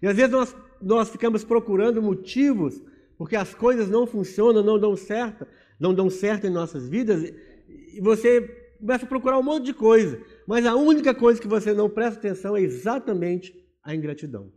E 0.00 0.06
às 0.06 0.16
vezes 0.16 0.32
nós, 0.32 0.56
nós 0.80 1.08
ficamos 1.08 1.44
procurando 1.44 2.02
motivos 2.02 2.82
porque 3.16 3.36
as 3.36 3.54
coisas 3.54 3.88
não 3.88 4.04
funcionam, 4.04 4.64
não 4.64 4.80
dão 4.80 4.96
certo, 4.96 5.46
não 5.78 5.94
dão 5.94 6.10
certo 6.10 6.44
em 6.44 6.50
nossas 6.50 6.88
vidas, 6.88 7.22
e 7.68 8.00
você 8.00 8.40
começa 8.80 9.04
a 9.04 9.08
procurar 9.08 9.38
um 9.38 9.44
monte 9.44 9.66
de 9.66 9.74
coisa. 9.74 10.20
Mas 10.44 10.66
a 10.66 10.74
única 10.74 11.14
coisa 11.14 11.40
que 11.40 11.46
você 11.46 11.72
não 11.72 11.88
presta 11.88 12.18
atenção 12.18 12.56
é 12.56 12.62
exatamente 12.62 13.54
a 13.80 13.94
ingratidão. 13.94 14.52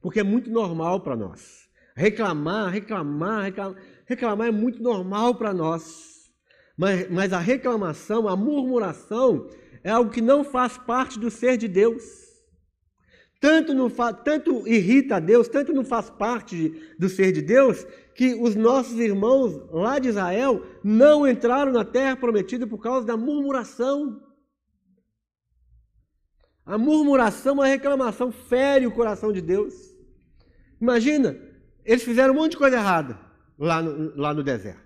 Porque 0.00 0.20
é 0.20 0.22
muito 0.22 0.50
normal 0.50 1.02
para 1.02 1.14
nós. 1.14 1.63
Reclamar, 1.96 2.72
reclamar, 2.72 3.44
reclamar, 3.44 3.82
reclamar 4.04 4.48
é 4.48 4.50
muito 4.50 4.82
normal 4.82 5.36
para 5.36 5.54
nós. 5.54 6.32
Mas, 6.76 7.08
mas 7.08 7.32
a 7.32 7.38
reclamação, 7.38 8.28
a 8.28 8.36
murmuração, 8.36 9.48
é 9.82 9.90
algo 9.90 10.10
que 10.10 10.20
não 10.20 10.42
faz 10.42 10.76
parte 10.76 11.18
do 11.18 11.30
ser 11.30 11.56
de 11.56 11.68
Deus. 11.68 12.02
Tanto, 13.40 13.74
não 13.74 13.90
tanto 13.90 14.66
irrita 14.66 15.16
a 15.16 15.20
Deus, 15.20 15.46
tanto 15.46 15.72
não 15.72 15.84
faz 15.84 16.08
parte 16.08 16.70
do 16.98 17.08
ser 17.08 17.30
de 17.30 17.42
Deus, 17.42 17.86
que 18.14 18.34
os 18.34 18.54
nossos 18.54 18.98
irmãos 18.98 19.54
lá 19.70 19.98
de 19.98 20.08
Israel 20.08 20.64
não 20.82 21.28
entraram 21.28 21.70
na 21.70 21.84
terra 21.84 22.16
prometida 22.16 22.66
por 22.66 22.78
causa 22.78 23.06
da 23.06 23.16
murmuração. 23.16 24.20
A 26.64 26.78
murmuração, 26.78 27.60
a 27.60 27.66
reclamação 27.66 28.32
fere 28.32 28.86
o 28.86 28.92
coração 28.92 29.30
de 29.30 29.42
Deus. 29.42 29.74
Imagina, 30.80 31.38
eles 31.84 32.02
fizeram 32.02 32.32
um 32.32 32.36
monte 32.36 32.52
de 32.52 32.58
coisa 32.58 32.76
errada 32.76 33.18
lá 33.58 33.82
no, 33.82 34.16
lá 34.16 34.32
no 34.32 34.42
deserto. 34.42 34.82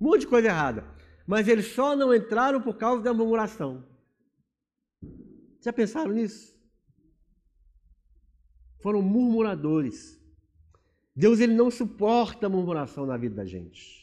Um 0.00 0.06
monte 0.06 0.20
de 0.20 0.26
coisa 0.26 0.48
errada. 0.48 0.84
Mas 1.26 1.46
eles 1.46 1.66
só 1.66 1.94
não 1.94 2.14
entraram 2.14 2.60
por 2.60 2.76
causa 2.76 3.02
da 3.02 3.12
murmuração. 3.12 3.84
Já 5.60 5.72
pensaram 5.72 6.12
nisso? 6.12 6.56
Foram 8.80 9.02
murmuradores. 9.02 10.18
Deus 11.14 11.40
ele 11.40 11.54
não 11.54 11.70
suporta 11.70 12.48
murmuração 12.48 13.04
na 13.04 13.16
vida 13.16 13.34
da 13.34 13.44
gente. 13.44 13.98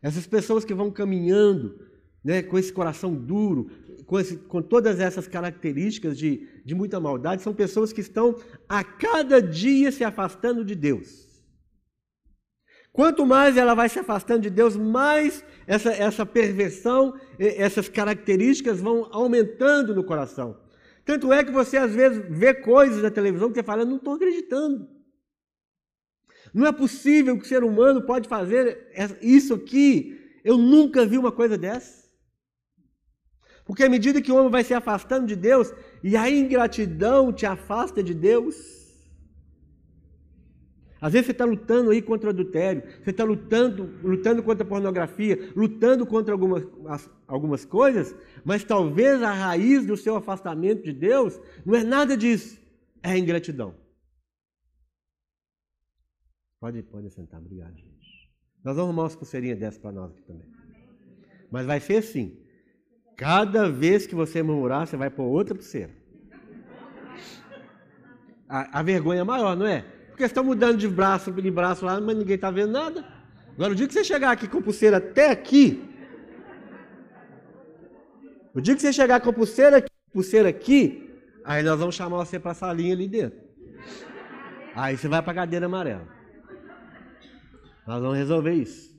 Essas 0.00 0.26
pessoas 0.26 0.64
que 0.64 0.74
vão 0.74 0.90
caminhando 0.90 1.86
né, 2.24 2.42
com 2.42 2.58
esse 2.58 2.72
coração 2.72 3.14
duro, 3.14 3.70
com, 4.12 4.20
esse, 4.20 4.36
com 4.36 4.60
todas 4.60 5.00
essas 5.00 5.26
características 5.26 6.18
de, 6.18 6.46
de 6.66 6.74
muita 6.74 7.00
maldade, 7.00 7.40
são 7.40 7.54
pessoas 7.54 7.94
que 7.94 8.02
estão 8.02 8.36
a 8.68 8.84
cada 8.84 9.40
dia 9.40 9.90
se 9.90 10.04
afastando 10.04 10.62
de 10.62 10.74
Deus. 10.74 11.42
Quanto 12.92 13.24
mais 13.24 13.56
ela 13.56 13.72
vai 13.72 13.88
se 13.88 13.98
afastando 13.98 14.42
de 14.42 14.50
Deus, 14.50 14.76
mais 14.76 15.42
essa, 15.66 15.90
essa 15.90 16.26
perversão, 16.26 17.18
essas 17.38 17.88
características 17.88 18.82
vão 18.82 19.08
aumentando 19.10 19.94
no 19.94 20.04
coração. 20.04 20.60
Tanto 21.06 21.32
é 21.32 21.42
que 21.42 21.50
você 21.50 21.78
às 21.78 21.94
vezes 21.94 22.22
vê 22.28 22.52
coisas 22.52 23.02
na 23.02 23.10
televisão 23.10 23.48
que 23.48 23.54
você 23.54 23.62
fala, 23.62 23.82
não 23.82 23.96
estou 23.96 24.12
acreditando. 24.12 24.90
Não 26.52 26.66
é 26.66 26.72
possível 26.72 27.38
que 27.38 27.46
o 27.46 27.48
ser 27.48 27.64
humano 27.64 28.02
pode 28.02 28.28
fazer 28.28 28.92
isso 29.22 29.54
aqui. 29.54 30.38
Eu 30.44 30.58
nunca 30.58 31.06
vi 31.06 31.16
uma 31.16 31.32
coisa 31.32 31.56
dessa. 31.56 32.01
Porque 33.72 33.84
à 33.84 33.88
medida 33.88 34.20
que 34.20 34.30
o 34.30 34.36
homem 34.36 34.50
vai 34.50 34.62
se 34.62 34.74
afastando 34.74 35.26
de 35.26 35.34
Deus 35.34 35.72
e 36.04 36.14
a 36.14 36.28
ingratidão 36.28 37.32
te 37.32 37.46
afasta 37.46 38.02
de 38.02 38.12
Deus, 38.12 38.54
às 41.00 41.10
vezes 41.10 41.24
você 41.24 41.32
está 41.32 41.46
lutando 41.46 41.90
aí 41.90 42.02
contra 42.02 42.26
o 42.26 42.32
adultério, 42.34 42.82
você 43.02 43.08
está 43.08 43.24
lutando, 43.24 43.84
lutando 44.06 44.42
contra 44.42 44.62
a 44.62 44.68
pornografia, 44.68 45.50
lutando 45.56 46.04
contra 46.04 46.34
algumas, 46.34 46.68
algumas 47.26 47.64
coisas, 47.64 48.14
mas 48.44 48.62
talvez 48.62 49.22
a 49.22 49.32
raiz 49.32 49.86
do 49.86 49.96
seu 49.96 50.16
afastamento 50.16 50.82
de 50.82 50.92
Deus 50.92 51.40
não 51.64 51.74
é 51.74 51.82
nada 51.82 52.14
disso, 52.14 52.60
é 53.02 53.12
a 53.12 53.18
ingratidão. 53.18 53.74
Pode, 56.60 56.82
pode 56.82 57.08
sentar, 57.08 57.40
obrigado, 57.40 57.74
gente. 57.74 58.30
Nós 58.62 58.76
vamos 58.76 58.90
arrumar 58.90 59.04
umas 59.04 59.16
pulseirinhas 59.16 59.58
dessas 59.58 59.78
para 59.78 59.92
nós 59.92 60.12
aqui 60.12 60.22
também. 60.24 60.46
Mas 61.50 61.64
vai 61.64 61.80
ser 61.80 61.96
assim. 61.96 62.41
Cada 63.22 63.68
vez 63.68 64.04
que 64.04 64.16
você 64.16 64.42
murmurar, 64.42 64.84
você 64.84 64.96
vai 64.96 65.08
pôr 65.08 65.22
outra 65.22 65.54
pulseira. 65.54 65.90
A, 68.48 68.80
a 68.80 68.82
vergonha 68.82 69.20
é 69.20 69.24
maior, 69.24 69.56
não 69.56 69.64
é? 69.64 69.82
Porque 70.08 70.24
estão 70.24 70.42
mudando 70.42 70.76
de 70.76 70.88
braço 70.88 71.30
de 71.30 71.50
braço 71.50 71.84
lá, 71.86 72.00
mas 72.00 72.16
ninguém 72.16 72.34
está 72.34 72.50
vendo 72.50 72.72
nada. 72.72 73.06
Agora, 73.54 73.74
o 73.74 73.76
dia 73.76 73.86
que 73.86 73.92
você 73.92 74.02
chegar 74.02 74.32
aqui 74.32 74.48
com 74.48 74.60
pulseira 74.60 74.96
até 74.96 75.30
aqui, 75.30 75.88
o 78.52 78.60
dia 78.60 78.74
que 78.74 78.82
você 78.82 78.92
chegar 78.92 79.20
com 79.20 79.32
pulseira 79.32 79.76
aqui, 79.76 79.90
pulseira 80.12 80.48
aqui, 80.48 81.08
aí 81.44 81.62
nós 81.62 81.78
vamos 81.78 81.94
chamar 81.94 82.16
você 82.16 82.40
para 82.40 82.50
a 82.50 82.54
salinha 82.54 82.92
ali 82.92 83.06
dentro. 83.06 83.38
Aí 84.74 84.96
você 84.96 85.06
vai 85.06 85.22
para 85.22 85.30
a 85.30 85.36
cadeira 85.36 85.66
amarela. 85.66 86.08
Nós 87.86 88.02
vamos 88.02 88.18
resolver 88.18 88.54
isso. 88.54 88.91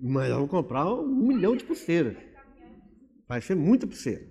Mas 0.00 0.30
vamos 0.30 0.50
comprar 0.50 0.86
um 0.92 1.06
milhão 1.06 1.56
de 1.56 1.64
pulseiras. 1.64 2.16
Vai 3.28 3.40
ser 3.40 3.54
muita 3.54 3.86
pulseira. 3.86 4.26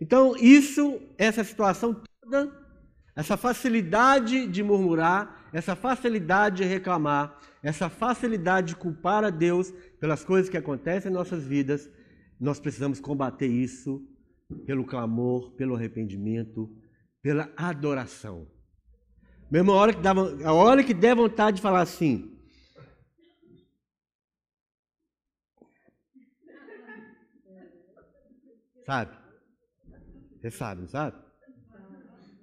Então, 0.00 0.34
isso, 0.36 1.00
essa 1.18 1.44
situação 1.44 2.02
toda, 2.22 2.50
essa 3.14 3.36
facilidade 3.36 4.46
de 4.46 4.62
murmurar, 4.62 5.48
essa 5.52 5.76
facilidade 5.76 6.58
de 6.58 6.64
reclamar, 6.64 7.38
essa 7.62 7.88
facilidade 7.88 8.68
de 8.68 8.76
culpar 8.76 9.24
a 9.24 9.30
Deus 9.30 9.70
pelas 10.00 10.24
coisas 10.24 10.48
que 10.48 10.56
acontecem 10.56 11.10
em 11.10 11.14
nossas 11.14 11.44
vidas, 11.44 11.88
nós 12.40 12.58
precisamos 12.58 12.98
combater 12.98 13.46
isso 13.46 14.02
pelo 14.66 14.84
clamor, 14.84 15.52
pelo 15.52 15.76
arrependimento, 15.76 16.70
pela 17.22 17.52
adoração. 17.56 18.48
Mesmo 19.50 19.72
a 19.72 19.74
hora 19.74 19.92
que 19.92 20.00
dá, 20.00 20.12
a 20.44 20.52
hora 20.52 20.82
que 20.82 20.94
der 20.94 21.14
vontade 21.14 21.56
de 21.56 21.62
falar 21.62 21.82
assim, 21.82 22.39
Sabe? 28.84 29.16
Você 30.40 30.50
sabe, 30.50 30.82
não 30.82 30.88
sabe? 30.88 31.16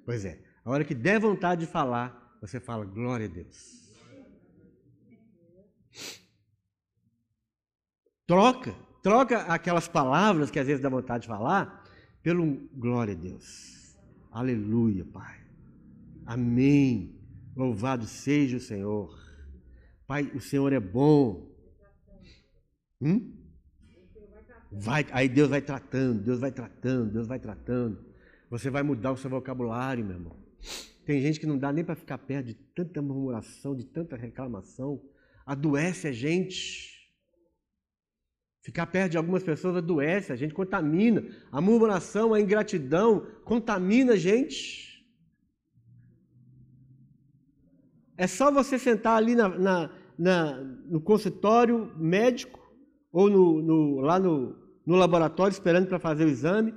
Pois 0.05 0.23
é. 0.23 0.41
A 0.63 0.69
hora 0.69 0.83
que 0.83 0.93
der 0.93 1.19
vontade 1.19 1.65
de 1.65 1.71
falar, 1.71 2.37
você 2.41 2.59
fala, 2.59 2.85
glória 2.85 3.25
a 3.25 3.29
Deus. 3.29 3.77
Troca, 8.25 8.75
troca 9.01 9.39
aquelas 9.43 9.87
palavras 9.87 10.51
que 10.51 10.59
às 10.59 10.67
vezes 10.67 10.81
dá 10.81 10.89
vontade 10.89 11.23
de 11.23 11.27
falar, 11.27 11.83
pelo 12.21 12.69
glória 12.73 13.13
a 13.13 13.17
Deus. 13.17 13.97
Aleluia, 14.31 15.05
Pai. 15.05 15.39
Amém. 16.25 17.17
Louvado 17.55 18.05
seja 18.05 18.57
o 18.57 18.59
Senhor. 18.59 19.17
Pai, 20.05 20.23
o 20.35 20.41
Senhor 20.41 20.71
é 20.73 20.79
bom. 20.79 21.49
Hum? 23.01 23.36
Vai, 24.71 25.05
aí 25.11 25.29
Deus 25.29 25.49
vai 25.49 25.61
tratando, 25.61 26.21
Deus 26.21 26.39
vai 26.39 26.51
tratando, 26.51 27.11
Deus 27.11 27.27
vai 27.27 27.39
tratando. 27.39 28.05
Você 28.49 28.69
vai 28.69 28.83
mudar 28.83 29.11
o 29.11 29.17
seu 29.17 29.29
vocabulário, 29.29 30.03
meu 30.03 30.15
irmão. 30.15 30.35
Tem 31.05 31.21
gente 31.21 31.39
que 31.39 31.45
não 31.45 31.57
dá 31.57 31.71
nem 31.71 31.85
para 31.85 31.95
ficar 31.95 32.17
perto 32.17 32.47
de 32.47 32.53
tanta 32.53 33.01
murmuração, 33.01 33.75
de 33.75 33.85
tanta 33.85 34.15
reclamação. 34.17 35.01
Adoece 35.45 36.07
a 36.07 36.11
gente. 36.11 36.97
Ficar 38.61 38.87
perto 38.87 39.11
de 39.11 39.17
algumas 39.17 39.43
pessoas 39.43 39.77
adoece, 39.77 40.33
a 40.33 40.35
gente 40.35 40.53
contamina. 40.53 41.23
A 41.49 41.61
murmuração, 41.61 42.33
a 42.33 42.41
ingratidão 42.41 43.25
contamina 43.45 44.13
a 44.13 44.17
gente. 44.17 45.07
É 48.17 48.27
só 48.27 48.51
você 48.51 48.77
sentar 48.77 49.15
ali 49.15 49.35
na, 49.35 49.47
na, 49.47 49.89
na, 50.19 50.57
no 50.89 50.99
consultório 50.99 51.93
médico 51.97 52.66
ou 53.11 53.29
no, 53.29 53.61
no, 53.61 53.99
lá 54.01 54.19
no, 54.19 54.55
no 54.85 54.95
laboratório 54.95 55.53
esperando 55.53 55.87
para 55.87 55.99
fazer 55.99 56.25
o 56.25 56.29
exame, 56.29 56.73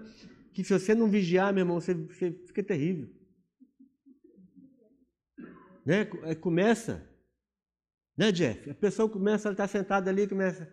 que 0.52 0.64
se 0.64 0.78
você 0.78 0.94
não 0.94 1.08
vigiar, 1.08 1.52
meu 1.52 1.62
irmão, 1.62 1.80
você, 1.80 1.94
você 1.94 2.32
fica 2.46 2.62
terrível. 2.62 3.08
Né? 5.84 6.08
É, 6.24 6.34
começa, 6.34 7.08
né, 8.16 8.30
Jeff? 8.32 8.68
A 8.70 8.74
pessoa 8.74 9.08
começa, 9.08 9.48
ela 9.48 9.54
está 9.54 9.66
sentada 9.66 10.10
ali, 10.10 10.26
começa, 10.26 10.70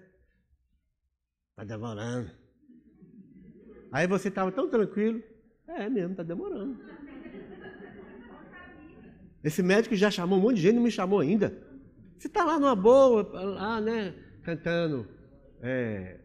está 1.51 1.64
demorando. 1.64 2.32
Aí 3.91 4.05
você 4.08 4.28
estava 4.28 4.51
tão 4.51 4.70
tranquilo, 4.70 5.24
é 5.68 5.89
mesmo, 5.89 6.12
está 6.12 6.24
demorando. 6.24 6.78
Esse 9.43 9.64
médico 9.64 9.95
já 9.95 10.12
chamou 10.12 10.39
um 10.39 10.41
monte 10.41 10.58
de 10.58 10.64
gente, 10.64 10.76
não 10.76 10.84
me 10.84 10.91
chamou 10.91 11.20
ainda. 11.20 11.55
Você 12.18 12.28
está 12.28 12.43
lá 12.43 12.60
numa 12.60 12.76
boa, 12.76 13.22
lá, 13.32 13.80
né, 13.80 14.14
cantando 14.43 15.16
é, 15.62 16.20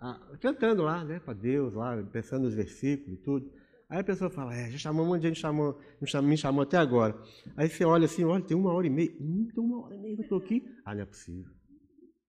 ah, 0.00 0.20
cantando 0.40 0.82
lá, 0.82 1.04
né, 1.04 1.20
para 1.20 1.34
Deus, 1.34 1.74
lá, 1.74 2.02
pensando 2.12 2.42
nos 2.42 2.54
versículos 2.54 3.18
e 3.18 3.22
tudo. 3.22 3.52
Aí 3.92 4.00
a 4.00 4.04
pessoa 4.04 4.30
fala, 4.30 4.54
é, 4.54 4.70
já 4.70 4.78
chamou 4.78 5.04
um 5.04 5.08
monte 5.10 5.20
de 5.20 5.28
gente, 5.28 5.40
chamou, 5.40 5.78
me 6.22 6.36
chamou 6.36 6.62
até 6.62 6.78
agora. 6.78 7.14
Aí 7.54 7.68
você 7.68 7.84
olha 7.84 8.06
assim, 8.06 8.24
olha, 8.24 8.42
tem 8.42 8.56
uma 8.56 8.72
hora 8.72 8.86
e 8.86 8.90
meia. 8.90 9.14
Hum, 9.20 9.46
tem 9.54 9.62
uma 9.62 9.84
hora 9.84 9.94
e 9.94 9.98
meia 9.98 10.14
que 10.14 10.22
eu 10.22 10.24
estou 10.24 10.38
aqui. 10.38 10.64
Ah, 10.82 10.94
não 10.94 11.02
é 11.02 11.04
possível. 11.04 11.52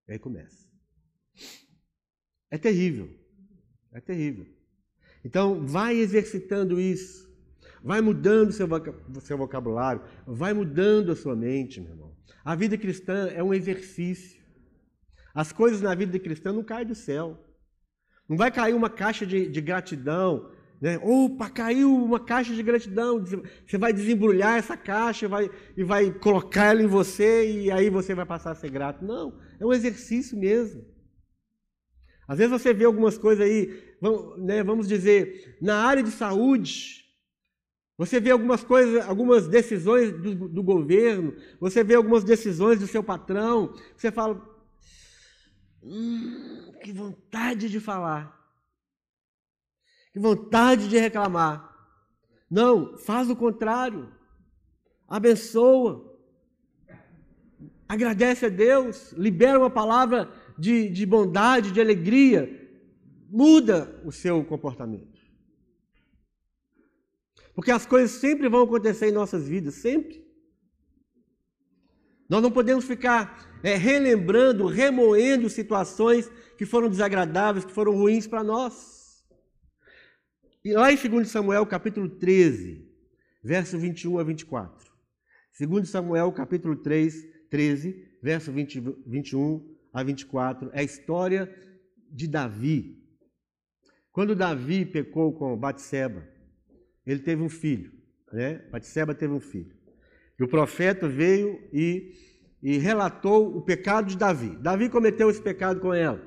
Aí 0.09 0.19
começa. 0.19 0.67
É 2.51 2.57
terrível. 2.57 3.09
É 3.93 4.01
terrível. 4.01 4.45
Então, 5.23 5.65
vai 5.65 5.95
exercitando 5.95 6.81
isso. 6.81 7.31
Vai 7.81 8.01
mudando 8.01 8.51
seu, 8.51 8.67
seu 9.21 9.37
vocabulário. 9.37 10.03
Vai 10.27 10.53
mudando 10.53 11.13
a 11.13 11.15
sua 11.15 11.35
mente, 11.35 11.79
meu 11.79 11.91
irmão. 11.91 12.13
A 12.43 12.55
vida 12.55 12.77
cristã 12.77 13.29
é 13.29 13.41
um 13.41 13.53
exercício. 13.53 14.42
As 15.33 15.51
coisas 15.51 15.81
na 15.81 15.95
vida 15.95 16.19
cristã 16.19 16.53
não 16.53 16.63
caem 16.63 16.85
do 16.85 16.95
céu. 16.95 17.37
Não 18.29 18.37
vai 18.37 18.51
cair 18.51 18.73
uma 18.73 18.89
caixa 18.89 19.25
de, 19.25 19.47
de 19.47 19.61
gratidão. 19.61 20.51
Né? 20.79 20.99
Opa, 21.01 21.49
caiu 21.49 21.95
uma 21.95 22.19
caixa 22.19 22.53
de 22.53 22.61
gratidão. 22.61 23.23
Você 23.65 23.77
vai 23.77 23.91
desembrulhar 23.91 24.57
essa 24.57 24.77
caixa 24.77 25.27
vai, 25.27 25.49
e 25.75 25.83
vai 25.83 26.11
colocar 26.11 26.65
ela 26.65 26.83
em 26.83 26.87
você 26.87 27.49
e 27.49 27.71
aí 27.71 27.89
você 27.89 28.13
vai 28.13 28.25
passar 28.25 28.51
a 28.51 28.55
ser 28.55 28.69
grato. 28.69 29.03
Não, 29.03 29.39
é 29.59 29.65
um 29.65 29.73
exercício 29.73 30.37
mesmo. 30.37 30.85
Às 32.27 32.37
vezes 32.37 32.51
você 32.51 32.73
vê 32.73 32.85
algumas 32.85 33.17
coisas 33.17 33.45
aí, 33.45 33.95
vamos, 34.01 34.39
né, 34.43 34.63
vamos 34.63 34.87
dizer, 34.87 35.57
na 35.61 35.83
área 35.83 36.01
de 36.01 36.11
saúde, 36.11 37.03
você 37.97 38.19
vê 38.19 38.31
algumas 38.31 38.63
coisas, 38.63 39.07
algumas 39.07 39.47
decisões 39.47 40.11
do, 40.11 40.47
do, 40.49 40.63
governo, 40.63 41.35
você 41.59 41.83
vê 41.83 41.95
algumas 41.95 42.23
decisões 42.23 42.79
do 42.79 42.87
seu 42.87 43.03
patrão, 43.03 43.73
você 43.95 44.11
fala, 44.11 44.41
hum, 45.83 46.71
que 46.81 46.91
vontade 46.91 47.69
de 47.69 47.79
falar, 47.79 48.39
que 50.11 50.19
vontade 50.19 50.87
de 50.87 50.97
reclamar. 50.97 51.71
Não, 52.49 52.97
faz 52.97 53.29
o 53.29 53.35
contrário, 53.35 54.13
abençoa, 55.07 56.13
agradece 57.87 58.45
a 58.45 58.49
Deus, 58.49 59.11
libera 59.13 59.59
uma 59.59 59.69
palavra 59.69 60.31
de, 60.57 60.89
de 60.89 61.05
bondade, 61.05 61.71
de 61.71 61.81
alegria, 61.81 62.71
muda 63.29 64.01
o 64.05 64.11
seu 64.11 64.43
comportamento. 64.45 65.19
Porque 67.55 67.71
as 67.71 67.85
coisas 67.85 68.11
sempre 68.11 68.49
vão 68.49 68.63
acontecer 68.63 69.09
em 69.09 69.11
nossas 69.11 69.47
vidas, 69.47 69.75
sempre. 69.75 70.22
Nós 72.33 72.41
não 72.41 72.49
podemos 72.49 72.83
ficar 72.85 73.47
é, 73.61 73.75
relembrando, 73.75 74.65
remoendo 74.65 75.47
situações 75.51 76.31
que 76.57 76.65
foram 76.65 76.89
desagradáveis, 76.89 77.63
que 77.63 77.71
foram 77.71 77.93
ruins 77.93 78.25
para 78.25 78.43
nós. 78.43 79.23
E 80.65 80.73
lá 80.73 80.91
em 80.91 80.95
2 80.95 81.29
Samuel, 81.29 81.63
capítulo 81.67 82.09
13, 82.09 82.89
verso 83.43 83.77
21 83.77 84.17
a 84.17 84.23
24. 84.23 84.91
2 85.59 85.87
Samuel, 85.87 86.31
capítulo 86.31 86.75
3, 86.75 87.23
13, 87.51 88.17
verso 88.23 88.51
20, 88.51 88.81
21 89.05 89.77
a 89.93 90.01
24, 90.01 90.71
é 90.73 90.79
a 90.79 90.83
história 90.83 91.55
de 92.09 92.27
Davi. 92.27 92.99
Quando 94.11 94.35
Davi 94.35 94.87
pecou 94.87 95.33
com 95.33 95.55
Batseba, 95.55 96.27
ele 97.05 97.19
teve 97.19 97.43
um 97.43 97.49
filho, 97.49 97.91
né? 98.31 98.55
Batseba 98.71 99.13
teve 99.13 99.35
um 99.35 99.39
filho. 99.39 99.82
E 100.39 100.43
o 100.43 100.47
profeta 100.47 101.07
veio 101.07 101.59
e, 101.71 102.13
e 102.61 102.77
relatou 102.77 103.55
o 103.55 103.61
pecado 103.61 104.07
de 104.07 104.17
Davi. 104.17 104.55
Davi 104.57 104.89
cometeu 104.89 105.29
esse 105.29 105.41
pecado 105.41 105.79
com 105.79 105.93
ela. 105.93 106.21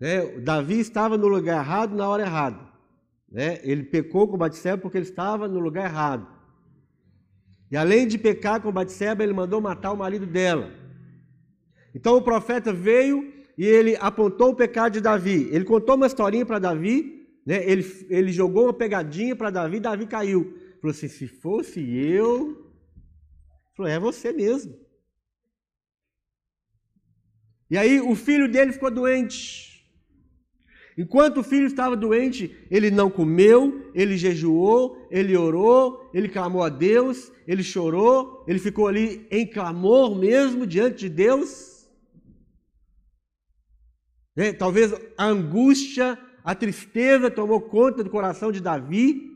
Né? 0.00 0.40
Davi 0.40 0.80
estava 0.80 1.16
no 1.16 1.28
lugar 1.28 1.64
errado 1.64 1.94
na 1.94 2.08
hora 2.08 2.22
errada. 2.22 2.58
Né? 3.30 3.60
Ele 3.62 3.84
pecou 3.84 4.28
com 4.28 4.36
Batseba 4.36 4.78
porque 4.78 4.98
ele 4.98 5.06
estava 5.06 5.46
no 5.46 5.60
lugar 5.60 5.84
errado. 5.84 6.26
E 7.70 7.76
além 7.76 8.06
de 8.06 8.18
pecar 8.18 8.60
com 8.60 8.70
Batseba, 8.70 9.22
ele 9.22 9.32
mandou 9.32 9.60
matar 9.60 9.92
o 9.92 9.96
marido 9.96 10.26
dela. 10.26 10.70
Então 11.94 12.16
o 12.16 12.22
profeta 12.22 12.72
veio 12.72 13.32
e 13.56 13.64
ele 13.64 13.96
apontou 14.00 14.50
o 14.50 14.56
pecado 14.56 14.94
de 14.94 15.00
Davi. 15.00 15.48
Ele 15.50 15.64
contou 15.64 15.96
uma 15.96 16.06
historinha 16.06 16.44
para 16.44 16.58
Davi, 16.58 17.26
né? 17.46 17.62
ele, 17.64 17.84
ele 18.08 18.32
jogou 18.32 18.64
uma 18.64 18.72
pegadinha 18.72 19.36
para 19.36 19.50
Davi, 19.50 19.80
Davi 19.80 20.06
caiu. 20.06 20.54
Falou 20.80 20.90
assim: 20.90 21.08
se 21.08 21.26
fosse 21.26 21.80
eu. 21.80 22.71
Falou, 23.74 23.90
é 23.90 23.98
você 23.98 24.32
mesmo. 24.32 24.78
E 27.70 27.78
aí 27.78 28.00
o 28.00 28.14
filho 28.14 28.50
dele 28.50 28.72
ficou 28.72 28.90
doente. 28.90 29.72
Enquanto 30.96 31.38
o 31.38 31.42
filho 31.42 31.66
estava 31.66 31.96
doente, 31.96 32.54
ele 32.70 32.90
não 32.90 33.10
comeu, 33.10 33.90
ele 33.94 34.16
jejuou, 34.18 35.08
ele 35.10 35.34
orou, 35.34 36.10
ele 36.12 36.28
clamou 36.28 36.62
a 36.62 36.68
Deus, 36.68 37.32
ele 37.46 37.62
chorou, 37.62 38.44
ele 38.46 38.58
ficou 38.58 38.86
ali 38.86 39.26
em 39.30 39.46
clamor 39.46 40.14
mesmo 40.14 40.66
diante 40.66 40.98
de 40.98 41.08
Deus. 41.08 41.88
Né? 44.36 44.52
Talvez 44.52 44.92
a 45.16 45.24
angústia, 45.24 46.18
a 46.44 46.54
tristeza 46.54 47.30
tomou 47.30 47.62
conta 47.62 48.04
do 48.04 48.10
coração 48.10 48.52
de 48.52 48.60
Davi. 48.60 49.30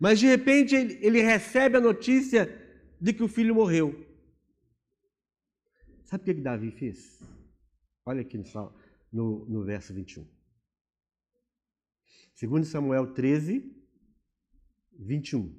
Mas 0.00 0.18
de 0.18 0.26
repente 0.26 0.74
ele, 0.74 0.98
ele 1.02 1.22
recebe 1.22 1.76
a 1.76 1.80
notícia 1.80 2.59
de 3.00 3.12
que 3.12 3.22
o 3.22 3.28
filho 3.28 3.54
morreu. 3.54 4.06
Sabe 6.04 6.22
o 6.22 6.24
que, 6.24 6.34
que 6.34 6.40
Davi 6.40 6.70
fez? 6.72 7.22
Olha 8.04 8.20
aqui 8.20 8.36
no, 8.36 8.44
no, 9.12 9.46
no 9.46 9.64
verso 9.64 9.94
21. 9.94 10.28
Segundo 12.34 12.66
Samuel 12.66 13.14
13, 13.14 13.64
21. 14.98 15.56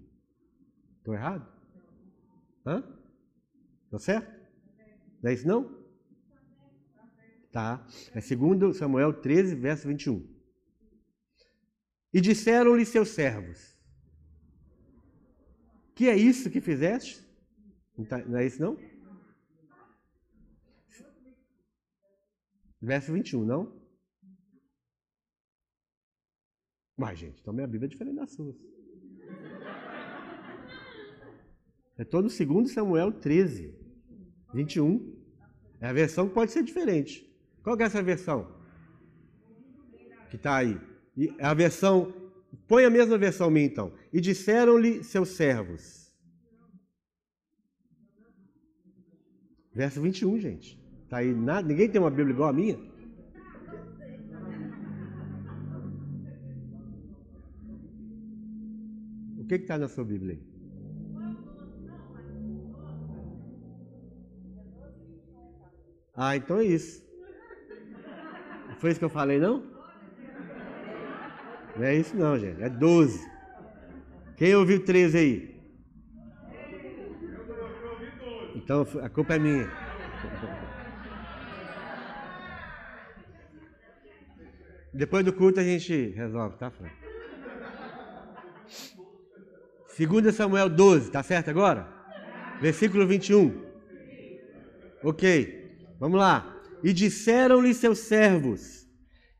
Estou 0.98 1.14
errado? 1.14 1.52
Hã? 2.66 2.84
Estou 3.86 4.00
certo? 4.00 4.40
Não 5.22 5.30
é 5.30 5.34
isso 5.34 5.48
não? 5.48 5.82
Tá? 7.52 7.86
É 8.14 8.36
2 8.36 8.78
Samuel 8.78 9.14
13, 9.14 9.56
verso 9.56 9.88
21. 9.88 10.28
E 12.14 12.22
disseram-lhe 12.22 12.86
seus 12.86 13.10
servos: 13.10 13.78
Que 15.96 16.10
é 16.10 16.16
isso 16.16 16.50
que 16.50 16.62
fizeste? 16.62 17.31
Não, 17.98 18.06
tá, 18.06 18.18
não 18.20 18.38
é 18.38 18.46
isso 18.46 18.62
não? 18.62 18.78
Verso 22.82 23.14
21, 23.14 23.46
não? 23.46 23.82
Mas, 26.98 27.20
gente, 27.20 27.40
então 27.40 27.54
minha 27.54 27.68
Bíblia 27.68 27.88
é 27.88 27.90
diferente 27.90 28.16
das 28.16 28.32
suas. 28.32 28.56
É 31.98 32.04
todo 32.04 32.30
2 32.30 32.72
Samuel 32.72 33.12
13, 33.12 33.76
21. 34.54 35.22
É 35.80 35.88
a 35.88 35.94
versão 35.94 36.28
que 36.28 36.34
pode 36.34 36.52
ser 36.52 36.64
diferente. 36.64 37.28
Qual 37.64 37.80
é 37.80 37.84
essa 37.84 38.02
versão? 38.02 38.52
Que 40.30 40.36
está 40.36 40.58
aí. 40.58 40.80
E 41.16 41.34
a 41.40 41.54
versão, 41.54 42.12
põe 42.68 42.86
a 42.86 42.90
mesma 42.90 43.18
versão 43.18 43.52
minha 43.52 43.66
então. 43.66 43.94
E 44.12 44.20
disseram-lhe 44.20 45.04
seus 45.04 45.30
servos. 45.30 46.01
Verso 49.74 50.02
21, 50.02 50.40
gente. 50.40 50.80
Tá 51.10 51.18
aí, 51.18 51.34
nada, 51.34 51.68
ninguém 51.68 51.90
tem 51.90 52.00
uma 52.00 52.10
Bíblia 52.10 52.34
igual 52.34 52.50
a 52.50 52.54
minha? 52.54 52.78
O 59.38 59.46
que 59.46 59.56
está 59.56 59.78
na 59.78 59.88
sua 59.88 60.04
Bíblia 60.06 60.36
aí? 60.36 60.52
Ah, 66.16 66.36
então 66.36 66.58
é 66.60 66.66
isso. 66.66 67.04
Foi 68.78 68.92
isso 68.92 69.00
que 69.00 69.06
eu 69.06 69.10
falei, 69.10 69.40
não? 69.40 69.64
Não 71.76 71.84
é 71.84 71.96
isso 71.96 72.16
não, 72.16 72.38
gente. 72.38 72.62
É 72.62 72.70
12. 72.70 73.26
Quem 74.36 74.56
ouviu 74.56 74.84
13 74.84 75.18
aí? 75.18 75.51
Então 78.72 78.88
a 79.04 79.10
culpa 79.10 79.36
é 79.36 79.40
minha. 79.40 79.70
Depois 84.94 85.26
do 85.26 85.34
culto 85.34 85.60
a 85.60 85.64
gente 85.64 86.12
resolve, 86.12 86.58
tá, 86.58 86.72
Fran? 86.72 86.90
2 89.98 90.34
Samuel 90.34 90.70
12, 90.70 91.12
tá 91.12 91.22
certo 91.22 91.50
agora? 91.50 91.86
Versículo 92.62 93.06
21. 93.06 93.62
Ok, 95.04 95.78
vamos 96.00 96.18
lá. 96.18 96.58
E 96.82 96.94
disseram-lhe 96.94 97.74
seus 97.74 98.00
servos: 98.00 98.88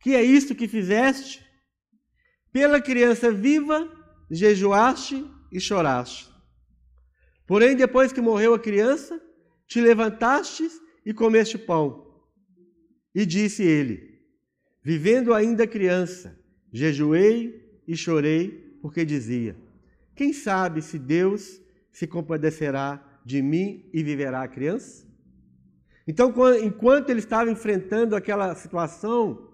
Que 0.02 0.14
é 0.14 0.22
isto 0.22 0.54
que 0.54 0.68
fizeste? 0.68 1.42
Pela 2.52 2.82
criança 2.82 3.32
viva 3.32 3.90
jejuaste 4.30 5.26
e 5.54 5.58
choraste. 5.58 6.31
Porém, 7.52 7.76
depois 7.76 8.14
que 8.14 8.22
morreu 8.22 8.54
a 8.54 8.60
criança, 8.60 9.22
te 9.68 9.82
levantastes 9.82 10.72
e 11.06 11.14
comeste 11.14 11.58
pão. 11.58 12.08
E 13.14 13.26
disse 13.26 13.62
ele: 13.62 14.22
vivendo 14.82 15.34
ainda 15.34 15.68
criança, 15.68 16.40
jejuei 16.72 17.82
e 17.86 17.94
chorei, 17.94 18.78
porque 18.82 19.04
dizia: 19.04 19.58
Quem 20.16 20.32
sabe 20.32 20.82
se 20.82 20.98
Deus 20.98 21.62
se 21.92 22.08
compadecerá 22.08 23.20
de 23.26 23.42
mim 23.42 23.90
e 23.94 24.02
viverá 24.02 24.44
a 24.44 24.48
criança? 24.48 25.06
Então, 26.08 26.34
enquanto 26.64 27.10
ele 27.10 27.20
estava 27.20 27.52
enfrentando 27.52 28.16
aquela 28.16 28.56
situação 28.56 29.52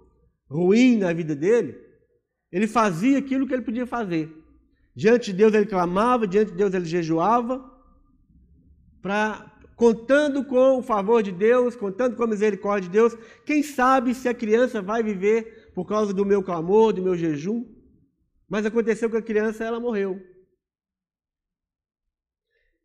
ruim 0.48 0.98
na 0.98 1.12
vida 1.14 1.36
dele, 1.36 1.76
ele 2.52 2.68
fazia 2.68 3.18
aquilo 3.18 3.48
que 3.48 3.56
ele 3.56 3.66
podia 3.66 3.88
fazer. 3.88 4.32
Diante 4.96 5.32
de 5.32 5.38
Deus 5.40 5.56
ele 5.56 5.66
clamava, 5.66 6.28
diante 6.28 6.52
de 6.52 6.58
Deus 6.58 6.76
ele 6.76 6.86
jejuava, 6.86 7.76
para 9.02 9.54
contando 9.78 10.44
com 10.44 10.80
o 10.80 10.82
favor 10.82 11.22
de 11.22 11.32
Deus, 11.32 11.76
contando 11.76 12.16
com 12.16 12.24
a 12.24 12.28
misericórdia 12.28 12.90
de 12.90 12.94
Deus. 12.94 13.16
Quem 13.46 13.62
sabe 13.62 14.16
se 14.16 14.28
a 14.28 14.34
criança 14.34 14.82
vai 14.82 15.04
viver 15.04 15.72
por 15.76 15.86
causa 15.86 16.12
do 16.12 16.26
meu 16.26 16.44
clamor, 16.44 16.92
do 16.92 17.04
meu 17.04 17.16
jejum? 17.16 17.64
Mas 18.50 18.66
aconteceu 18.66 19.10
que 19.10 19.18
a 19.18 19.22
criança 19.22 19.64
ela 19.64 19.80
morreu. 19.80 20.20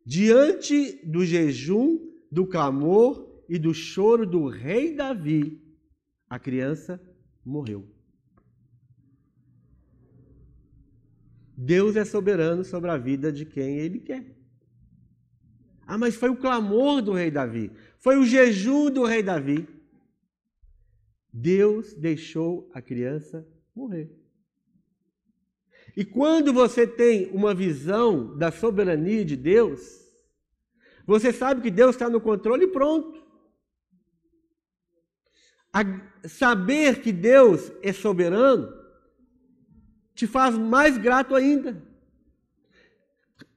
Diante 0.05 1.03
do 1.05 1.25
jejum, 1.25 1.97
do 2.31 2.45
clamor 2.45 3.43
e 3.49 3.57
do 3.57 3.73
choro 3.73 4.25
do 4.25 4.47
rei 4.47 4.95
Davi, 4.95 5.61
a 6.29 6.37
criança 6.37 7.01
morreu. 7.43 7.89
Deus 11.55 11.95
é 11.95 12.03
soberano 12.03 12.63
sobre 12.63 12.89
a 12.89 12.97
vida 12.97 13.31
de 13.31 13.45
quem 13.45 13.77
ele 13.77 13.99
quer. 13.99 14.42
Ah, 15.85 15.97
mas 15.97 16.15
foi 16.15 16.29
o 16.29 16.37
clamor 16.37 17.01
do 17.01 17.13
rei 17.13 17.29
Davi, 17.29 17.71
foi 17.99 18.17
o 18.17 18.25
jejum 18.25 18.89
do 18.89 19.03
rei 19.03 19.21
Davi. 19.21 19.67
Deus 21.31 21.93
deixou 21.93 22.69
a 22.73 22.81
criança 22.81 23.47
morrer. 23.75 24.11
E 25.95 26.05
quando 26.05 26.53
você 26.53 26.87
tem 26.87 27.29
uma 27.31 27.53
visão 27.53 28.37
da 28.37 28.51
soberania 28.51 29.23
de 29.25 29.35
Deus, 29.35 29.81
você 31.05 31.33
sabe 31.33 31.61
que 31.61 31.71
Deus 31.71 31.95
está 31.95 32.09
no 32.09 32.21
controle 32.21 32.65
e 32.65 32.71
pronto. 32.71 33.21
A 35.71 35.81
saber 36.27 37.01
que 37.01 37.11
Deus 37.11 37.71
é 37.81 37.91
soberano 37.91 38.71
te 40.15 40.27
faz 40.27 40.55
mais 40.57 40.97
grato 40.97 41.35
ainda. 41.35 41.81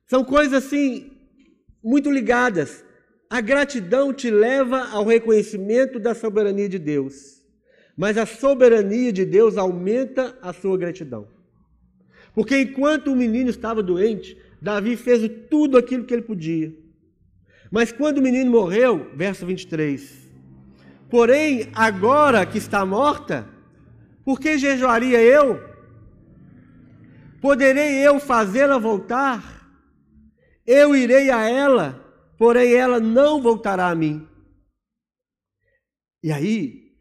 São 0.06 0.24
coisas 0.24 0.64
assim 0.64 1.15
muito 1.86 2.10
ligadas. 2.10 2.84
A 3.30 3.40
gratidão 3.40 4.12
te 4.12 4.28
leva 4.28 4.88
ao 4.90 5.04
reconhecimento 5.04 6.00
da 6.00 6.16
soberania 6.16 6.68
de 6.68 6.80
Deus. 6.80 7.40
Mas 7.96 8.18
a 8.18 8.26
soberania 8.26 9.12
de 9.12 9.24
Deus 9.24 9.56
aumenta 9.56 10.36
a 10.42 10.52
sua 10.52 10.76
gratidão. 10.76 11.28
Porque 12.34 12.58
enquanto 12.58 13.12
o 13.12 13.16
menino 13.16 13.50
estava 13.50 13.84
doente, 13.84 14.36
Davi 14.60 14.96
fez 14.96 15.30
tudo 15.48 15.78
aquilo 15.78 16.04
que 16.04 16.12
ele 16.12 16.22
podia. 16.22 16.74
Mas 17.70 17.92
quando 17.92 18.18
o 18.18 18.22
menino 18.22 18.50
morreu, 18.50 19.10
verso 19.14 19.46
23, 19.46 20.26
Porém, 21.08 21.70
agora 21.72 22.44
que 22.44 22.58
está 22.58 22.84
morta, 22.84 23.48
por 24.24 24.40
que 24.40 24.58
jejuaria 24.58 25.22
eu? 25.22 25.62
Poderei 27.40 28.04
eu 28.04 28.18
fazê-la 28.18 28.76
voltar? 28.76 29.55
Eu 30.66 30.96
irei 30.96 31.30
a 31.30 31.48
ela, 31.48 31.92
porém 32.36 32.74
ela 32.74 32.98
não 32.98 33.40
voltará 33.40 33.88
a 33.88 33.94
mim. 33.94 34.26
E 36.22 36.32
aí, 36.32 36.92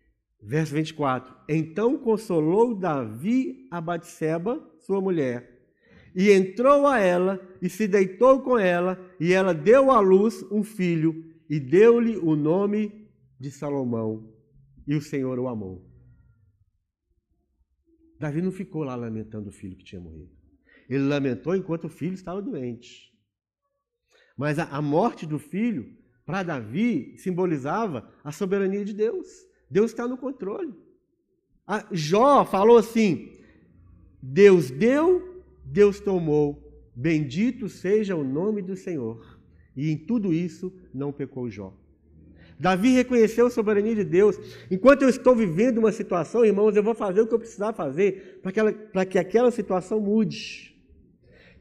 verso 0.41 0.73
24: 0.73 1.35
Então 1.49 1.97
consolou 1.97 2.75
Davi 2.75 3.67
a 3.71 3.81
Batseba, 3.81 4.61
sua 4.79 5.01
mulher, 5.01 5.67
e 6.15 6.31
entrou 6.31 6.85
a 6.85 6.99
ela 6.99 7.39
e 7.61 7.69
se 7.69 7.87
deitou 7.87 8.41
com 8.41 8.57
ela, 8.57 8.99
e 9.19 9.33
ela 9.33 9.53
deu 9.53 9.89
à 9.89 9.99
luz 9.99 10.43
um 10.51 10.63
filho 10.63 11.33
e 11.49 11.59
deu-lhe 11.59 12.17
o 12.17 12.35
nome 12.35 13.09
de 13.39 13.51
Salomão 13.51 14.31
e 14.87 14.95
o 14.95 15.01
Senhor 15.01 15.39
o 15.39 15.47
amou. 15.47 15.83
Davi 18.19 18.41
não 18.41 18.51
ficou 18.51 18.83
lá 18.83 18.95
lamentando 18.95 19.49
o 19.49 19.51
filho 19.51 19.75
que 19.75 19.83
tinha 19.83 19.99
morrido. 19.99 20.31
Ele 20.89 21.03
lamentou 21.03 21.55
enquanto 21.55 21.85
o 21.85 21.89
filho 21.89 22.13
estava 22.13 22.41
doente. 22.41 23.04
Mas 24.35 24.59
a, 24.59 24.81
morte 24.81 25.25
do 25.25 25.39
filho, 25.39 25.93
para 26.25 26.43
Davi, 26.43 27.15
simbolizava 27.17 28.09
a 28.23 28.31
soberania 28.31 28.83
de 28.83 28.93
Deus. 28.93 29.27
Deus 29.69 29.91
está 29.91 30.07
no 30.07 30.17
controle. 30.17 30.73
A 31.65 31.85
Jó 31.91 32.43
falou 32.45 32.77
assim: 32.77 33.31
Deus 34.21 34.69
deu, 34.69 35.43
Deus 35.63 35.99
tomou. 35.99 36.61
Bendito 36.95 37.67
seja 37.67 38.15
o 38.15 38.23
nome 38.23 38.61
do 38.61 38.75
Senhor. 38.75 39.39
E 39.75 39.91
em 39.91 39.97
tudo 39.97 40.33
isso 40.33 40.73
não 40.93 41.11
pecou 41.11 41.49
Jó. 41.49 41.73
Davi 42.57 42.91
reconheceu 42.91 43.47
a 43.47 43.49
soberania 43.49 43.95
de 43.95 44.03
Deus. 44.03 44.37
Enquanto 44.71 45.01
eu 45.01 45.09
estou 45.09 45.35
vivendo 45.35 45.77
uma 45.77 45.91
situação, 45.91 46.45
irmãos, 46.45 46.75
eu 46.75 46.83
vou 46.83 46.95
fazer 46.95 47.21
o 47.21 47.27
que 47.27 47.33
eu 47.33 47.39
precisar 47.39 47.73
fazer 47.73 48.39
para 48.93 49.05
que 49.05 49.19
aquela 49.19 49.51
situação 49.51 49.99
mude. 49.99 50.74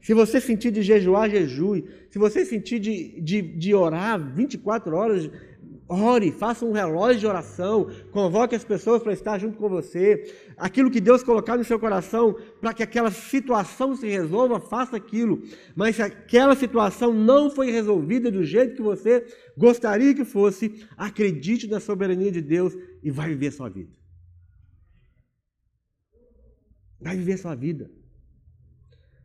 Se 0.05 0.13
você 0.13 0.39
sentir 0.39 0.69
de 0.69 0.83
jejuar, 0.83 1.27
jejue. 1.27 1.83
Se 2.11 2.19
você 2.19 2.45
sentir 2.45 2.77
de, 2.77 3.19
de, 3.19 3.41
de 3.41 3.73
orar 3.73 4.19
24 4.35 4.95
horas, 4.95 5.31
ore, 5.89 6.31
faça 6.31 6.63
um 6.63 6.73
relógio 6.73 7.21
de 7.21 7.25
oração, 7.25 7.89
convoque 8.11 8.53
as 8.53 8.63
pessoas 8.63 9.01
para 9.01 9.13
estar 9.13 9.39
junto 9.39 9.57
com 9.57 9.67
você. 9.67 10.31
Aquilo 10.57 10.91
que 10.91 11.01
Deus 11.01 11.23
colocar 11.23 11.57
no 11.57 11.63
seu 11.63 11.79
coração 11.79 12.35
para 12.61 12.71
que 12.71 12.83
aquela 12.83 13.09
situação 13.09 13.95
se 13.95 14.05
resolva, 14.05 14.59
faça 14.59 14.95
aquilo. 14.95 15.41
Mas 15.75 15.95
se 15.95 16.03
aquela 16.03 16.55
situação 16.55 17.11
não 17.11 17.49
foi 17.49 17.71
resolvida 17.71 18.29
do 18.29 18.43
jeito 18.43 18.75
que 18.75 18.83
você 18.83 19.25
gostaria 19.57 20.13
que 20.13 20.23
fosse, 20.23 20.85
acredite 20.95 21.67
na 21.67 21.79
soberania 21.79 22.31
de 22.31 22.43
Deus 22.43 22.77
e 23.01 23.09
vai 23.09 23.29
viver 23.29 23.51
sua 23.51 23.69
vida. 23.69 23.97
Vai 27.01 27.17
viver 27.17 27.37
sua 27.37 27.55
vida. 27.55 27.89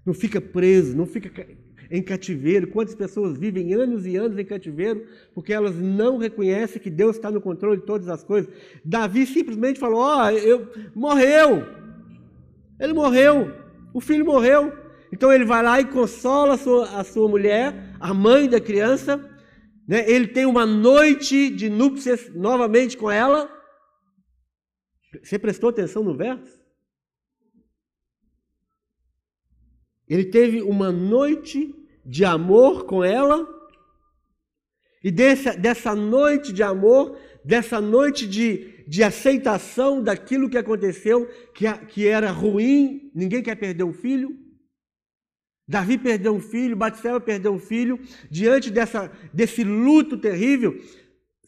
Não 0.05 0.15
fica 0.15 0.41
preso, 0.41 0.97
não 0.97 1.07
fica 1.07 1.31
em 1.91 2.03
cativeiro, 2.03 2.69
quantas 2.69 2.95
pessoas 2.95 3.37
vivem 3.37 3.75
anos 3.75 4.07
e 4.07 4.17
anos 4.17 4.39
em 4.39 4.45
cativeiro, 4.45 5.05
porque 5.35 5.53
elas 5.53 5.75
não 5.77 6.19
reconhecem 6.19 6.81
que 6.81 6.89
Deus 6.89 7.17
está 7.17 7.31
no 7.31 7.41
controle 7.41 7.81
de 7.81 7.87
todas 7.87 8.09
as 8.09 8.23
coisas. 8.23 8.53
Davi 8.85 9.27
simplesmente 9.27 9.81
falou: 9.81 10.01
Ó, 10.01 10.25
oh, 10.25 10.31
eu 10.31 10.69
morreu. 10.95 11.67
Ele 12.79 12.93
morreu, 12.93 13.53
o 13.93 14.01
filho 14.01 14.25
morreu. 14.25 14.73
Então 15.13 15.33
ele 15.33 15.45
vai 15.45 15.63
lá 15.63 15.81
e 15.81 15.85
consola 15.85 16.55
a 16.55 16.59
sua, 16.59 17.01
a 17.01 17.05
sua 17.05 17.29
mulher, 17.29 17.97
a 17.99 18.15
mãe 18.15 18.49
da 18.49 18.61
criança. 18.61 19.19
Né? 19.87 20.09
Ele 20.09 20.29
tem 20.29 20.47
uma 20.47 20.65
noite 20.65 21.51
de 21.51 21.69
núpcias 21.69 22.33
novamente 22.33 22.97
com 22.97 23.11
ela. 23.11 23.51
Você 25.23 25.37
prestou 25.37 25.71
atenção 25.71 26.05
no 26.05 26.17
verso? 26.17 26.60
Ele 30.11 30.25
teve 30.25 30.61
uma 30.61 30.91
noite 30.91 31.75
de 32.05 32.25
amor 32.25 32.85
com 32.85 33.05
ela. 33.05 33.49
E 35.03 35.11
dessa, 35.11 35.57
dessa 35.57 35.95
noite 35.95 36.53
de 36.53 36.63
amor, 36.63 37.17
dessa 37.45 37.81
noite 37.81 38.27
de, 38.27 38.85
de 38.89 39.05
aceitação 39.05 40.03
daquilo 40.03 40.51
que 40.51 40.59
aconteceu, 40.59 41.27
que, 41.55 41.73
que 41.87 42.09
era 42.09 42.33
ruim, 42.33 43.11
ninguém 43.15 43.43
quer 43.43 43.55
perder 43.55 43.85
um 43.85 43.93
filho. 43.95 44.37
Davi 45.67 45.97
perdeu 45.97 46.35
um 46.35 46.41
filho, 46.41 46.77
Batseba 46.77 47.21
perdeu 47.21 47.53
um 47.53 47.61
filho, 47.61 48.01
diante 48.29 48.73
dessa, 48.73 49.11
desse 49.33 49.63
luto 49.63 50.19
terrível, 50.19 50.77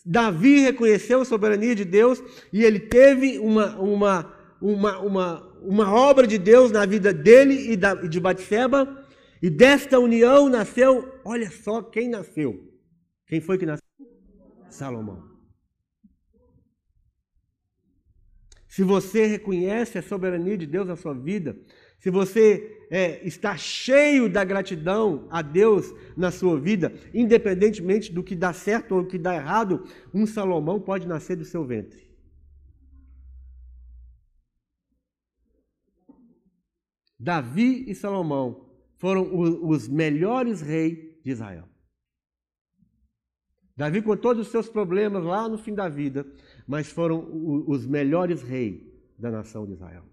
Davi 0.04 0.60
reconheceu 0.60 1.20
a 1.20 1.24
soberania 1.24 1.74
de 1.74 1.84
Deus 1.84 2.22
e 2.52 2.64
ele 2.64 2.80
teve 2.80 3.38
uma, 3.38 3.76
uma, 3.78 4.34
uma, 4.62 4.98
uma, 5.00 5.58
uma 5.60 5.92
obra 5.92 6.26
de 6.26 6.38
Deus 6.38 6.70
na 6.70 6.86
vida 6.86 7.12
dele 7.12 7.72
e 7.72 8.08
de 8.08 8.20
Batseba, 8.20 9.04
e 9.42 9.50
desta 9.50 9.98
união 9.98 10.48
nasceu, 10.48 11.20
olha 11.24 11.50
só 11.50 11.82
quem 11.82 12.08
nasceu. 12.08 12.72
Quem 13.26 13.40
foi 13.40 13.58
que 13.58 13.66
nasceu? 13.66 13.82
Salomão. 14.70 15.30
Se 18.68 18.82
você 18.84 19.26
reconhece 19.26 19.98
a 19.98 20.02
soberania 20.02 20.56
de 20.56 20.66
Deus 20.66 20.86
na 20.86 20.96
sua 20.96 21.12
vida, 21.12 21.54
se 21.98 22.08
você 22.08 22.86
é, 22.90 23.26
está 23.26 23.56
cheio 23.56 24.28
da 24.28 24.44
gratidão 24.44 25.26
a 25.30 25.42
Deus 25.42 25.92
na 26.16 26.30
sua 26.30 26.58
vida, 26.58 26.92
independentemente 27.12 28.12
do 28.12 28.22
que 28.22 28.34
dá 28.34 28.52
certo 28.52 28.94
ou 28.94 29.02
do 29.02 29.08
que 29.08 29.18
dá 29.18 29.34
errado, 29.34 29.84
um 30.14 30.24
Salomão 30.24 30.80
pode 30.80 31.06
nascer 31.06 31.36
do 31.36 31.44
seu 31.44 31.64
ventre. 31.64 32.11
Davi 37.22 37.88
e 37.88 37.94
Salomão 37.94 38.66
foram 38.96 39.30
os 39.64 39.86
melhores 39.86 40.60
reis 40.60 40.98
de 41.22 41.30
Israel. 41.30 41.68
Davi 43.76 44.02
com 44.02 44.16
todos 44.16 44.46
os 44.46 44.50
seus 44.50 44.68
problemas 44.68 45.22
lá 45.22 45.48
no 45.48 45.56
fim 45.56 45.72
da 45.72 45.88
vida, 45.88 46.26
mas 46.66 46.90
foram 46.90 47.24
os 47.68 47.86
melhores 47.86 48.42
reis 48.42 48.82
da 49.16 49.30
nação 49.30 49.64
de 49.64 49.74
Israel. 49.74 50.04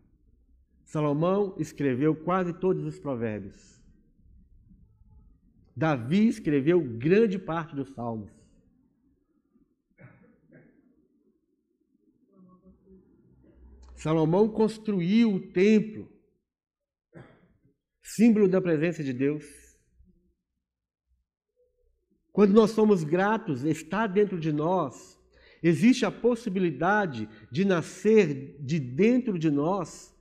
Salomão 0.85 1.55
escreveu 1.57 2.15
quase 2.15 2.53
todos 2.53 2.85
os 2.85 2.99
provérbios. 2.99 3.81
Davi 5.75 6.27
escreveu 6.27 6.79
grande 6.79 7.39
parte 7.39 7.75
dos 7.75 7.89
salmos. 7.89 8.29
Salomão 13.95 14.47
construiu 14.47 15.33
o 15.33 15.39
templo, 15.39 16.18
símbolo 18.15 18.47
da 18.47 18.61
presença 18.61 19.03
de 19.03 19.13
Deus. 19.13 19.45
Quando 22.31 22.53
nós 22.53 22.71
somos 22.71 23.03
gratos, 23.03 23.63
está 23.63 24.07
dentro 24.07 24.39
de 24.39 24.51
nós, 24.51 25.19
existe 25.61 26.05
a 26.05 26.11
possibilidade 26.11 27.27
de 27.51 27.65
nascer 27.65 28.55
de 28.59 28.79
dentro 28.79 29.37
de 29.37 29.51
nós 29.51 30.15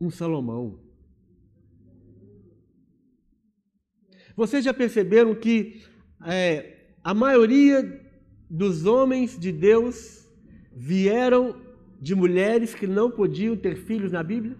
um 0.00 0.10
Salomão. 0.10 0.78
Vocês 4.36 4.64
já 4.64 4.72
perceberam 4.72 5.34
que 5.34 5.82
é, 6.26 6.96
a 7.02 7.14
maioria 7.14 8.00
dos 8.48 8.86
homens 8.86 9.38
de 9.38 9.52
Deus 9.52 10.26
vieram 10.72 11.60
de 12.00 12.14
mulheres 12.14 12.74
que 12.74 12.86
não 12.86 13.10
podiam 13.10 13.56
ter 13.56 13.76
filhos 13.76 14.10
na 14.12 14.22
Bíblia? 14.22 14.56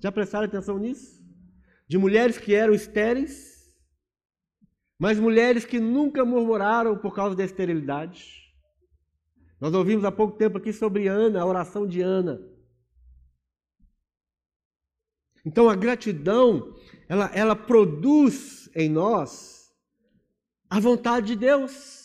Já 0.00 0.10
prestaram 0.12 0.46
atenção 0.46 0.78
nisso? 0.78 1.15
De 1.86 1.98
mulheres 1.98 2.38
que 2.38 2.54
eram 2.54 2.74
estéreis, 2.74 3.56
mas 4.98 5.18
mulheres 5.18 5.64
que 5.64 5.78
nunca 5.78 6.24
murmuraram 6.24 6.96
por 6.96 7.14
causa 7.14 7.36
da 7.36 7.44
esterilidade. 7.44 8.46
Nós 9.60 9.72
ouvimos 9.72 10.04
há 10.04 10.12
pouco 10.12 10.36
tempo 10.36 10.58
aqui 10.58 10.72
sobre 10.72 11.06
Ana, 11.06 11.40
a 11.40 11.46
oração 11.46 11.86
de 11.86 12.00
Ana. 12.00 12.40
Então 15.44 15.70
a 15.70 15.76
gratidão, 15.76 16.74
ela, 17.08 17.30
ela 17.32 17.54
produz 17.54 18.68
em 18.74 18.88
nós 18.88 19.72
a 20.68 20.80
vontade 20.80 21.28
de 21.28 21.36
Deus. 21.36 22.04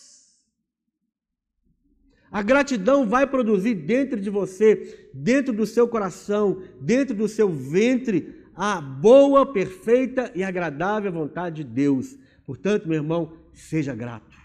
A 2.30 2.40
gratidão 2.40 3.06
vai 3.06 3.26
produzir 3.26 3.74
dentro 3.74 4.18
de 4.18 4.30
você, 4.30 5.10
dentro 5.12 5.52
do 5.52 5.66
seu 5.66 5.86
coração, 5.86 6.62
dentro 6.80 7.14
do 7.14 7.28
seu 7.28 7.50
ventre, 7.50 8.41
a 8.54 8.80
boa, 8.80 9.50
perfeita 9.50 10.30
e 10.34 10.42
agradável 10.42 11.12
vontade 11.12 11.64
de 11.64 11.70
Deus. 11.70 12.16
Portanto, 12.44 12.88
meu 12.88 12.96
irmão, 12.96 13.36
seja 13.52 13.94
grato. 13.94 14.36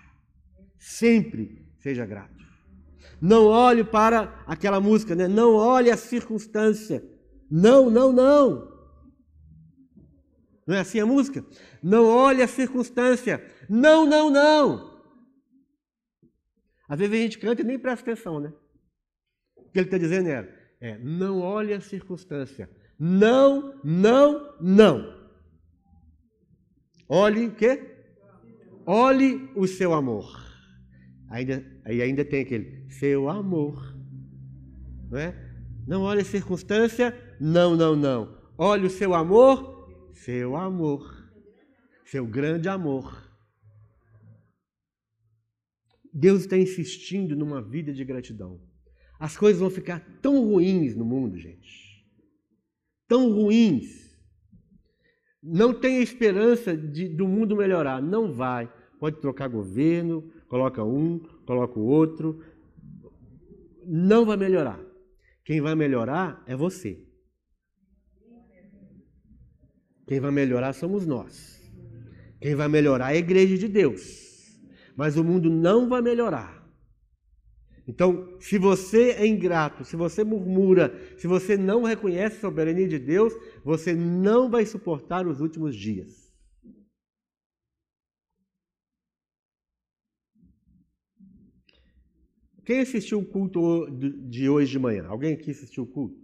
Sempre 0.77 1.67
seja 1.79 2.05
grato. 2.05 2.37
Não 3.21 3.45
olhe 3.45 3.83
para 3.83 4.43
aquela 4.45 4.79
música, 4.79 5.15
né? 5.15 5.27
Não 5.27 5.55
olhe 5.55 5.89
a 5.89 5.97
circunstância. 5.97 7.03
Não, 7.49 7.89
não, 7.89 8.11
não. 8.11 8.77
Não 10.65 10.75
é 10.75 10.79
assim 10.79 10.99
a 10.99 11.05
música? 11.05 11.43
Não 11.81 12.05
olhe 12.05 12.43
a 12.43 12.47
circunstância. 12.47 13.43
Não, 13.69 14.05
não, 14.05 14.29
não. 14.29 14.97
Às 16.87 16.99
vezes 16.99 17.13
a 17.13 17.21
gente 17.21 17.39
canta 17.39 17.61
e 17.61 17.65
nem 17.65 17.79
presta 17.79 18.11
atenção, 18.11 18.39
né? 18.39 18.53
O 19.55 19.69
que 19.71 19.79
ele 19.79 19.87
está 19.87 19.97
dizendo 19.97 20.29
era, 20.29 20.47
é, 20.79 20.97
não 20.99 21.39
olhe 21.39 21.73
a 21.73 21.81
circunstância. 21.81 22.69
Não, 22.99 23.79
não, 23.83 24.55
não. 24.59 25.17
Olhe 27.07 27.47
o 27.47 27.55
quê? 27.55 27.95
Olhe 28.85 29.49
o 29.55 29.67
seu 29.67 29.93
amor. 29.93 30.43
Ainda, 31.29 31.63
aí 31.85 32.01
ainda 32.01 32.25
tem 32.25 32.41
aquele 32.41 32.89
seu 32.89 33.29
amor. 33.29 33.95
Não 35.09 35.17
é? 35.17 35.35
Não 35.87 36.01
olhe 36.01 36.21
a 36.21 36.25
circunstância. 36.25 37.15
Não, 37.39 37.75
não, 37.75 37.95
não. 37.95 38.37
Olhe 38.57 38.87
o 38.87 38.89
seu 38.89 39.13
amor. 39.13 40.11
Seu 40.13 40.55
amor. 40.55 41.31
Seu 42.05 42.25
grande 42.25 42.67
amor. 42.67 43.25
Deus 46.13 46.41
está 46.41 46.57
insistindo 46.57 47.35
numa 47.35 47.61
vida 47.61 47.93
de 47.93 48.03
gratidão. 48.03 48.59
As 49.19 49.37
coisas 49.37 49.59
vão 49.59 49.69
ficar 49.69 49.99
tão 50.21 50.43
ruins 50.43 50.95
no 50.95 51.05
mundo, 51.05 51.37
gente. 51.37 51.86
Tão 53.07 53.31
ruins. 53.31 54.07
Não 55.41 55.73
tenha 55.73 56.01
esperança 56.01 56.75
de, 56.75 57.07
do 57.07 57.27
mundo 57.27 57.55
melhorar. 57.55 58.01
Não 58.01 58.33
vai. 58.33 58.71
Pode 58.99 59.19
trocar 59.21 59.47
governo, 59.47 60.31
coloca 60.47 60.83
um, 60.83 61.19
coloca 61.45 61.79
o 61.79 61.85
outro. 61.85 62.43
Não 63.85 64.25
vai 64.25 64.35
melhorar. 64.35 64.79
Quem 65.45 65.61
vai 65.61 65.75
melhorar 65.75 66.43
é 66.45 66.55
você. 66.55 67.05
Quem 70.07 70.19
vai 70.19 70.31
melhorar 70.31 70.73
somos 70.73 71.05
nós. 71.05 71.61
Quem 72.41 72.55
vai 72.55 72.67
melhorar 72.67 73.11
é 73.11 73.15
a 73.15 73.19
igreja 73.19 73.57
de 73.57 73.67
Deus 73.67 74.27
mas 74.97 75.15
o 75.15 75.23
mundo 75.23 75.47
não 75.47 75.87
vai 75.87 76.01
melhorar. 76.01 76.56
Então, 77.87 78.37
se 78.41 78.57
você 78.57 79.11
é 79.11 79.25
ingrato, 79.25 79.85
se 79.85 79.95
você 79.95 80.21
murmura, 80.21 80.93
se 81.17 81.25
você 81.25 81.55
não 81.55 81.83
reconhece 81.83 82.35
a 82.35 82.41
soberania 82.41 82.85
de 82.85 82.99
Deus, 82.99 83.33
você 83.63 83.95
não 83.95 84.49
vai 84.49 84.65
suportar 84.65 85.25
os 85.25 85.39
últimos 85.39 85.73
dias. 85.73 86.27
Quem 92.65 92.81
assistiu 92.81 93.19
o 93.19 93.25
culto 93.25 93.89
de 93.89 94.49
hoje 94.49 94.71
de 94.71 94.79
manhã? 94.79 95.07
Alguém 95.07 95.33
aqui 95.33 95.51
assistiu 95.51 95.83
o 95.83 95.87
culto? 95.87 96.21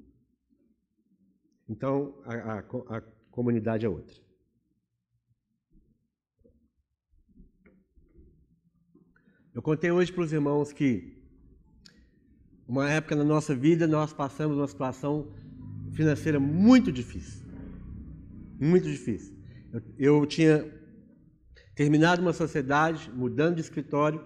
Então, 1.69 2.21
a, 2.25 2.33
a, 2.33 2.97
a 2.97 3.01
comunidade 3.31 3.85
é 3.85 3.89
outra. 3.89 4.21
Eu 9.55 9.61
contei 9.61 9.91
hoje 9.91 10.11
para 10.11 10.23
os 10.23 10.33
irmãos 10.33 10.73
que 10.73 11.22
uma 12.67 12.89
época 12.89 13.15
na 13.15 13.23
nossa 13.23 13.55
vida 13.55 13.87
nós 13.87 14.13
passamos 14.13 14.57
uma 14.57 14.67
situação 14.67 15.33
financeira 15.93 16.39
muito 16.39 16.91
difícil. 16.91 17.45
Muito 18.59 18.89
difícil. 18.89 19.35
Eu, 19.71 19.81
eu 19.97 20.25
tinha 20.25 20.71
terminado 21.75 22.21
uma 22.21 22.33
sociedade, 22.33 23.11
mudando 23.11 23.55
de 23.55 23.61
escritório, 23.61 24.23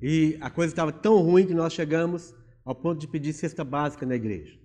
e 0.00 0.36
a 0.40 0.50
coisa 0.50 0.72
estava 0.72 0.92
tão 0.92 1.18
ruim 1.22 1.46
que 1.46 1.54
nós 1.54 1.72
chegamos 1.72 2.34
ao 2.64 2.74
ponto 2.74 3.00
de 3.00 3.08
pedir 3.08 3.32
cesta 3.32 3.64
básica 3.64 4.04
na 4.04 4.16
igreja. 4.16 4.58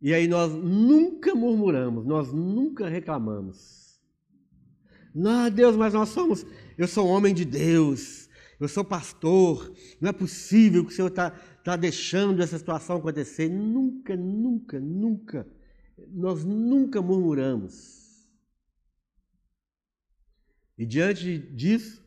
E 0.00 0.14
aí 0.14 0.28
nós 0.28 0.52
nunca 0.52 1.34
murmuramos, 1.34 2.06
nós 2.06 2.32
nunca 2.32 2.88
reclamamos. 2.88 4.00
Não, 5.14 5.50
Deus, 5.50 5.76
mas 5.76 5.92
nós 5.92 6.08
somos. 6.10 6.46
Eu 6.76 6.86
sou 6.86 7.08
um 7.08 7.10
homem 7.10 7.34
de 7.34 7.44
Deus. 7.44 8.27
Eu 8.60 8.68
sou 8.68 8.84
pastor. 8.84 9.72
Não 10.00 10.10
é 10.10 10.12
possível 10.12 10.84
que 10.84 10.92
o 10.92 10.94
Senhor 10.94 11.08
está 11.08 11.30
tá 11.30 11.76
deixando 11.76 12.42
essa 12.42 12.58
situação 12.58 12.96
acontecer. 12.96 13.48
Nunca, 13.48 14.16
nunca, 14.16 14.80
nunca. 14.80 15.46
Nós 16.08 16.44
nunca 16.44 17.00
murmuramos. 17.00 17.98
E 20.76 20.86
diante 20.86 21.38
disso, 21.38 22.04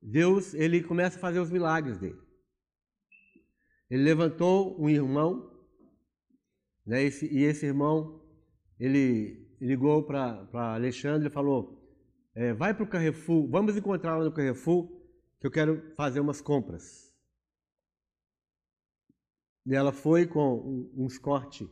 Deus 0.00 0.52
ele 0.52 0.82
começa 0.82 1.16
a 1.16 1.20
fazer 1.20 1.40
os 1.40 1.50
milagres 1.50 1.98
dele. 1.98 2.18
Ele 3.90 4.02
levantou 4.02 4.78
um 4.80 4.90
irmão, 4.90 5.50
né, 6.84 7.02
esse, 7.02 7.26
e 7.26 7.44
esse 7.44 7.64
irmão 7.64 8.22
ele 8.78 9.56
ligou 9.60 10.02
para 10.02 10.74
Alexandre 10.74 11.28
e 11.28 11.32
falou: 11.32 11.82
é, 12.34 12.52
vai 12.52 12.74
para 12.74 12.84
o 12.84 12.88
Carrefour, 12.88 13.48
vamos 13.48 13.76
encontrar 13.76 14.18
lá 14.18 14.24
no 14.24 14.32
Carrefour, 14.32 14.90
que 15.44 15.48
eu 15.48 15.50
quero 15.50 15.92
fazer 15.94 16.20
umas 16.20 16.40
compras. 16.40 17.12
E 19.66 19.74
ela 19.74 19.92
foi 19.92 20.26
com 20.26 20.54
um, 20.54 21.04
um 21.04 21.08
Scott 21.10 21.70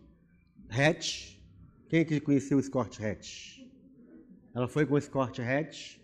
hatch. 0.69 1.39
Quem 1.89 2.01
é 2.01 2.05
que 2.05 2.21
conheceu 2.21 2.59
o 2.59 2.63
Scott 2.63 3.03
hatch? 3.03 3.61
Ela 4.55 4.69
foi 4.69 4.85
com 4.85 4.95
o 4.95 5.01
Scott 5.01 5.41
hatch, 5.41 5.99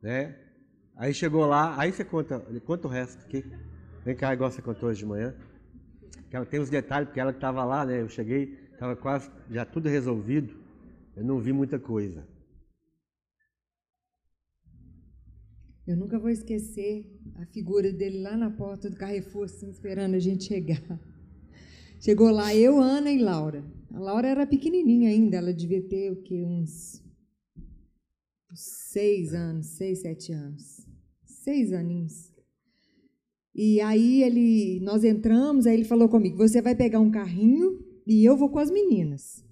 né? 0.00 0.38
Aí 0.94 1.12
chegou 1.12 1.44
lá, 1.44 1.76
aí 1.76 1.90
você 1.90 2.04
conta, 2.04 2.38
conta 2.64 2.86
o 2.86 2.90
resto 2.90 3.20
aqui. 3.24 3.44
Vem 4.04 4.14
cá, 4.14 4.32
igual 4.32 4.52
você 4.52 4.62
contou 4.62 4.90
hoje 4.90 5.00
de 5.00 5.06
manhã. 5.06 5.34
Ela 6.30 6.46
tem 6.46 6.60
os 6.60 6.70
detalhes, 6.70 7.08
porque 7.08 7.18
ela 7.18 7.32
que 7.32 7.38
estava 7.38 7.64
lá, 7.64 7.84
né? 7.84 8.00
Eu 8.00 8.08
cheguei, 8.08 8.70
estava 8.72 8.94
quase 8.94 9.28
já 9.50 9.64
tudo 9.64 9.88
resolvido. 9.88 10.56
Eu 11.16 11.24
não 11.24 11.40
vi 11.40 11.52
muita 11.52 11.80
coisa. 11.80 12.24
Eu 15.88 15.96
nunca 15.96 16.18
vou 16.18 16.28
esquecer 16.28 17.06
a 17.36 17.46
figura 17.46 17.90
dele 17.90 18.20
lá 18.20 18.36
na 18.36 18.50
porta 18.50 18.90
do 18.90 18.96
Carrefour, 18.96 19.44
assim, 19.44 19.70
esperando 19.70 20.16
a 20.16 20.18
gente 20.18 20.44
chegar. 20.44 20.82
Chegou 21.98 22.30
lá 22.30 22.54
eu, 22.54 22.78
Ana 22.78 23.10
e 23.10 23.16
Laura. 23.16 23.64
A 23.94 23.98
Laura 23.98 24.28
era 24.28 24.46
pequenininha 24.46 25.08
ainda, 25.08 25.38
ela 25.38 25.50
devia 25.50 25.80
ter 25.80 26.12
o 26.12 26.16
quê? 26.16 26.44
Uns 26.44 27.02
seis 28.52 29.32
anos, 29.32 29.66
seis, 29.78 30.00
sete 30.00 30.30
anos. 30.30 30.86
Seis 31.24 31.72
aninhos. 31.72 32.34
E 33.54 33.80
aí 33.80 34.22
ele, 34.22 34.80
nós 34.80 35.04
entramos, 35.04 35.66
aí 35.66 35.72
ele 35.72 35.84
falou 35.84 36.10
comigo: 36.10 36.36
você 36.36 36.60
vai 36.60 36.74
pegar 36.74 37.00
um 37.00 37.10
carrinho 37.10 37.82
e 38.06 38.22
eu 38.26 38.36
vou 38.36 38.50
com 38.50 38.58
as 38.58 38.70
meninas. 38.70 39.42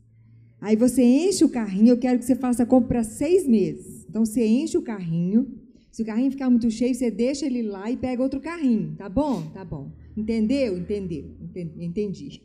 Aí 0.60 0.76
você 0.76 1.02
enche 1.02 1.46
o 1.46 1.48
carrinho, 1.48 1.88
eu 1.88 1.98
quero 1.98 2.18
que 2.18 2.26
você 2.26 2.36
faça 2.36 2.64
a 2.64 2.66
compra 2.66 2.88
para 2.88 3.04
seis 3.04 3.48
meses. 3.48 4.04
Então 4.06 4.22
você 4.22 4.46
enche 4.46 4.76
o 4.76 4.82
carrinho. 4.82 5.64
Se 5.96 6.02
o 6.02 6.04
carrinho 6.04 6.30
ficar 6.30 6.50
muito 6.50 6.70
cheio, 6.70 6.94
você 6.94 7.10
deixa 7.10 7.46
ele 7.46 7.62
lá 7.62 7.90
e 7.90 7.96
pega 7.96 8.22
outro 8.22 8.38
carrinho. 8.38 8.94
Tá 8.98 9.08
bom? 9.08 9.50
Tá 9.54 9.64
bom. 9.64 9.90
Entendeu? 10.14 10.76
Entendeu. 10.76 11.34
Entendi. 11.78 12.42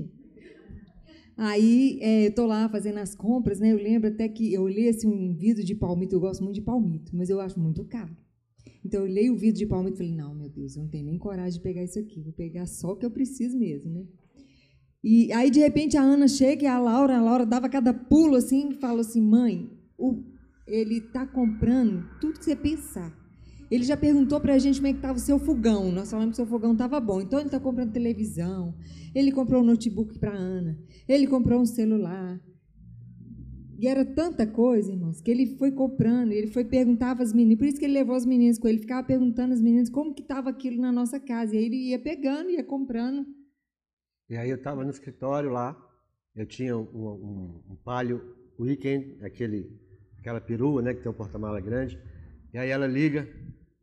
Aí 1.35 1.99
é, 2.01 2.27
eu 2.27 2.29
estou 2.29 2.45
lá 2.45 2.69
fazendo 2.69 2.99
as 2.99 3.13
compras, 3.13 3.59
né? 3.59 3.73
Eu 3.73 3.75
lembro 3.75 4.07
até 4.07 4.29
que 4.29 4.53
eu 4.53 4.61
olhei 4.61 4.87
assim, 4.87 5.05
um 5.05 5.35
vidro 5.35 5.65
de 5.65 5.75
palmito, 5.75 6.15
eu 6.15 6.21
gosto 6.21 6.41
muito 6.41 6.55
de 6.55 6.61
palmito, 6.61 7.13
mas 7.13 7.29
eu 7.29 7.41
acho 7.41 7.59
muito 7.59 7.83
caro. 7.83 8.15
Então 8.85 9.01
eu 9.01 9.05
olhei 9.05 9.29
o 9.29 9.35
vidro 9.35 9.59
de 9.59 9.65
palmito 9.65 9.95
e 9.95 9.97
falei, 9.97 10.15
não, 10.15 10.33
meu 10.33 10.47
Deus, 10.47 10.77
eu 10.77 10.83
não 10.83 10.89
tenho 10.89 11.07
nem 11.07 11.17
coragem 11.17 11.59
de 11.59 11.59
pegar 11.59 11.83
isso 11.83 11.99
aqui, 11.99 12.21
vou 12.21 12.31
pegar 12.31 12.65
só 12.65 12.93
o 12.93 12.95
que 12.95 13.05
eu 13.05 13.11
preciso 13.11 13.59
mesmo, 13.59 13.91
né? 13.91 14.05
E 15.03 15.29
aí, 15.33 15.51
de 15.51 15.59
repente, 15.59 15.97
a 15.97 16.01
Ana 16.01 16.29
chega 16.29 16.63
e 16.63 16.67
a 16.67 16.79
Laura, 16.79 17.17
a 17.17 17.21
Laura 17.21 17.45
dava 17.45 17.67
cada 17.67 17.93
pulo 17.93 18.37
assim 18.37 18.69
e 18.69 18.75
falou 18.75 19.01
assim, 19.01 19.19
mãe, 19.19 19.69
o, 19.97 20.23
ele 20.65 20.99
está 20.99 21.27
comprando 21.27 22.05
tudo 22.21 22.39
que 22.39 22.45
você 22.45 22.55
pensar. 22.55 23.19
Ele 23.71 23.85
já 23.85 23.95
perguntou 23.95 24.41
para 24.41 24.53
a 24.53 24.59
gente 24.59 24.75
como 24.79 24.87
é 24.87 24.91
que 24.91 24.97
estava 24.97 25.17
o 25.17 25.21
seu 25.21 25.39
fogão. 25.39 25.91
Nós 25.93 26.11
falamos 26.11 26.35
que 26.35 26.41
o 26.41 26.45
seu 26.45 26.45
fogão 26.45 26.73
estava 26.73 26.99
bom. 26.99 27.21
Então, 27.21 27.39
ele 27.39 27.47
está 27.47 27.59
comprando 27.59 27.93
televisão. 27.93 28.75
Ele 29.15 29.31
comprou 29.31 29.61
um 29.61 29.65
notebook 29.65 30.19
para 30.19 30.31
a 30.31 30.35
Ana. 30.35 30.77
Ele 31.07 31.25
comprou 31.25 31.61
um 31.61 31.65
celular. 31.65 32.39
E 33.81 33.87
era 33.87 34.05
tanta 34.05 34.45
coisa, 34.45 34.91
irmãos, 34.91 35.21
que 35.21 35.31
ele 35.31 35.57
foi 35.57 35.71
comprando, 35.71 36.31
ele 36.31 36.45
foi 36.45 36.63
perguntar 36.63 37.15
para 37.15 37.23
as 37.23 37.33
meninas, 37.33 37.57
por 37.57 37.65
isso 37.65 37.79
que 37.79 37.85
ele 37.85 37.95
levou 37.95 38.15
as 38.15 38.27
meninas 38.27 38.59
com 38.59 38.67
ele, 38.67 38.77
ficava 38.77 39.01
perguntando 39.01 39.55
às 39.55 39.59
meninas 39.59 39.89
como 39.89 40.13
que 40.13 40.21
estava 40.21 40.51
aquilo 40.51 40.79
na 40.79 40.91
nossa 40.91 41.19
casa. 41.19 41.55
E 41.55 41.57
aí 41.57 41.65
ele 41.65 41.89
ia 41.89 41.97
pegando, 41.97 42.51
ia 42.51 42.63
comprando. 42.63 43.25
E 44.29 44.37
aí 44.37 44.51
eu 44.51 44.57
estava 44.57 44.83
no 44.83 44.91
escritório 44.91 45.49
lá, 45.49 45.75
eu 46.35 46.45
tinha 46.45 46.77
um, 46.77 46.83
um, 46.83 47.63
um 47.71 47.75
palio 47.83 48.21
weekend, 48.59 49.17
aquele, 49.23 49.67
aquela 50.19 50.39
perua, 50.39 50.83
né, 50.83 50.93
que 50.93 51.01
tem 51.01 51.11
um 51.11 51.15
porta-mala 51.15 51.59
grande. 51.59 51.99
E 52.53 52.59
aí 52.59 52.69
ela 52.69 52.85
liga, 52.85 53.27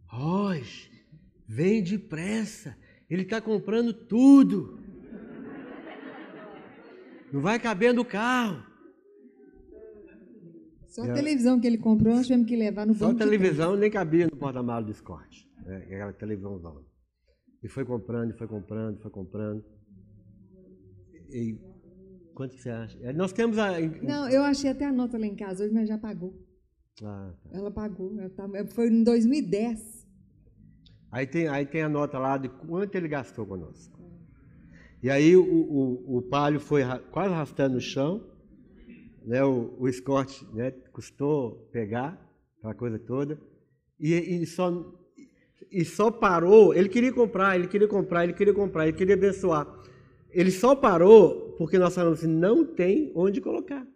Roz, 0.09 0.90
vem 1.46 1.82
depressa, 1.82 2.76
ele 3.09 3.22
está 3.22 3.40
comprando 3.40 3.92
tudo. 3.92 4.78
Não 7.32 7.40
vai 7.40 7.59
caber 7.59 7.92
no 7.92 8.04
carro. 8.04 8.66
Só 10.86 11.02
a 11.02 11.12
televisão 11.12 11.61
que 11.61 11.66
ele 11.66 11.78
comprou, 11.78 12.16
nós 12.16 12.26
tivemos 12.26 12.48
que 12.48 12.56
levar 12.56 12.86
no 12.86 12.94
Só 12.94 13.11
a 13.11 13.14
televisão 13.14 13.76
nem 13.76 13.90
cabia 13.90 14.26
no 14.26 14.36
porta-malas 14.36 14.86
do 14.86 14.90
Escort. 14.90 15.46
Né? 15.64 15.76
Aquela 15.84 16.12
televisãozão. 16.12 16.84
E 17.62 17.68
foi 17.68 17.84
comprando, 17.84 18.36
foi 18.36 18.48
comprando, 18.48 18.98
foi 19.00 19.11
comprando. 19.11 19.64
E 21.30 21.59
quanto 22.34 22.56
que 22.56 22.62
você 22.62 22.70
acha? 22.70 22.98
É, 23.02 23.12
nós 23.12 23.32
temos 23.32 23.59
a. 23.59 23.78
Não, 24.02 24.28
eu 24.30 24.42
achei 24.42 24.70
até 24.70 24.86
a 24.86 24.92
nota 24.92 25.18
lá 25.18 25.26
em 25.26 25.36
casa 25.36 25.64
hoje, 25.64 25.74
mas 25.74 25.88
já 25.88 25.98
pagou. 25.98 26.34
Ah, 27.02 27.32
tá. 27.44 27.50
Ela 27.52 27.70
pagou. 27.70 28.18
Ela 28.18 28.30
tá, 28.30 28.48
foi 28.74 28.88
em 28.88 29.04
2010. 29.04 29.97
Aí 31.11 31.26
tem, 31.26 31.48
aí 31.48 31.64
tem 31.64 31.82
a 31.82 31.88
nota 31.88 32.18
lá 32.18 32.36
de 32.36 32.48
quanto 32.48 32.94
ele 32.94 33.09
gastou 33.09 33.46
conosco. 33.46 33.98
E 35.02 35.09
aí 35.09 35.36
o, 35.36 35.42
o, 35.42 36.18
o 36.18 36.22
palio 36.22 36.61
foi 36.61 36.82
quase 37.11 37.32
arrastando 37.32 37.76
no 37.76 37.80
chão, 37.80 38.26
né? 39.24 39.42
o, 39.44 39.74
o 39.78 39.88
escorte 39.88 40.44
né? 40.52 40.70
custou 40.92 41.68
pegar, 41.72 42.20
aquela 42.59 42.74
coisa 42.74 42.98
toda, 42.98 43.40
e, 43.98 44.12
e, 44.14 44.46
só, 44.46 44.84
e 45.70 45.84
só 45.84 46.11
parou, 46.11 46.74
ele 46.74 46.88
queria 46.88 47.12
comprar, 47.12 47.56
ele 47.56 47.68
queria 47.68 47.88
comprar, 47.88 48.24
ele 48.24 48.32
queria 48.32 48.54
comprar, 48.54 48.88
ele 48.88 48.96
queria 48.96 49.14
abençoar. 49.14 49.66
Ele 50.30 50.50
só 50.50 50.74
parou 50.74 51.54
porque 51.56 51.78
nós 51.78 51.94
falamos 51.94 52.18
assim, 52.18 52.28
não 52.28 52.64
tem 52.64 53.12
onde 53.14 53.40
colocar. 53.40 53.86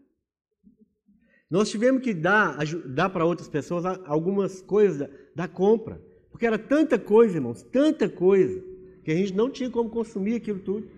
Nós 1.50 1.68
tivemos 1.68 2.02
que 2.02 2.14
dar, 2.14 2.58
dar 2.86 3.10
para 3.10 3.26
outras 3.26 3.48
pessoas 3.48 3.84
algumas 4.06 4.62
coisas 4.62 5.08
da 5.36 5.46
compra. 5.46 6.00
Porque 6.32 6.46
era 6.46 6.58
tanta 6.58 6.98
coisa, 6.98 7.36
irmãos, 7.36 7.62
tanta 7.62 8.08
coisa, 8.08 8.60
que 9.04 9.12
a 9.12 9.14
gente 9.14 9.34
não 9.34 9.48
tinha 9.48 9.70
como 9.70 9.90
consumir 9.90 10.34
aquilo 10.36 10.58
tudo. 10.58 10.88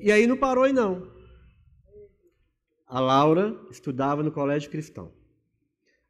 E 0.00 0.10
aí 0.10 0.26
não 0.26 0.36
parou 0.36 0.64
aí 0.64 0.72
não. 0.72 1.06
A 2.86 2.98
Laura 2.98 3.56
estudava 3.70 4.22
no 4.22 4.32
colégio 4.32 4.70
cristão. 4.70 5.12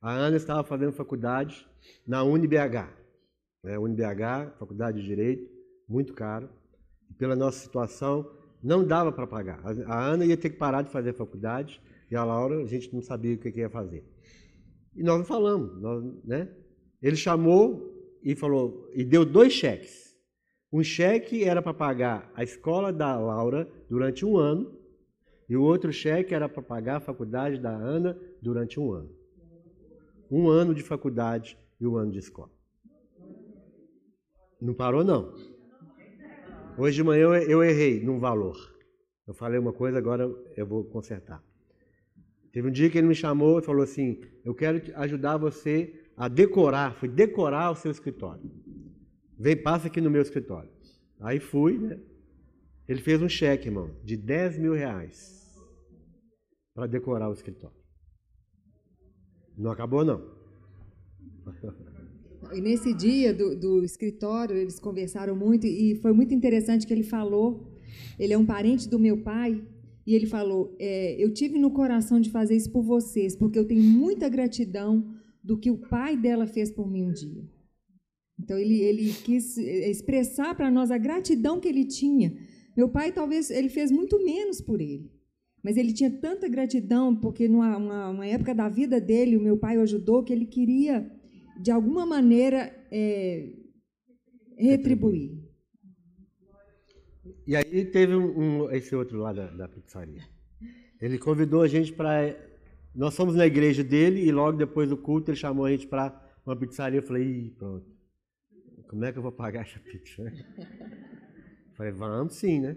A 0.00 0.12
Ana 0.12 0.36
estava 0.36 0.64
fazendo 0.64 0.92
faculdade 0.92 1.66
na 2.06 2.22
UniBH. 2.22 2.88
Né? 3.62 3.78
UniBH, 3.78 4.56
faculdade 4.58 5.00
de 5.00 5.06
Direito, 5.06 5.50
muito 5.86 6.14
caro. 6.14 6.48
E 7.10 7.14
pela 7.14 7.36
nossa 7.36 7.58
situação, 7.58 8.30
não 8.62 8.84
dava 8.84 9.12
para 9.12 9.26
pagar. 9.26 9.60
A 9.86 10.06
Ana 10.06 10.24
ia 10.24 10.36
ter 10.36 10.50
que 10.50 10.56
parar 10.56 10.82
de 10.82 10.90
fazer 10.90 11.12
faculdade 11.12 11.82
e 12.10 12.16
a 12.16 12.24
Laura, 12.24 12.62
a 12.62 12.66
gente 12.66 12.92
não 12.94 13.02
sabia 13.02 13.34
o 13.34 13.38
que 13.38 13.48
ia 13.50 13.70
fazer. 13.70 14.04
E 14.96 15.02
nós 15.02 15.18
não 15.18 15.24
falamos, 15.24 15.80
nós, 15.80 16.02
né? 16.24 16.48
Ele 17.02 17.16
chamou 17.16 18.18
e 18.22 18.34
falou 18.34 18.90
e 18.94 19.04
deu 19.04 19.24
dois 19.24 19.52
cheques. 19.52 20.16
Um 20.72 20.82
cheque 20.82 21.44
era 21.44 21.60
para 21.60 21.74
pagar 21.74 22.30
a 22.34 22.44
escola 22.44 22.92
da 22.92 23.18
Laura 23.18 23.68
durante 23.88 24.24
um 24.24 24.36
ano 24.36 24.78
e 25.48 25.56
o 25.56 25.62
outro 25.62 25.92
cheque 25.92 26.32
era 26.32 26.48
para 26.48 26.62
pagar 26.62 26.96
a 26.98 27.00
faculdade 27.00 27.58
da 27.58 27.70
Ana 27.70 28.16
durante 28.40 28.78
um 28.78 28.92
ano. 28.92 29.10
Um 30.30 30.48
ano 30.48 30.72
de 30.72 30.82
faculdade 30.82 31.58
e 31.80 31.86
um 31.86 31.96
ano 31.96 32.12
de 32.12 32.18
escola. 32.18 32.52
Não 34.60 34.74
parou, 34.74 35.02
não. 35.02 35.34
Hoje 36.78 36.96
de 36.96 37.02
manhã 37.02 37.34
eu 37.38 37.64
errei 37.64 38.00
num 38.00 38.20
valor. 38.20 38.56
Eu 39.26 39.34
falei 39.34 39.58
uma 39.58 39.72
coisa, 39.72 39.98
agora 39.98 40.30
eu 40.56 40.66
vou 40.66 40.84
consertar. 40.84 41.42
Teve 42.52 42.68
um 42.68 42.70
dia 42.70 42.88
que 42.88 42.98
ele 42.98 43.08
me 43.08 43.14
chamou 43.14 43.58
e 43.58 43.62
falou 43.62 43.82
assim: 43.82 44.20
Eu 44.44 44.54
quero 44.54 44.80
ajudar 44.96 45.36
você 45.36 46.09
a 46.20 46.28
decorar, 46.28 46.94
foi 46.96 47.08
decorar 47.08 47.70
o 47.70 47.74
seu 47.74 47.90
escritório. 47.90 48.42
Vem, 49.38 49.56
passa 49.56 49.86
aqui 49.86 50.02
no 50.02 50.10
meu 50.10 50.20
escritório. 50.20 50.70
Aí 51.18 51.40
fui, 51.40 51.78
né? 51.78 51.98
Ele 52.86 53.00
fez 53.00 53.22
um 53.22 53.28
cheque, 53.28 53.68
irmão, 53.68 53.90
de 54.04 54.18
10 54.18 54.58
mil 54.58 54.74
reais 54.74 55.58
para 56.74 56.86
decorar 56.86 57.30
o 57.30 57.32
escritório. 57.32 57.76
Não 59.56 59.70
acabou, 59.70 60.04
não. 60.04 60.22
E 62.52 62.60
nesse 62.60 62.92
dia 62.94 63.32
do, 63.32 63.54
do 63.54 63.84
escritório, 63.84 64.56
eles 64.56 64.80
conversaram 64.80 65.36
muito 65.36 65.66
e 65.66 65.94
foi 65.96 66.12
muito 66.12 66.34
interessante 66.34 66.86
que 66.86 66.92
ele 66.92 67.02
falou. 67.02 67.78
Ele 68.18 68.32
é 68.32 68.38
um 68.38 68.46
parente 68.46 68.88
do 68.88 68.98
meu 68.98 69.18
pai 69.22 69.62
e 70.06 70.14
ele 70.14 70.26
falou: 70.26 70.74
é, 70.78 71.22
Eu 71.22 71.32
tive 71.32 71.58
no 71.58 71.70
coração 71.70 72.18
de 72.18 72.30
fazer 72.30 72.56
isso 72.56 72.72
por 72.72 72.82
vocês, 72.82 73.36
porque 73.36 73.58
eu 73.58 73.66
tenho 73.66 73.82
muita 73.82 74.28
gratidão 74.28 75.19
do 75.42 75.58
que 75.58 75.70
o 75.70 75.78
pai 75.78 76.16
dela 76.16 76.46
fez 76.46 76.70
por 76.70 76.90
mim 76.90 77.06
um 77.06 77.12
dia. 77.12 77.42
Então 78.38 78.58
ele, 78.58 78.80
ele 78.80 79.12
quis 79.12 79.56
expressar 79.58 80.54
para 80.54 80.70
nós 80.70 80.90
a 80.90 80.98
gratidão 80.98 81.60
que 81.60 81.68
ele 81.68 81.84
tinha. 81.84 82.34
Meu 82.76 82.88
pai 82.88 83.12
talvez 83.12 83.50
ele 83.50 83.68
fez 83.68 83.90
muito 83.90 84.22
menos 84.24 84.60
por 84.60 84.80
ele, 84.80 85.10
mas 85.62 85.76
ele 85.76 85.92
tinha 85.92 86.10
tanta 86.10 86.48
gratidão 86.48 87.14
porque 87.14 87.48
numa 87.48 87.76
uma, 87.76 88.08
uma 88.10 88.26
época 88.26 88.54
da 88.54 88.68
vida 88.68 89.00
dele 89.00 89.36
o 89.36 89.42
meu 89.42 89.58
pai 89.58 89.76
o 89.76 89.82
ajudou 89.82 90.22
que 90.22 90.32
ele 90.32 90.46
queria 90.46 91.10
de 91.60 91.70
alguma 91.70 92.06
maneira 92.06 92.74
é, 92.90 93.52
retribuir. 94.56 95.38
E 97.46 97.56
aí 97.56 97.84
teve 97.84 98.14
um, 98.14 98.38
um, 98.64 98.70
esse 98.70 98.94
outro 98.94 99.18
lá 99.18 99.32
da, 99.32 99.50
da 99.50 99.68
pizzaria. 99.68 100.22
Ele 101.00 101.18
convidou 101.18 101.62
a 101.62 101.68
gente 101.68 101.92
para 101.92 102.34
nós 102.94 103.14
fomos 103.16 103.34
na 103.34 103.46
igreja 103.46 103.84
dele 103.84 104.24
e 104.24 104.32
logo 104.32 104.58
depois 104.58 104.88
do 104.88 104.96
culto 104.96 105.30
ele 105.30 105.36
chamou 105.36 105.64
a 105.64 105.70
gente 105.70 105.86
para 105.86 106.20
uma 106.44 106.56
pizzaria. 106.56 106.98
Eu 106.98 107.02
falei, 107.02 107.24
Ih, 107.24 107.50
pronto, 107.50 107.86
como 108.88 109.04
é 109.04 109.12
que 109.12 109.18
eu 109.18 109.22
vou 109.22 109.32
pagar 109.32 109.62
essa 109.62 109.78
pizza? 109.78 110.24
falei, 111.76 111.92
vamos 111.92 112.34
sim, 112.34 112.60
né? 112.60 112.76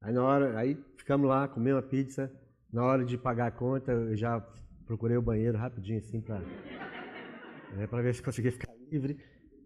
Aí 0.00 0.12
na 0.12 0.22
hora, 0.22 0.58
aí 0.58 0.78
ficamos 0.96 1.28
lá, 1.28 1.48
comemos 1.48 1.84
a 1.84 1.86
pizza. 1.86 2.32
Na 2.72 2.84
hora 2.84 3.04
de 3.04 3.16
pagar 3.16 3.46
a 3.46 3.50
conta, 3.50 3.92
eu 3.92 4.16
já 4.16 4.40
procurei 4.86 5.16
o 5.16 5.22
banheiro 5.22 5.56
rapidinho 5.56 5.98
assim 5.98 6.20
para 6.20 6.40
né, 7.76 7.86
para 7.86 8.02
ver 8.02 8.14
se 8.14 8.22
conseguia 8.22 8.52
ficar 8.52 8.72
livre. 8.90 9.18